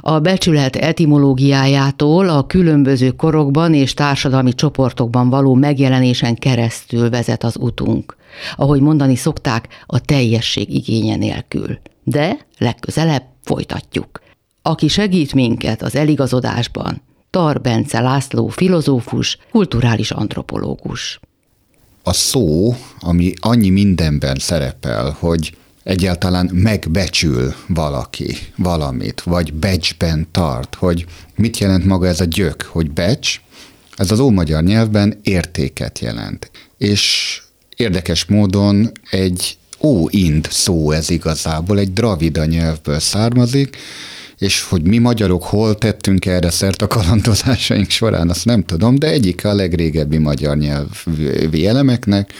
A 0.00 0.18
becsület 0.18 0.76
etimológiájától 0.76 2.28
a 2.28 2.46
különböző 2.46 3.10
korokban 3.10 3.74
és 3.74 3.94
társadalmi 3.94 4.54
csoportokban 4.54 5.28
való 5.28 5.54
megjelenésen 5.54 6.34
keresztül 6.34 7.10
vezet 7.10 7.44
az 7.44 7.56
utunk. 7.58 8.16
Ahogy 8.56 8.80
mondani 8.80 9.16
szokták, 9.16 9.68
a 9.86 10.00
teljesség 10.00 10.74
igénye 10.74 11.16
nélkül. 11.16 11.78
De 12.04 12.36
legközelebb 12.58 13.24
folytatjuk. 13.42 14.20
Aki 14.62 14.88
segít 14.88 15.34
minket 15.34 15.82
az 15.82 15.96
eligazodásban, 15.96 17.02
Tar 17.30 17.60
Bence 17.60 18.00
László 18.00 18.48
filozófus, 18.48 19.38
kulturális 19.50 20.10
antropológus. 20.10 21.20
A 22.02 22.12
szó, 22.12 22.74
ami 23.00 23.32
annyi 23.40 23.68
mindenben 23.68 24.36
szerepel, 24.38 25.16
hogy 25.18 25.56
egyáltalán 25.84 26.50
megbecsül 26.52 27.54
valaki 27.68 28.36
valamit, 28.56 29.20
vagy 29.20 29.52
becsben 29.52 30.26
tart, 30.30 30.74
hogy 30.74 31.04
mit 31.36 31.58
jelent 31.58 31.84
maga 31.84 32.06
ez 32.06 32.20
a 32.20 32.24
gyök, 32.24 32.62
hogy 32.62 32.90
becs, 32.90 33.40
ez 33.96 34.10
az 34.10 34.18
ómagyar 34.18 34.62
nyelvben 34.62 35.18
értéket 35.22 35.98
jelent. 35.98 36.50
És 36.78 37.42
érdekes 37.76 38.24
módon 38.24 38.92
egy 39.10 39.56
ó-ind 39.80 40.48
szó 40.50 40.90
ez 40.90 41.10
igazából, 41.10 41.78
egy 41.78 41.92
dravida 41.92 42.44
nyelvből 42.44 42.98
származik, 42.98 43.76
és 44.38 44.62
hogy 44.62 44.82
mi 44.82 44.98
magyarok 44.98 45.42
hol 45.42 45.74
tettünk 45.74 46.26
erre 46.26 46.50
szert 46.50 46.82
a 46.82 46.86
kalandozásaink 46.86 47.90
során, 47.90 48.30
azt 48.30 48.44
nem 48.44 48.64
tudom, 48.64 48.98
de 48.98 49.10
egyik 49.10 49.44
a 49.44 49.54
legrégebbi 49.54 50.18
magyar 50.18 50.56
nyelvi 50.56 51.66
elemeknek, 51.66 52.32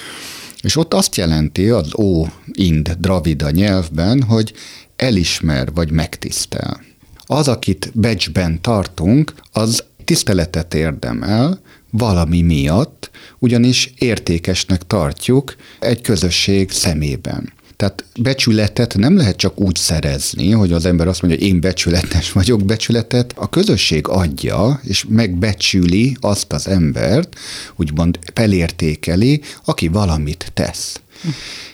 és 0.64 0.76
ott 0.76 0.94
azt 0.94 1.16
jelenti 1.16 1.68
az 1.68 1.94
ó-ind 1.98 2.96
dravida 2.98 3.50
nyelvben, 3.50 4.22
hogy 4.22 4.52
elismer 4.96 5.72
vagy 5.72 5.90
megtisztel. 5.90 6.80
Az, 7.26 7.48
akit 7.48 7.90
becsben 7.94 8.60
tartunk, 8.60 9.34
az 9.52 9.84
tiszteletet 10.04 10.74
érdemel 10.74 11.60
valami 11.90 12.42
miatt, 12.42 13.10
ugyanis 13.38 13.92
értékesnek 13.98 14.86
tartjuk 14.86 15.56
egy 15.80 16.00
közösség 16.00 16.70
szemében. 16.70 17.52
Tehát 17.76 18.04
becsületet 18.20 18.96
nem 18.96 19.16
lehet 19.16 19.36
csak 19.36 19.60
úgy 19.60 19.76
szerezni, 19.76 20.50
hogy 20.50 20.72
az 20.72 20.86
ember 20.86 21.08
azt 21.08 21.22
mondja, 21.22 21.40
hogy 21.40 21.48
én 21.48 21.60
becsületes 21.60 22.32
vagyok, 22.32 22.64
becsületet 22.64 23.32
a 23.36 23.48
közösség 23.48 24.08
adja, 24.08 24.80
és 24.82 25.04
megbecsüli 25.08 26.16
azt 26.20 26.52
az 26.52 26.68
embert, 26.68 27.38
úgymond 27.76 28.18
felértékeli, 28.34 29.40
aki 29.64 29.88
valamit 29.88 30.50
tesz. 30.54 31.00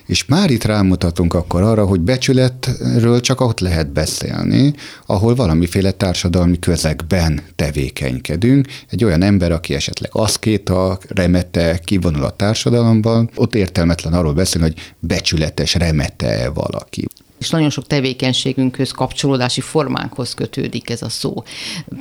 És 0.05 0.25
már 0.25 0.49
itt 0.49 0.63
rámutatunk 0.63 1.33
akkor 1.33 1.61
arra, 1.61 1.85
hogy 1.85 1.99
becsületről 1.99 3.19
csak 3.21 3.41
ott 3.41 3.59
lehet 3.59 3.91
beszélni, 3.91 4.73
ahol 5.05 5.35
valamiféle 5.35 5.91
társadalmi 5.91 6.59
közegben 6.59 7.41
tevékenykedünk. 7.55 8.67
Egy 8.89 9.03
olyan 9.03 9.21
ember, 9.21 9.51
aki 9.51 9.73
esetleg 9.73 10.11
aszkéta, 10.13 10.99
remete, 11.07 11.77
kivonul 11.77 12.23
a 12.23 12.29
társadalomban, 12.29 13.29
ott 13.35 13.55
értelmetlen 13.55 14.13
arról 14.13 14.33
beszélni, 14.33 14.67
hogy 14.67 14.93
becsületes 14.99 15.73
remete-e 15.73 16.49
valaki 16.49 17.07
és 17.41 17.49
nagyon 17.49 17.69
sok 17.69 17.87
tevékenységünkhöz, 17.87 18.91
kapcsolódási 18.91 19.61
formánkhoz 19.61 20.33
kötődik 20.33 20.89
ez 20.89 21.01
a 21.01 21.09
szó. 21.09 21.43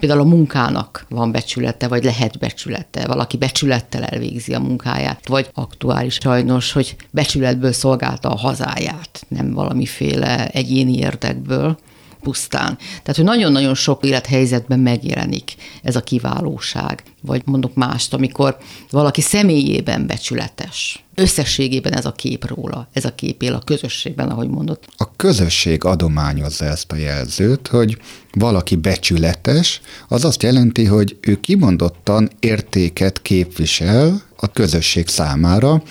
Például 0.00 0.20
a 0.20 0.24
munkának 0.24 1.06
van 1.08 1.32
becsülete, 1.32 1.88
vagy 1.88 2.04
lehet 2.04 2.38
becsülete, 2.38 3.06
valaki 3.06 3.36
becsülettel 3.36 4.04
elvégzi 4.04 4.54
a 4.54 4.58
munkáját, 4.58 5.28
vagy 5.28 5.50
aktuális 5.54 6.14
sajnos, 6.14 6.72
hogy 6.72 6.96
becsületből 7.10 7.72
szolgálta 7.72 8.28
a 8.28 8.36
hazáját, 8.36 9.26
nem 9.28 9.52
valamiféle 9.52 10.48
egyéni 10.48 10.98
érdekből 10.98 11.78
pusztán. 12.22 12.76
Tehát, 12.76 13.16
hogy 13.16 13.24
nagyon-nagyon 13.24 13.74
sok 13.74 14.04
élethelyzetben 14.04 14.78
megjelenik 14.78 15.54
ez 15.82 15.96
a 15.96 16.00
kiválóság. 16.00 17.02
Vagy 17.22 17.42
mondok 17.44 17.74
mást, 17.74 18.14
amikor 18.14 18.56
valaki 18.90 19.20
személyében 19.20 20.06
becsületes. 20.06 21.04
Összességében 21.14 21.92
ez 21.92 22.06
a 22.06 22.12
kép 22.12 22.48
róla, 22.48 22.88
ez 22.92 23.04
a 23.04 23.14
kép 23.14 23.42
él 23.42 23.54
a 23.54 23.58
közösségben, 23.58 24.28
ahogy 24.28 24.48
mondott. 24.48 24.84
A 24.96 25.16
közösség 25.16 25.84
adományozza 25.84 26.64
ezt 26.64 26.92
a 26.92 26.96
jelzőt, 26.96 27.68
hogy 27.68 27.96
valaki 28.32 28.76
becsületes, 28.76 29.80
az 30.08 30.24
azt 30.24 30.42
jelenti, 30.42 30.84
hogy 30.84 31.16
ő 31.20 31.40
kimondottan 31.40 32.30
értéket 32.40 33.22
képvisel 33.22 34.22
a 34.36 34.46
közösség 34.46 35.08
számára, 35.08 35.82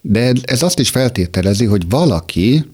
de 0.00 0.32
ez 0.42 0.62
azt 0.62 0.78
is 0.78 0.90
feltételezi, 0.90 1.64
hogy 1.64 1.88
valaki 1.88 2.64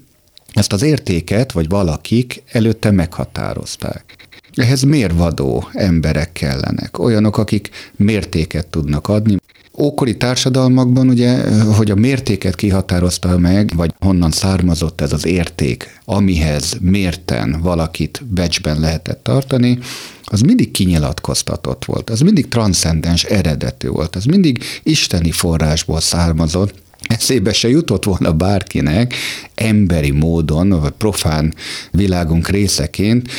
ezt 0.55 0.73
az 0.73 0.83
értéket, 0.83 1.53
vagy 1.53 1.69
valakik 1.69 2.43
előtte 2.53 2.91
meghatározták. 2.91 4.29
Ehhez 4.55 4.83
mérvadó 4.83 5.69
emberek 5.73 6.33
kellenek, 6.33 6.99
olyanok, 6.99 7.39
akik 7.39 7.71
mértéket 7.97 8.67
tudnak 8.67 9.09
adni. 9.09 9.37
Ókori 9.79 10.17
társadalmakban 10.17 11.09
ugye, 11.09 11.63
hogy 11.65 11.91
a 11.91 11.95
mértéket 11.95 12.55
kihatározta 12.55 13.39
meg, 13.39 13.73
vagy 13.77 13.95
honnan 13.99 14.31
származott 14.31 15.01
ez 15.01 15.13
az 15.13 15.27
érték, 15.27 16.01
amihez 16.05 16.77
mérten 16.81 17.61
valakit 17.63 18.23
becsben 18.27 18.81
lehetett 18.81 19.23
tartani, 19.23 19.79
az 20.25 20.41
mindig 20.41 20.71
kinyilatkoztatott 20.71 21.85
volt, 21.85 22.11
az 22.11 22.21
mindig 22.21 22.49
transzcendens 22.49 23.25
eredetű 23.25 23.89
volt, 23.89 24.17
az 24.17 24.25
mindig 24.25 24.65
isteni 24.83 25.31
forrásból 25.31 26.01
származott, 26.01 26.75
eszébe 27.09 27.53
se 27.53 27.69
jutott 27.69 28.05
volna 28.05 28.33
bárkinek 28.33 29.15
emberi 29.55 30.11
módon, 30.11 30.69
vagy 30.69 30.91
profán 30.91 31.55
világunk 31.91 32.49
részeként 32.49 33.31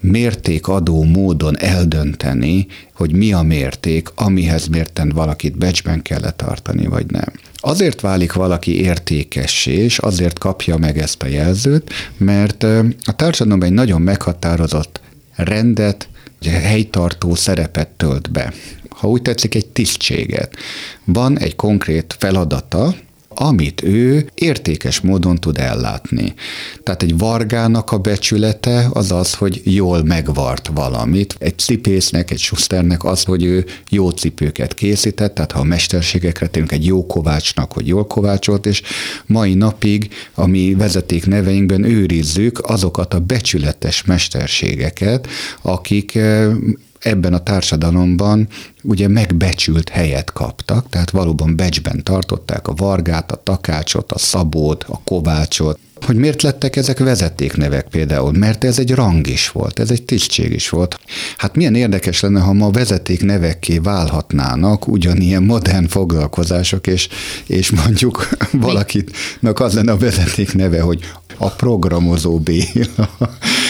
mértékadó 0.00 1.02
módon 1.04 1.58
eldönteni, 1.58 2.66
hogy 2.94 3.12
mi 3.12 3.32
a 3.32 3.42
mérték, 3.42 4.08
amihez 4.14 4.66
mérten 4.66 5.08
valakit 5.08 5.58
becsben 5.58 6.02
kellett 6.02 6.36
tartani, 6.36 6.86
vagy 6.86 7.06
nem. 7.10 7.32
Azért 7.54 8.00
válik 8.00 8.32
valaki 8.32 8.80
értékessé, 8.80 9.72
és 9.72 9.98
azért 9.98 10.38
kapja 10.38 10.76
meg 10.76 10.98
ezt 10.98 11.22
a 11.22 11.26
jelzőt, 11.26 11.92
mert 12.16 12.62
a 13.04 13.16
társadalomban 13.16 13.68
egy 13.68 13.74
nagyon 13.74 14.00
meghatározott 14.00 15.00
rendet, 15.34 16.08
egy 16.40 16.48
helytartó 16.48 17.34
szerepet 17.34 17.88
tölt 17.88 18.30
be. 18.30 18.52
Ha 18.88 19.08
úgy 19.08 19.22
tetszik, 19.22 19.54
egy 19.54 19.66
tisztséget. 19.66 20.56
Van 21.04 21.38
egy 21.38 21.56
konkrét 21.56 22.16
feladata, 22.18 22.94
amit 23.40 23.82
ő 23.82 24.26
értékes 24.34 25.00
módon 25.00 25.36
tud 25.36 25.58
ellátni. 25.58 26.34
Tehát 26.82 27.02
egy 27.02 27.18
vargának 27.18 27.92
a 27.92 27.98
becsülete 27.98 28.88
az 28.92 29.12
az, 29.12 29.34
hogy 29.34 29.60
jól 29.64 30.02
megvart 30.02 30.70
valamit. 30.74 31.34
Egy 31.38 31.58
cipésznek, 31.58 32.30
egy 32.30 32.38
suszternek 32.38 33.04
az, 33.04 33.22
hogy 33.22 33.44
ő 33.44 33.64
jó 33.90 34.10
cipőket 34.10 34.74
készített, 34.74 35.34
tehát 35.34 35.52
ha 35.52 35.60
a 35.60 35.64
mesterségekre 35.64 36.46
térünk 36.46 36.72
egy 36.72 36.86
jó 36.86 37.06
kovácsnak, 37.06 37.72
hogy 37.72 37.86
jól 37.86 38.06
kovácsolt, 38.06 38.66
és 38.66 38.82
mai 39.26 39.54
napig 39.54 40.08
a 40.34 40.46
mi 40.46 40.74
vezeték 40.74 41.26
neveinkben 41.26 41.84
őrizzük 41.84 42.60
azokat 42.62 43.14
a 43.14 43.20
becsületes 43.20 44.04
mesterségeket, 44.04 45.28
akik 45.62 46.14
eh, 46.14 46.50
ebben 46.98 47.34
a 47.34 47.42
társadalomban 47.42 48.48
ugye 48.82 49.08
megbecsült 49.08 49.88
helyet 49.88 50.32
kaptak, 50.32 50.88
tehát 50.88 51.10
valóban 51.10 51.56
becsben 51.56 52.02
tartották 52.02 52.68
a 52.68 52.74
vargát, 52.74 53.32
a 53.32 53.40
takácsot, 53.42 54.12
a 54.12 54.18
szabót, 54.18 54.84
a 54.88 55.00
kovácsot, 55.04 55.78
hogy 56.06 56.16
miért 56.16 56.42
lettek 56.42 56.76
ezek 56.76 56.98
vezetéknevek 56.98 57.88
például? 57.88 58.32
Mert 58.32 58.64
ez 58.64 58.78
egy 58.78 58.94
rang 58.94 59.26
is 59.26 59.50
volt, 59.50 59.78
ez 59.78 59.90
egy 59.90 60.02
tisztség 60.02 60.52
is 60.52 60.68
volt. 60.68 60.98
Hát 61.36 61.56
milyen 61.56 61.74
érdekes 61.74 62.20
lenne, 62.20 62.40
ha 62.40 62.52
ma 62.52 62.70
vezetéknevekké 62.70 63.78
válhatnának 63.78 64.88
ugyanilyen 64.88 65.42
modern 65.42 65.86
foglalkozások, 65.86 66.86
és, 66.86 67.08
és 67.46 67.70
mondjuk 67.70 68.28
valakinek 68.52 69.60
az 69.60 69.74
lenne 69.74 69.92
a 69.92 69.96
vezetékneve, 69.96 70.80
hogy 70.80 71.00
a 71.38 71.48
programozó 71.48 72.38
Béla. 72.38 73.16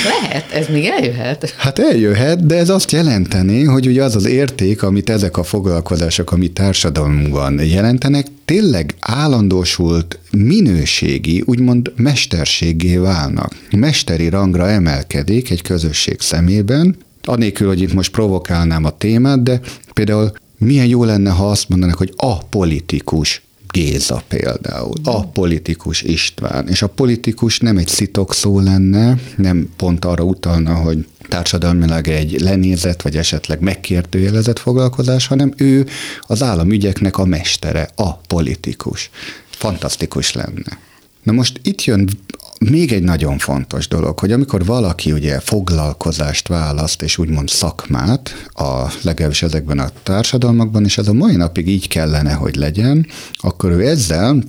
Lehet, 0.04 0.50
ez 0.52 0.66
még 0.68 0.84
eljöhet. 0.84 1.54
Hát 1.56 1.78
eljöhet, 1.78 2.46
de 2.46 2.56
ez 2.56 2.68
azt 2.68 2.92
jelenteni, 2.92 3.64
hogy 3.64 3.86
ugye 3.86 4.02
az 4.02 4.16
az 4.16 4.26
érték, 4.26 4.82
amit 4.82 5.10
ezek 5.10 5.36
a 5.36 5.42
foglalkozások 5.42 6.32
a 6.32 6.36
mi 6.36 6.48
társadalmunkban 6.48 7.60
jelentenek, 7.64 8.26
tényleg 8.44 8.94
állandósult 9.00 10.18
minőségi, 10.30 11.42
úgymond 11.46 11.92
mesterségé 11.96 12.96
válnak. 12.96 13.52
Mesteri 13.70 14.28
rangra 14.28 14.68
emelkedik 14.68 15.50
egy 15.50 15.62
közösség 15.62 16.20
szemében, 16.20 16.96
anélkül, 17.22 17.68
hogy 17.68 17.80
itt 17.80 17.94
most 17.94 18.10
provokálnám 18.10 18.84
a 18.84 18.96
témát, 18.96 19.42
de 19.42 19.60
például 19.92 20.32
milyen 20.58 20.86
jó 20.86 21.04
lenne, 21.04 21.30
ha 21.30 21.50
azt 21.50 21.68
mondanak, 21.68 21.96
hogy 21.96 22.12
a 22.16 22.38
politikus 22.38 23.42
Géza 23.72 24.22
például, 24.28 24.92
a 25.04 25.26
politikus 25.26 26.02
István, 26.02 26.68
és 26.68 26.82
a 26.82 26.88
politikus 26.88 27.58
nem 27.58 27.76
egy 27.76 27.88
szitok 27.88 28.34
szó 28.34 28.60
lenne, 28.60 29.18
nem 29.36 29.68
pont 29.76 30.04
arra 30.04 30.22
utalna, 30.22 30.74
hogy 30.74 31.06
társadalmilag 31.28 32.08
egy 32.08 32.40
lenézett, 32.40 33.02
vagy 33.02 33.16
esetleg 33.16 33.60
megkérdőjelezett 33.60 34.58
foglalkozás, 34.58 35.26
hanem 35.26 35.52
ő 35.56 35.86
az 36.20 36.42
államügyeknek 36.42 37.18
a 37.18 37.24
mestere, 37.24 37.88
a 37.94 38.12
politikus. 38.16 39.10
Fantasztikus 39.50 40.32
lenne. 40.32 40.78
Na 41.22 41.32
most 41.32 41.60
itt 41.62 41.84
jön 41.84 42.08
még 42.59 42.92
egy 42.92 43.02
nagyon 43.02 43.38
fontos 43.38 43.88
dolog, 43.88 44.18
hogy 44.18 44.32
amikor 44.32 44.64
valaki 44.64 45.12
ugye 45.12 45.40
foglalkozást 45.40 46.48
választ, 46.48 47.02
és 47.02 47.18
úgymond 47.18 47.48
szakmát, 47.48 48.48
a 48.52 48.92
legalábbis 49.02 49.42
ezekben 49.42 49.78
a 49.78 49.90
társadalmakban, 50.02 50.84
és 50.84 50.98
ez 50.98 51.09
a 51.09 51.12
mai 51.12 51.36
napig 51.36 51.68
így 51.68 51.88
kellene, 51.88 52.32
hogy 52.32 52.56
legyen, 52.56 53.06
akkor 53.32 53.70
ő 53.70 53.86
ezzel 53.86 54.42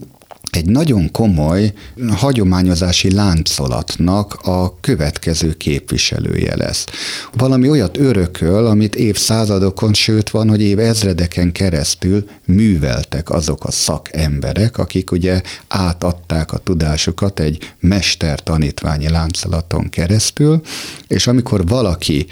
egy 0.51 0.65
nagyon 0.65 1.11
komoly 1.11 1.73
hagyományozási 2.09 3.11
láncolatnak 3.11 4.33
a 4.33 4.79
következő 4.79 5.53
képviselője 5.53 6.55
lesz. 6.55 6.85
Valami 7.33 7.69
olyat 7.69 7.97
örököl, 7.97 8.65
amit 8.65 8.95
évszázadokon, 8.95 9.93
sőt 9.93 10.29
van, 10.29 10.49
hogy 10.49 10.61
év 10.61 10.79
ezredeken 10.79 11.51
keresztül 11.51 12.27
műveltek 12.45 13.29
azok 13.29 13.63
a 13.65 13.71
szakemberek, 13.71 14.77
akik 14.77 15.11
ugye 15.11 15.41
átadták 15.67 16.51
a 16.51 16.57
tudásukat 16.57 17.39
egy 17.39 17.73
mester-tanítványi 17.79 19.09
láncolaton 19.09 19.89
keresztül, 19.89 20.61
és 21.07 21.27
amikor 21.27 21.67
valaki 21.67 22.25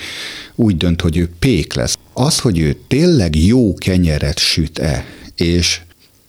úgy 0.55 0.77
dönt, 0.77 1.01
hogy 1.01 1.17
ő 1.17 1.29
pék 1.39 1.73
lesz, 1.73 1.97
az, 2.13 2.39
hogy 2.39 2.59
ő 2.59 2.77
tényleg 2.87 3.35
jó 3.35 3.73
kenyeret 3.73 4.37
süt-e, 4.39 5.05
és 5.35 5.81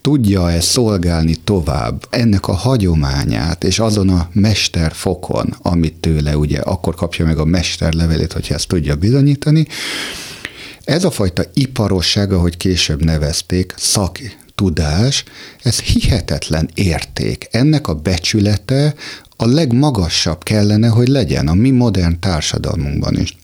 tudja-e 0.08 0.60
szolgálni 0.60 1.34
tovább 1.44 2.06
ennek 2.10 2.48
a 2.48 2.52
hagyományát, 2.52 3.64
és 3.64 3.78
azon 3.78 4.08
a 4.08 4.28
mesterfokon, 4.32 5.56
amit 5.62 5.94
tőle 6.00 6.36
ugye 6.36 6.58
akkor 6.58 6.94
kapja 6.94 7.24
meg 7.24 7.38
a 7.38 7.44
mesterlevelét, 7.44 8.32
hogyha 8.32 8.54
ezt 8.54 8.68
tudja 8.68 8.96
bizonyítani, 8.96 9.66
ez 10.84 11.04
a 11.04 11.10
fajta 11.10 11.42
iparosság, 11.54 12.32
ahogy 12.32 12.56
később 12.56 13.04
nevezték, 13.04 13.74
szak 13.76 14.18
tudás, 14.54 15.24
ez 15.62 15.80
hihetetlen 15.80 16.70
érték. 16.74 17.48
Ennek 17.50 17.88
a 17.88 17.94
becsülete 17.94 18.94
a 19.36 19.46
legmagasabb 19.46 20.42
kellene, 20.42 20.88
hogy 20.88 21.08
legyen 21.08 21.48
a 21.48 21.54
mi 21.54 21.70
modern 21.70 22.20
társadalmunkban 22.20 23.18
is. 23.18 23.36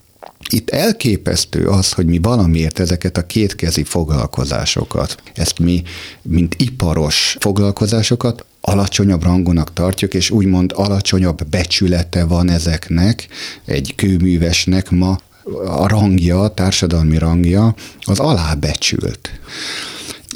Itt 0.55 0.71
elképesztő 0.71 1.67
az, 1.67 1.93
hogy 1.93 2.07
mi 2.07 2.19
valamiért 2.23 2.79
ezeket 2.79 3.17
a 3.17 3.27
kétkezi 3.27 3.85
foglalkozásokat, 3.85 5.23
ezt 5.35 5.59
mi, 5.59 5.83
mint 6.23 6.55
iparos 6.59 7.37
foglalkozásokat 7.41 8.45
alacsonyabb 8.61 9.23
rangonak 9.23 9.73
tartjuk, 9.73 10.15
és 10.15 10.31
úgymond 10.31 10.73
alacsonyabb 10.75 11.45
becsülete 11.49 12.25
van 12.25 12.51
ezeknek, 12.51 13.29
egy 13.65 13.93
kőművesnek 13.97 14.91
ma 14.91 15.19
a 15.67 15.89
rangja, 15.89 16.41
a 16.41 16.55
társadalmi 16.55 17.19
rangja, 17.19 17.75
az 18.01 18.19
alábecsült. 18.19 19.31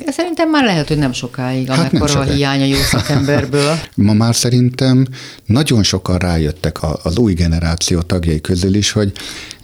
Szerintem 0.07 0.51
már 0.51 0.65
lehet, 0.65 0.89
hogy 0.89 0.99
nem 0.99 1.13
sokáig, 1.13 1.69
hát 1.69 1.93
amikor 1.93 2.17
a 2.17 2.23
hiánya 2.23 2.65
jó 2.65 2.77
szakemberből. 2.77 3.79
Ma 3.95 4.13
már 4.13 4.35
szerintem 4.35 5.07
nagyon 5.47 5.83
sokan 5.83 6.19
rájöttek 6.19 6.79
az 7.03 7.19
új 7.19 7.33
generáció 7.33 8.01
tagjai 8.01 8.41
közül 8.41 8.75
is, 8.75 8.91
hogy 8.93 9.13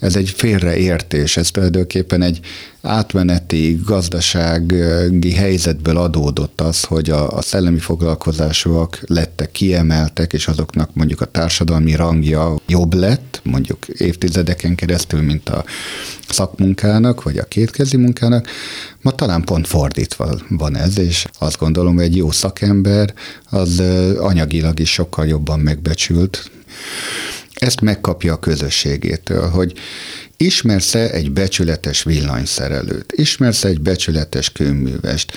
ez 0.05 0.16
egy 0.16 0.30
félreértés, 0.30 1.36
ez 1.36 1.50
tulajdonképpen 1.50 2.22
egy 2.22 2.40
átmeneti 2.82 3.80
gazdasági 3.84 5.32
helyzetből 5.32 5.96
adódott 5.96 6.61
az, 6.61 6.82
hogy 6.82 7.11
a, 7.11 7.30
a 7.30 7.42
szellemi 7.42 7.78
foglalkozásúak 7.78 9.00
lettek 9.07 9.50
kiemeltek, 9.50 10.32
és 10.32 10.46
azoknak 10.46 10.94
mondjuk 10.94 11.20
a 11.20 11.24
társadalmi 11.24 11.94
rangja 11.94 12.57
jobb 12.66 12.94
lett, 12.94 13.40
mondjuk 13.44 13.88
évtizedeken 13.88 14.74
keresztül, 14.74 15.22
mint 15.22 15.48
a 15.48 15.64
szakmunkának, 16.28 17.22
vagy 17.22 17.38
a 17.38 17.44
kétkezi 17.44 17.96
munkának. 17.96 18.48
Ma 19.00 19.11
talán 19.11 19.42
pont 19.42 19.66
fordítva 19.66 20.38
van 20.48 20.76
ez, 20.76 20.98
és 20.98 21.26
azt 21.38 21.59
gondolom, 21.59 21.94
hogy 21.94 22.05
egy 22.05 22.16
jó 22.16 22.30
szakember 22.30 23.14
az 23.50 23.82
anyagilag 24.18 24.80
is 24.80 24.92
sokkal 24.92 25.26
jobban 25.26 25.61
megbecsült, 25.61 26.50
ezt 27.55 27.80
megkapja 27.80 28.32
a 28.32 28.38
közösségétől, 28.38 29.48
hogy 29.48 29.72
ismersz-e 30.36 31.11
egy 31.11 31.32
becsületes 31.32 32.02
villanyszerelőt, 32.02 33.12
ismersz-e 33.16 33.68
egy 33.68 33.80
becsületes 33.80 34.52
kőművest, 34.52 35.32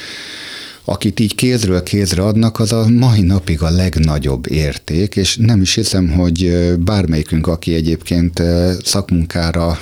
akit 0.90 1.20
így 1.20 1.36
kézről 1.36 1.84
kézre 1.84 2.22
adnak, 2.22 2.60
az 2.60 2.72
a 2.72 2.90
mai 2.90 3.22
napig 3.22 3.62
a 3.62 3.70
legnagyobb 3.70 4.52
érték, 4.52 5.16
és 5.16 5.38
nem 5.38 5.62
is 5.62 5.74
hiszem, 5.74 6.10
hogy 6.10 6.74
bármelyikünk, 6.80 7.48
aki 7.48 7.74
egyébként 7.74 8.42
szakmunkára 8.84 9.80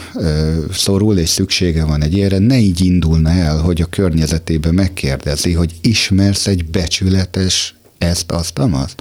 szorul, 0.71 1.17
és 1.17 1.29
szüksége 1.29 1.86
van 1.86 2.03
egy 2.03 2.13
ilyenre, 2.13 2.38
ne 2.38 2.57
így 2.57 2.81
indulna 2.81 3.29
el, 3.29 3.57
hogy 3.57 3.81
a 3.81 3.86
környezetébe 3.86 4.71
megkérdezi, 4.71 5.53
hogy 5.53 5.73
ismersz 5.81 6.47
egy 6.47 6.65
becsületes 6.65 7.75
ezt, 7.97 8.31
azt, 8.31 8.59
amaz. 8.59 8.95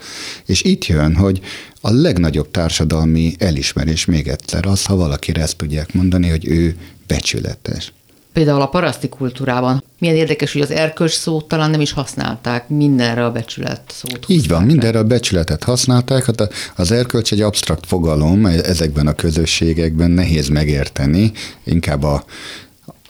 És 0.46 0.62
itt 0.62 0.86
jön, 0.86 1.14
hogy 1.14 1.40
a 1.86 1.90
legnagyobb 1.90 2.50
társadalmi 2.50 3.34
elismerés 3.38 4.04
még 4.04 4.28
egyszer 4.28 4.66
az, 4.66 4.84
ha 4.84 4.96
valakire 4.96 5.42
ezt 5.42 5.56
tudják 5.56 5.92
mondani, 5.92 6.28
hogy 6.28 6.46
ő 6.46 6.76
becsületes. 7.06 7.92
Például 8.32 8.60
a 8.60 8.68
paraszti 8.68 9.08
kultúrában. 9.08 9.84
Milyen 9.98 10.16
érdekes, 10.16 10.52
hogy 10.52 10.62
az 10.62 10.70
erkölcs 10.70 11.12
szót 11.12 11.48
talán 11.48 11.70
nem 11.70 11.80
is 11.80 11.92
használták, 11.92 12.68
mindenre 12.68 13.24
a 13.24 13.32
becsület 13.32 13.82
szót. 13.86 14.24
Így 14.26 14.48
van, 14.48 14.62
mindenre 14.62 14.98
a 14.98 15.04
becsületet 15.04 15.64
használták. 15.64 16.24
Hát 16.24 16.52
az 16.76 16.90
erkölcs 16.90 17.32
egy 17.32 17.40
absztrakt 17.40 17.86
fogalom, 17.86 18.46
ezekben 18.46 19.06
a 19.06 19.14
közösségekben 19.14 20.10
nehéz 20.10 20.48
megérteni, 20.48 21.32
inkább 21.64 22.02
a 22.02 22.24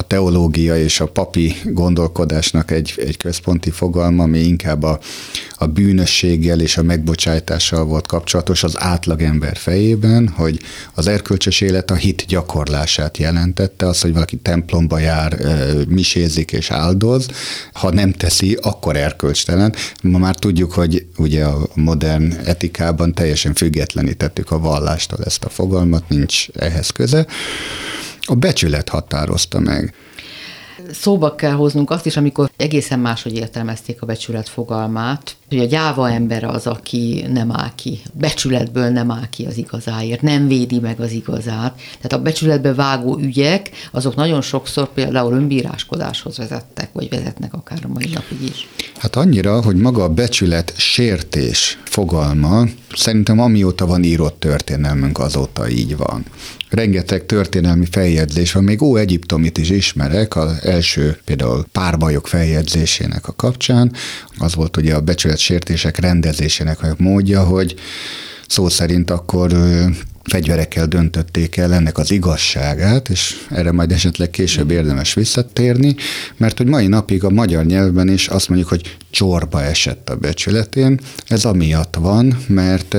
a 0.05 0.07
teológia 0.07 0.77
és 0.77 1.01
a 1.01 1.07
papi 1.07 1.55
gondolkodásnak 1.65 2.71
egy, 2.71 2.95
egy 2.97 3.17
központi 3.17 3.71
fogalma, 3.71 4.23
ami 4.23 4.39
inkább 4.39 4.83
a, 4.83 4.99
a 5.57 5.67
bűnösséggel 5.67 6.61
és 6.61 6.77
a 6.77 6.83
megbocsájtással 6.83 7.85
volt 7.85 8.07
kapcsolatos 8.07 8.63
az 8.63 8.75
átlagember 8.79 9.57
fejében, 9.57 10.29
hogy 10.29 10.61
az 10.95 11.07
erkölcsös 11.07 11.61
élet 11.61 11.91
a 11.91 11.95
hit 11.95 12.25
gyakorlását 12.27 13.19
jelentette, 13.19 13.87
az, 13.87 14.01
hogy 14.01 14.13
valaki 14.13 14.37
templomba 14.37 14.99
jár, 14.99 15.39
misézik 15.89 16.53
és 16.53 16.71
áldoz, 16.71 17.29
ha 17.73 17.91
nem 17.91 18.13
teszi, 18.13 18.59
akkor 18.63 18.97
erkölcstelen. 18.97 19.75
Ma 20.03 20.19
már 20.19 20.35
tudjuk, 20.35 20.73
hogy 20.73 21.07
ugye 21.17 21.45
a 21.45 21.67
modern 21.75 22.33
etikában 22.45 23.15
teljesen 23.15 23.55
függetlenítettük 23.55 24.51
a 24.51 24.59
vallástól 24.59 25.19
ezt 25.25 25.45
a 25.45 25.49
fogalmat, 25.49 26.09
nincs 26.09 26.49
ehhez 26.49 26.91
köze. 26.91 27.27
A 28.27 28.35
becsület 28.35 28.89
határozta 28.89 29.61
meg 29.61 29.95
szóba 30.93 31.35
kell 31.35 31.53
hoznunk 31.53 31.91
azt 31.91 32.07
is, 32.07 32.17
amikor 32.17 32.51
egészen 32.57 32.99
máshogy 32.99 33.35
értelmezték 33.35 34.03
a 34.03 34.07
becsület 34.07 34.49
fogalmát, 34.49 35.37
hogy 35.49 35.59
a 35.59 35.65
gyáva 35.65 36.11
ember 36.11 36.45
az, 36.45 36.67
aki 36.67 37.25
nem 37.33 37.53
áll 37.53 37.71
ki, 37.75 38.01
becsületből 38.13 38.89
nem 38.89 39.11
áll 39.11 39.29
ki 39.31 39.45
az 39.45 39.57
igazáért, 39.57 40.23
nem 40.23 40.49
védi 40.49 40.79
meg 40.79 41.01
az 41.01 41.13
igazát. 41.13 41.81
Tehát 41.97 42.13
a 42.13 42.23
becsületbe 42.23 42.75
vágó 42.75 43.19
ügyek, 43.19 43.71
azok 43.93 44.15
nagyon 44.17 44.43
sokszor 44.43 44.93
például 44.93 45.33
önbíráskodáshoz 45.33 46.37
vezettek, 46.37 46.89
vagy 46.93 47.09
vezetnek 47.09 47.55
akár 47.55 47.79
a 47.85 47.89
mai 47.89 48.11
napig 48.15 48.43
is. 48.43 48.69
Hát 48.97 49.17
annyira, 49.17 49.63
hogy 49.63 49.77
maga 49.77 50.03
a 50.03 50.09
becsület 50.09 50.73
sértés 50.77 51.79
fogalma, 51.85 52.65
szerintem 52.97 53.41
amióta 53.41 53.87
van 53.87 54.05
írott 54.05 54.41
történelmünk, 54.41 55.19
azóta 55.19 55.69
így 55.69 55.97
van 55.97 56.25
rengeteg 56.75 57.27
történelmi 57.27 57.87
feljegyzés 57.91 58.53
van, 58.53 58.65
még 58.65 58.83
Ó-Egyiptomit 58.83 59.59
is 59.59 59.71
ismerek, 59.71 60.37
az 60.37 60.59
első 60.63 61.19
például 61.25 61.67
párbajok 61.73 62.29
feljegyzésének 62.29 63.29
a 63.29 63.33
kapcsán, 63.37 63.93
az 64.39 64.55
volt 64.55 64.77
ugye 64.77 64.95
a 64.95 65.01
becsületsértések 65.01 65.99
rendezésének 65.99 66.83
a 66.83 66.95
módja, 66.99 67.45
hogy 67.45 67.75
szó 68.49 68.69
szerint 68.69 69.11
akkor 69.11 69.53
fegyverekkel 70.25 70.87
döntötték 70.87 71.57
el 71.57 71.75
ennek 71.75 71.99
az 71.99 72.11
igazságát, 72.11 73.09
és 73.09 73.37
erre 73.51 73.73
majd 73.73 73.93
esetleg 73.93 74.31
később 74.31 74.71
érdemes 74.71 75.15
visszatérni, 75.15 75.95
mert 76.37 76.59
hogy 76.59 76.67
mai 76.67 76.87
napig 76.87 77.25
a 77.25 77.31
magyar 77.31 77.65
nyelvben 77.65 78.09
is 78.09 78.29
azt 78.29 78.49
mondjuk, 78.49 78.71
hogy 78.71 78.97
csorba 79.11 79.63
esett 79.63 80.09
a 80.09 80.17
becsületén. 80.17 81.01
Ez 81.27 81.45
amiatt 81.45 81.95
van, 81.95 82.39
mert 82.47 82.97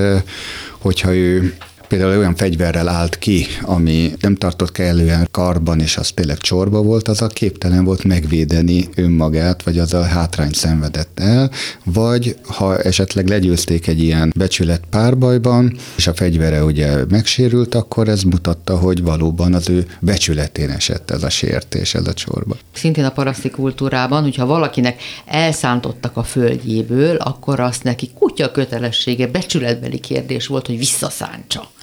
hogyha 0.79 1.15
ő 1.15 1.55
például 1.87 2.17
olyan 2.17 2.35
fegyverrel 2.35 2.87
állt 2.87 3.17
ki, 3.17 3.45
ami 3.61 4.11
nem 4.19 4.35
tartott 4.35 4.71
kellően 4.71 5.27
karban, 5.31 5.79
és 5.79 5.97
az 5.97 6.11
tényleg 6.11 6.37
csorba 6.37 6.81
volt, 6.81 7.07
az 7.07 7.21
a 7.21 7.27
képtelen 7.27 7.83
volt 7.83 8.03
megvédeni 8.03 8.89
önmagát, 8.95 9.63
vagy 9.63 9.79
az 9.79 9.93
a 9.93 10.03
hátrány 10.03 10.51
szenvedett 10.51 11.19
el, 11.19 11.51
vagy 11.83 12.35
ha 12.43 12.77
esetleg 12.77 13.27
legyőzték 13.27 13.87
egy 13.87 14.03
ilyen 14.03 14.33
becsület 14.35 14.81
párbajban, 14.89 15.77
és 15.95 16.07
a 16.07 16.13
fegyvere 16.13 16.63
ugye 16.63 17.05
megsérült, 17.09 17.75
akkor 17.75 18.07
ez 18.07 18.23
mutatta, 18.23 18.77
hogy 18.77 19.03
valóban 19.03 19.53
az 19.53 19.69
ő 19.69 19.87
becsületén 19.99 20.69
esett 20.69 21.11
ez 21.11 21.23
a 21.23 21.29
sértés, 21.29 21.93
ez 21.93 22.07
a 22.07 22.13
csorba. 22.13 22.57
Szintén 22.73 23.05
a 23.05 23.11
paraszti 23.11 23.49
kultúrában, 23.49 24.23
hogyha 24.23 24.45
valakinek 24.45 25.01
elszántottak 25.25 26.17
a 26.17 26.23
földjéből, 26.23 27.15
akkor 27.15 27.59
azt 27.59 27.83
neki 27.83 28.09
kutya 28.13 28.51
kötelessége, 28.51 29.27
becsületbeli 29.27 29.99
kérdés 29.99 30.47
volt, 30.47 30.65
hogy 30.65 30.77
visszaszántsa. 30.77 31.73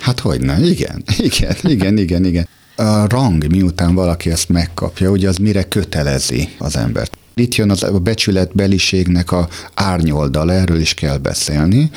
Hát 0.00 0.20
hogy 0.20 0.40
ne? 0.40 0.60
Igen, 0.60 1.02
igen, 1.18 1.56
igen, 1.62 1.98
igen, 1.98 2.24
igen. 2.24 2.48
A 2.76 3.06
rang, 3.08 3.46
miután 3.50 3.94
valaki 3.94 4.30
ezt 4.30 4.48
megkapja, 4.48 5.10
ugye 5.10 5.28
az 5.28 5.36
mire 5.36 5.62
kötelezi 5.62 6.48
az 6.58 6.76
embert. 6.76 7.18
Itt 7.40 7.54
jön 7.54 7.70
az 7.70 7.82
a 7.82 7.98
becsületbeliségnek 7.98 9.32
a 9.32 9.48
árnyoldal, 9.74 10.52
erről 10.52 10.80
is 10.80 10.94
kell 10.94 11.16
beszélni, 11.16 11.90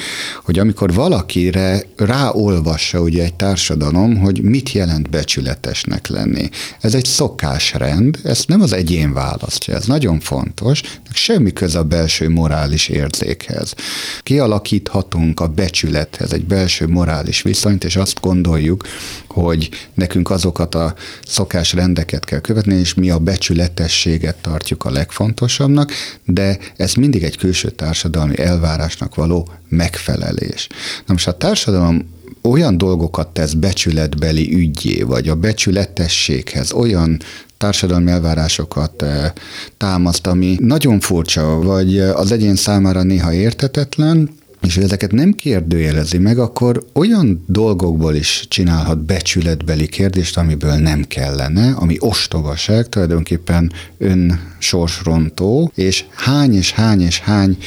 hogy 0.44 0.60
amikor 0.60 0.94
valakire 0.94 1.84
ráolvassa 1.98 3.00
ugye 3.00 3.24
egy 3.24 3.34
társadalom, 3.34 4.18
hogy 4.18 4.42
mit 4.42 4.72
jelent 4.72 5.10
becsületesnek 5.10 6.08
lenni. 6.08 6.50
Ez 6.82 6.96
egy 6.96 7.06
szokásrend, 7.06 8.20
ezt 8.24 8.48
nem 8.48 8.62
az 8.62 8.74
egyén 8.74 9.14
választja, 9.14 9.76
ez 9.76 9.86
nagyon 9.86 10.20
fontos, 10.20 10.82
semmi 11.14 11.54
köze 11.54 11.80
a 11.80 11.84
belső 11.84 12.30
morális 12.30 12.88
érzékhez. 12.88 13.74
Kialakíthatunk 14.22 15.40
a 15.40 15.48
becsülethez 15.48 16.34
egy 16.34 16.46
belső 16.46 16.88
morális 16.88 17.42
viszonyt, 17.42 17.84
és 17.84 17.96
azt 17.96 18.20
gondoljuk, 18.22 18.84
hogy 19.28 19.70
nekünk 19.94 20.30
azokat 20.30 20.76
a 20.76 20.94
szokásrendeket 21.28 22.26
kell 22.26 22.40
követni, 22.40 22.76
és 22.76 22.94
mi 22.94 23.10
a 23.10 23.20
becsületességet 23.20 24.36
tartjuk 24.36 24.86
a 24.86 24.90
legfontosabbnak, 25.34 25.92
de 26.26 26.58
ez 26.76 26.94
mindig 26.94 27.24
egy 27.24 27.38
külső 27.38 27.70
társadalmi 27.70 28.40
elvárásnak 28.40 29.16
való 29.16 29.50
megfelelés. 29.70 30.68
Na 31.06 31.14
most 31.14 31.28
a 31.28 31.38
társadalom 31.38 32.12
olyan 32.42 32.78
dolgokat 32.78 33.28
tesz 33.28 33.54
becsületbeli 33.54 34.54
ügyé, 34.56 35.02
vagy 35.02 35.30
a 35.30 35.36
becsületességhez 35.36 36.72
olyan 36.72 37.20
társadalmi 37.58 38.12
elvárásokat 38.12 39.02
eh, 39.02 39.32
támaszt, 39.78 40.28
ami 40.28 40.58
nagyon 40.60 41.00
furcsa, 41.00 41.62
vagy 41.62 42.00
az 42.00 42.32
egyén 42.32 42.56
számára 42.56 43.04
néha 43.04 43.34
értetetlen, 43.34 44.30
és 44.68 44.78
ezeket 44.78 45.12
nem 45.12 45.32
kérdőjelezi 45.32 46.18
meg, 46.18 46.40
akkor 46.40 46.86
olyan 46.94 47.44
dolgokból 47.48 48.16
is 48.16 48.46
csinálhat 48.48 49.06
becsületbeli 49.06 49.88
kérdést, 49.88 50.38
amiből 50.38 50.74
nem 50.74 51.04
kellene, 51.08 51.74
ami 51.76 51.96
ostobaság, 52.00 52.90
tulajdonképpen 52.90 53.72
önsorsrontó, 53.98 55.72
és 55.76 56.06
hány 56.16 56.56
és 56.56 56.72
hány 56.72 57.02
és 57.02 57.20
hány 57.20 57.58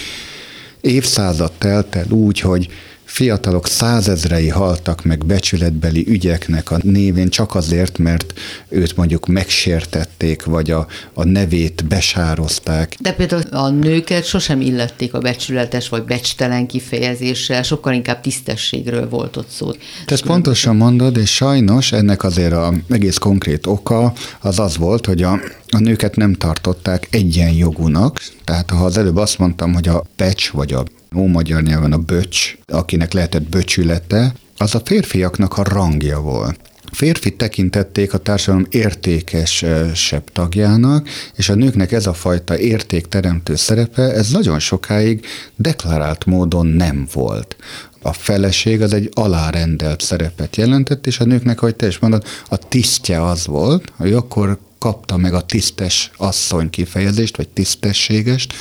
évszázad 0.81 1.53
telt 1.59 1.95
el 1.95 2.11
úgy, 2.11 2.41
hogy 2.41 2.69
Fiatalok 3.07 3.67
százezrei 3.67 4.49
haltak 4.49 5.05
meg 5.05 5.27
becsületbeli 5.27 6.05
ügyeknek 6.09 6.71
a 6.71 6.79
névén 6.83 7.29
csak 7.29 7.55
azért, 7.55 7.99
mert 7.99 8.33
őt 8.69 8.97
mondjuk 8.97 9.27
megsértették, 9.27 10.45
vagy 10.45 10.71
a, 10.71 10.87
a 11.15 11.25
nevét 11.25 11.85
besározták. 11.89 12.97
De 13.01 13.13
például 13.13 13.43
a 13.51 13.69
nőket 13.69 14.25
sosem 14.25 14.61
illették 14.61 15.15
a 15.15 15.19
becsületes 15.19 15.89
vagy 15.89 16.05
becstelen 16.05 16.67
kifejezéssel, 16.67 17.63
sokkal 17.63 17.93
inkább 17.93 18.21
tisztességről 18.21 19.09
volt 19.09 19.37
ott 19.37 19.49
szó. 19.49 19.71
Te 19.73 19.79
ezt 20.07 20.23
pontosan 20.23 20.77
mondod, 20.77 21.17
és 21.17 21.35
sajnos 21.35 21.93
ennek 21.93 22.25
azért 22.25 22.53
a 22.53 22.75
egész 22.89 23.19
konkrét 23.19 23.67
oka 23.67 24.13
az 24.41 24.59
az 24.59 24.77
volt, 24.77 25.07
hogy 25.07 25.23
a, 25.23 25.33
a 25.69 25.79
nőket 25.79 26.17
nem 26.17 26.33
tartották 26.33 27.09
egyenjogúnak, 27.11 28.21
tehát 28.45 28.71
ha 28.71 28.85
az 28.85 28.99
előbb 28.99 29.17
azt 29.17 29.39
mondtam, 29.39 29.75
hogy 29.75 29.89
a 29.89 30.05
becs 30.17 30.51
vagy 30.51 30.73
a 30.73 30.85
magyar 31.11 31.63
nyelven 31.63 31.93
a 31.93 31.99
böcs, 31.99 32.57
akinek 32.67 33.13
lehetett 33.13 33.49
böcsülete, 33.49 34.35
az 34.57 34.75
a 34.75 34.81
férfiaknak 34.85 35.59
a 35.59 35.63
rangja 35.63 36.21
volt 36.21 36.67
férfi 36.97 37.37
tekintették 37.37 38.15
a 38.15 38.19
társadalom 38.19 38.67
értékesebb 38.71 40.31
tagjának, 40.33 41.09
és 41.35 41.49
a 41.49 41.55
nőknek 41.55 41.93
ez 41.93 42.07
a 42.07 42.13
fajta 42.13 42.59
értékteremtő 42.59 43.55
szerepe, 43.55 44.03
ez 44.03 44.31
nagyon 44.31 44.59
sokáig 44.59 45.27
deklarált 45.57 46.25
módon 46.25 46.67
nem 46.67 47.07
volt. 47.13 47.57
A 48.03 48.13
feleség 48.13 48.83
az 48.83 48.93
egy 48.93 49.11
alárendelt 49.13 50.01
szerepet 50.01 50.57
jelentett, 50.57 51.07
és 51.07 51.21
a 51.21 51.25
nőknek, 51.25 51.63
ahogy 51.63 51.77
te 51.77 51.87
is 51.87 51.99
mondod, 51.99 52.25
a 52.49 52.57
tisztje 52.57 53.25
az 53.25 53.47
volt, 53.47 53.93
hogy 53.97 54.13
akkor 54.13 54.59
kapta 54.79 55.17
meg 55.17 55.35
a 55.35 55.41
tisztes 55.41 56.11
asszony 56.17 56.71
kifejezést, 56.71 57.37
vagy 57.37 57.49
tisztességest, 57.49 58.55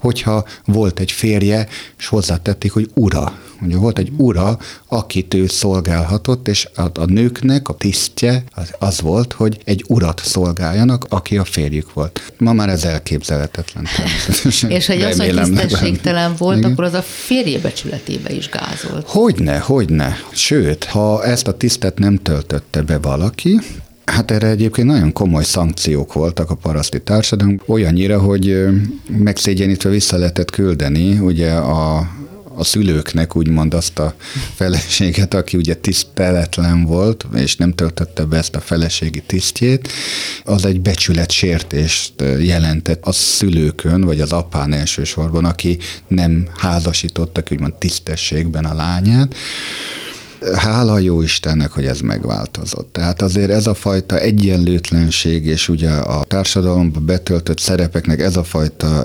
hogyha 0.00 0.44
volt 0.64 1.00
egy 1.00 1.12
férje, 1.12 1.68
és 1.98 2.06
hozzátették, 2.06 2.72
hogy 2.72 2.90
ura. 2.94 3.38
Ugye 3.60 3.76
volt 3.76 3.98
egy 3.98 4.12
ura, 4.16 4.58
akit 4.88 5.34
ő 5.34 5.46
szolgálhatott, 5.46 6.48
és 6.48 6.68
a, 6.74 6.82
a 6.82 7.04
nőknek 7.04 7.68
a 7.68 7.74
tisztje 7.74 8.44
az, 8.54 8.74
az 8.78 9.00
volt, 9.00 9.32
hogy 9.32 9.60
egy 9.64 9.84
urat 9.88 10.20
szolgáljanak, 10.24 11.06
aki 11.08 11.36
a 11.36 11.44
férjük 11.44 11.92
volt. 11.92 12.32
Ma 12.38 12.52
már 12.52 12.68
ez 12.68 12.84
elképzelhetetlen. 12.84 13.86
és 14.68 14.86
hogy 14.86 15.02
az, 15.02 15.20
hogy 15.20 15.34
tisztességtelen 15.34 16.34
volt, 16.38 16.58
Igen. 16.58 16.70
akkor 16.70 16.84
az 16.84 16.94
a 16.94 17.02
férje 17.02 17.58
becsületébe 17.58 18.32
is 18.32 18.48
gázolt. 18.48 19.08
Hogyne, 19.08 19.58
hogyne. 19.58 20.16
Sőt, 20.32 20.84
ha 20.84 21.24
ezt 21.24 21.48
a 21.48 21.56
tisztet 21.56 21.98
nem 21.98 22.16
töltötte 22.16 22.82
be 22.82 22.98
valaki, 22.98 23.60
Hát 24.04 24.30
erre 24.30 24.48
egyébként 24.48 24.86
nagyon 24.86 25.12
komoly 25.12 25.44
szankciók 25.44 26.12
voltak 26.12 26.50
a 26.50 26.54
paraszti 26.54 27.00
társadalom, 27.00 27.60
olyannyira, 27.66 28.20
hogy 28.20 28.66
megszégyenítve 29.06 29.90
vissza 29.90 30.16
lehetett 30.16 30.50
küldeni 30.50 31.18
ugye 31.18 31.52
a, 31.52 31.96
a 32.54 32.64
szülőknek 32.64 33.36
úgymond 33.36 33.74
azt 33.74 33.98
a 33.98 34.14
feleséget, 34.54 35.34
aki 35.34 35.56
ugye 35.56 35.74
tiszteletlen 35.74 36.84
volt, 36.84 37.26
és 37.34 37.56
nem 37.56 37.72
töltötte 37.72 38.24
be 38.24 38.36
ezt 38.36 38.56
a 38.56 38.60
feleségi 38.60 39.22
tisztjét, 39.26 39.88
az 40.44 40.64
egy 40.64 40.80
becsületsértést 40.80 42.12
jelentett 42.38 43.04
a 43.04 43.12
szülőkön, 43.12 44.00
vagy 44.00 44.20
az 44.20 44.32
apán 44.32 44.72
elsősorban, 44.72 45.44
aki 45.44 45.78
nem 46.08 46.48
házasítottak 46.56 47.48
úgymond 47.52 47.74
tisztességben 47.74 48.64
a 48.64 48.74
lányát. 48.74 49.34
Hála 50.54 50.98
jó 50.98 51.22
Istennek, 51.22 51.70
hogy 51.70 51.86
ez 51.86 52.00
megváltozott. 52.00 52.92
Tehát 52.92 53.22
azért 53.22 53.50
ez 53.50 53.66
a 53.66 53.74
fajta 53.74 54.18
egyenlőtlenség, 54.18 55.46
és 55.46 55.68
ugye 55.68 55.90
a 55.90 56.24
társadalomba 56.24 57.00
betöltött 57.00 57.58
szerepeknek 57.58 58.20
ez 58.20 58.36
a 58.36 58.44
fajta 58.44 59.04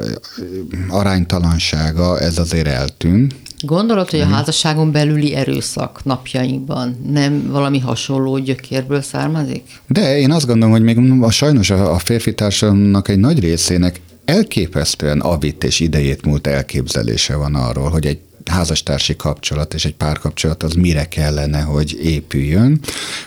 aránytalansága, 0.89 2.19
ez 2.19 2.37
azért 2.37 2.67
eltűnt. 2.67 3.35
Gondolod, 3.61 4.09
hogy 4.09 4.19
a 4.19 4.25
házasságon 4.25 4.91
belüli 4.91 5.33
erőszak 5.33 5.99
napjainkban 6.03 6.97
nem 7.11 7.47
valami 7.51 7.79
hasonló 7.79 8.37
gyökérből 8.37 9.01
származik? 9.01 9.63
De 9.87 10.19
én 10.19 10.31
azt 10.31 10.45
gondolom, 10.45 10.71
hogy 10.71 10.83
még 10.83 11.21
a, 11.21 11.31
sajnos 11.31 11.69
a 11.69 11.97
férfi 11.97 12.33
társadalomnak 12.33 13.07
egy 13.07 13.19
nagy 13.19 13.39
részének 13.39 14.01
elképesztően 14.25 15.19
avit 15.19 15.63
és 15.63 15.79
idejét 15.79 16.25
múlt 16.25 16.47
elképzelése 16.47 17.35
van 17.35 17.55
arról, 17.55 17.89
hogy 17.89 18.05
egy 18.05 18.19
házastársi 18.47 19.15
kapcsolat 19.15 19.73
és 19.73 19.85
egy 19.85 19.95
párkapcsolat 19.95 20.63
az 20.63 20.73
mire 20.73 21.07
kellene, 21.07 21.61
hogy 21.61 21.99
épüljön. 22.03 22.79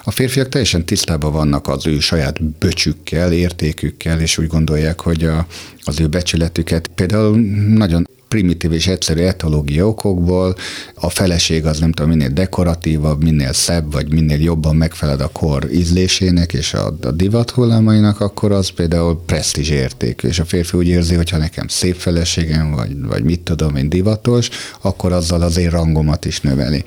A 0.04 0.10
férfiak 0.10 0.48
teljesen 0.48 0.84
tisztában 0.84 1.32
vannak 1.32 1.68
az 1.68 1.86
ő 1.86 2.00
saját 2.00 2.42
böcsükkel, 2.44 3.32
értékükkel, 3.32 4.20
és 4.20 4.38
úgy 4.38 4.46
gondolják, 4.46 5.00
hogy 5.00 5.24
a, 5.24 5.46
az 5.82 6.00
ő 6.00 6.06
becsületüket 6.06 6.90
például 6.94 7.38
nagyon 7.68 8.06
primitív 8.30 8.72
és 8.72 8.86
egyszerű 8.86 9.20
etológiai 9.20 9.82
okokból. 9.82 10.54
A 10.94 11.10
feleség 11.10 11.66
az 11.66 11.78
nem 11.78 11.92
tudom, 11.92 12.10
minél 12.10 12.28
dekoratívabb, 12.28 13.22
minél 13.22 13.52
szebb, 13.52 13.92
vagy 13.92 14.12
minél 14.12 14.40
jobban 14.40 14.76
megfelel 14.76 15.20
a 15.20 15.28
kor 15.28 15.68
ízlésének 15.72 16.52
és 16.52 16.74
a, 16.74 16.96
a 17.02 17.10
divat 17.10 17.50
hullámainak, 17.50 18.20
akkor 18.20 18.52
az 18.52 18.68
például 18.68 19.22
presztízs 19.26 19.70
értékű, 19.70 20.28
és 20.28 20.38
a 20.38 20.44
férfi 20.44 20.76
úgy 20.76 20.88
érzi, 20.88 21.14
hogy 21.14 21.30
ha 21.30 21.36
nekem 21.36 21.68
szép 21.68 21.96
feleségem, 21.96 22.70
vagy, 22.70 23.00
vagy 23.00 23.24
mit 23.24 23.40
tudom 23.40 23.76
én 23.76 23.88
divatos, 23.88 24.48
akkor 24.80 25.12
azzal 25.12 25.42
az 25.42 25.56
én 25.56 25.70
rangomat 25.70 26.24
is 26.24 26.40
növeli. 26.40 26.84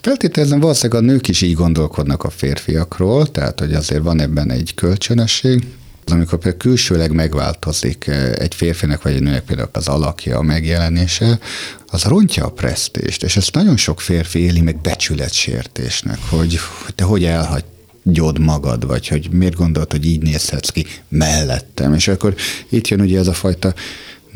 Feltételezem, 0.00 0.60
valószínűleg 0.60 1.02
a 1.02 1.06
nők 1.06 1.28
is 1.28 1.42
így 1.42 1.54
gondolkodnak 1.54 2.24
a 2.24 2.30
férfiakról, 2.30 3.30
tehát 3.30 3.60
hogy 3.60 3.74
azért 3.74 4.02
van 4.02 4.20
ebben 4.20 4.50
egy 4.50 4.74
kölcsönösség, 4.74 5.66
amikor 6.10 6.38
például 6.38 6.62
külsőleg 6.62 7.12
megváltozik 7.12 8.06
eh, 8.06 8.32
egy 8.32 8.54
férfinek 8.54 9.02
vagy 9.02 9.12
egy 9.12 9.22
nőnek 9.22 9.44
például 9.44 9.68
az 9.72 9.88
alakja, 9.88 10.38
a 10.38 10.42
megjelenése, 10.42 11.38
az 11.86 12.02
rontja 12.02 12.44
a 12.44 12.50
presztést, 12.50 13.22
és 13.22 13.36
ezt 13.36 13.54
nagyon 13.54 13.76
sok 13.76 14.00
férfi 14.00 14.38
éli 14.38 14.60
meg 14.60 14.80
becsületsértésnek, 14.80 16.18
hogy 16.28 16.58
te 16.94 17.04
hogy 17.04 17.24
elhagy 17.24 17.64
gyod 18.02 18.38
magad, 18.38 18.86
vagy 18.86 19.08
hogy 19.08 19.28
miért 19.30 19.54
gondolod, 19.54 19.90
hogy 19.90 20.06
így 20.06 20.22
nézhetsz 20.22 20.68
ki 20.68 20.86
mellettem. 21.08 21.94
És 21.94 22.08
akkor 22.08 22.34
itt 22.68 22.88
jön 22.88 23.00
ugye 23.00 23.18
ez 23.18 23.26
a 23.26 23.32
fajta 23.32 23.74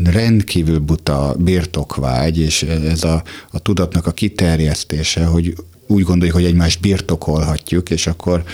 rendkívül 0.04 0.78
buta 0.78 1.34
birtokvágy, 1.38 2.38
és 2.38 2.62
ez 2.62 3.04
a, 3.04 3.22
a 3.50 3.58
tudatnak 3.58 4.06
a 4.06 4.12
kiterjesztése, 4.12 5.24
hogy 5.24 5.54
úgy 5.86 6.02
gondoljuk, 6.02 6.36
hogy 6.36 6.44
egymást 6.44 6.80
birtokolhatjuk, 6.80 7.90
és 7.90 8.06
akkor 8.06 8.44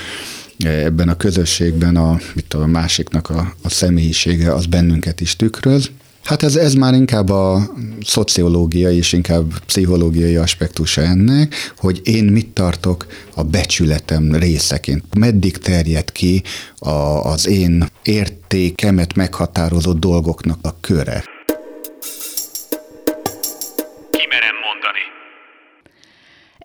ebben 0.59 1.09
a 1.09 1.17
közösségben 1.17 1.97
a, 1.97 2.19
mit 2.35 2.55
a 2.55 2.67
másiknak 2.67 3.31
a, 3.31 3.55
a 3.63 3.69
személyisége 3.69 4.55
az 4.55 4.67
bennünket 4.67 5.21
is 5.21 5.37
tükröz. 5.37 5.91
Hát 6.29 6.43
ez, 6.43 6.57
ez 6.57 6.75
már 6.75 6.95
inkább 6.95 7.29
a 7.29 7.75
szociológiai 8.05 8.97
és 8.97 9.13
inkább 9.13 9.59
pszichológiai 9.67 10.37
aspektusa 10.37 11.01
ennek, 11.01 11.55
hogy 11.77 12.01
én 12.05 12.25
mit 12.25 12.49
tartok 12.49 13.07
a 13.35 13.43
becsületem 13.43 14.35
részeként. 14.35 15.05
Meddig 15.15 15.59
terjed 15.59 16.13
ki 16.13 16.43
a, 16.79 16.91
az 17.25 17.47
én 17.47 17.89
értékemet 18.03 19.15
meghatározó 19.15 19.93
dolgoknak 19.93 20.59
a 20.63 20.77
köre. 20.81 21.25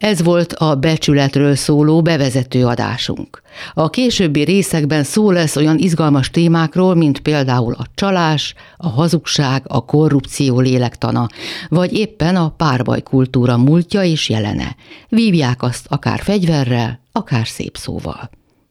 Ez 0.04 0.24
volt 0.24 0.54
a 0.54 0.76
becsületről 0.76 1.56
szóló 1.56 2.02
bevezető 2.02 2.66
adásunk. 2.66 3.42
A 3.74 3.90
későbbi 3.90 4.44
részekben 4.44 5.04
szó 5.04 5.32
lesz 5.32 5.56
olyan 5.56 5.78
izgalmas 5.78 6.30
témákról, 6.30 6.96
mint 6.96 7.20
például 7.20 7.74
a 7.74 7.86
csalás, 7.96 8.54
a 8.78 8.88
hazugság, 8.88 9.64
a 9.68 9.86
korrupció 9.86 10.60
lélektana, 10.60 11.28
vagy 11.70 11.94
éppen 11.94 12.36
a 12.36 12.50
párbajkultúra 12.50 13.58
múltja 13.58 14.04
és 14.04 14.30
jelene. 14.30 14.76
Vívják 15.10 15.62
azt 15.62 15.86
akár 15.90 16.20
fegyverrel, 16.20 17.00
akár 17.12 17.48
szép 17.48 17.78
szóval. 17.78 18.30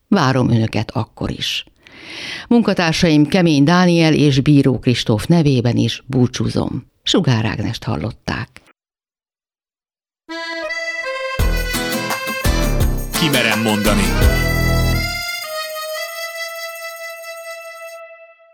Várom 0.09 0.51
önöket 0.51 0.91
akkor 0.91 1.31
is. 1.31 1.65
Munkatársaim 2.49 3.27
Kemény 3.27 3.65
Dániel 3.65 4.15
és 4.15 4.41
Bíró 4.41 4.79
Kristóf 4.79 5.27
nevében 5.27 5.77
is 5.77 6.03
búcsúzom. 6.07 6.87
Sugár 7.03 7.45
Ágnest 7.45 7.85
hallották. 7.85 8.62
Kimerem 13.23 13.63
mondani. 13.63 14.42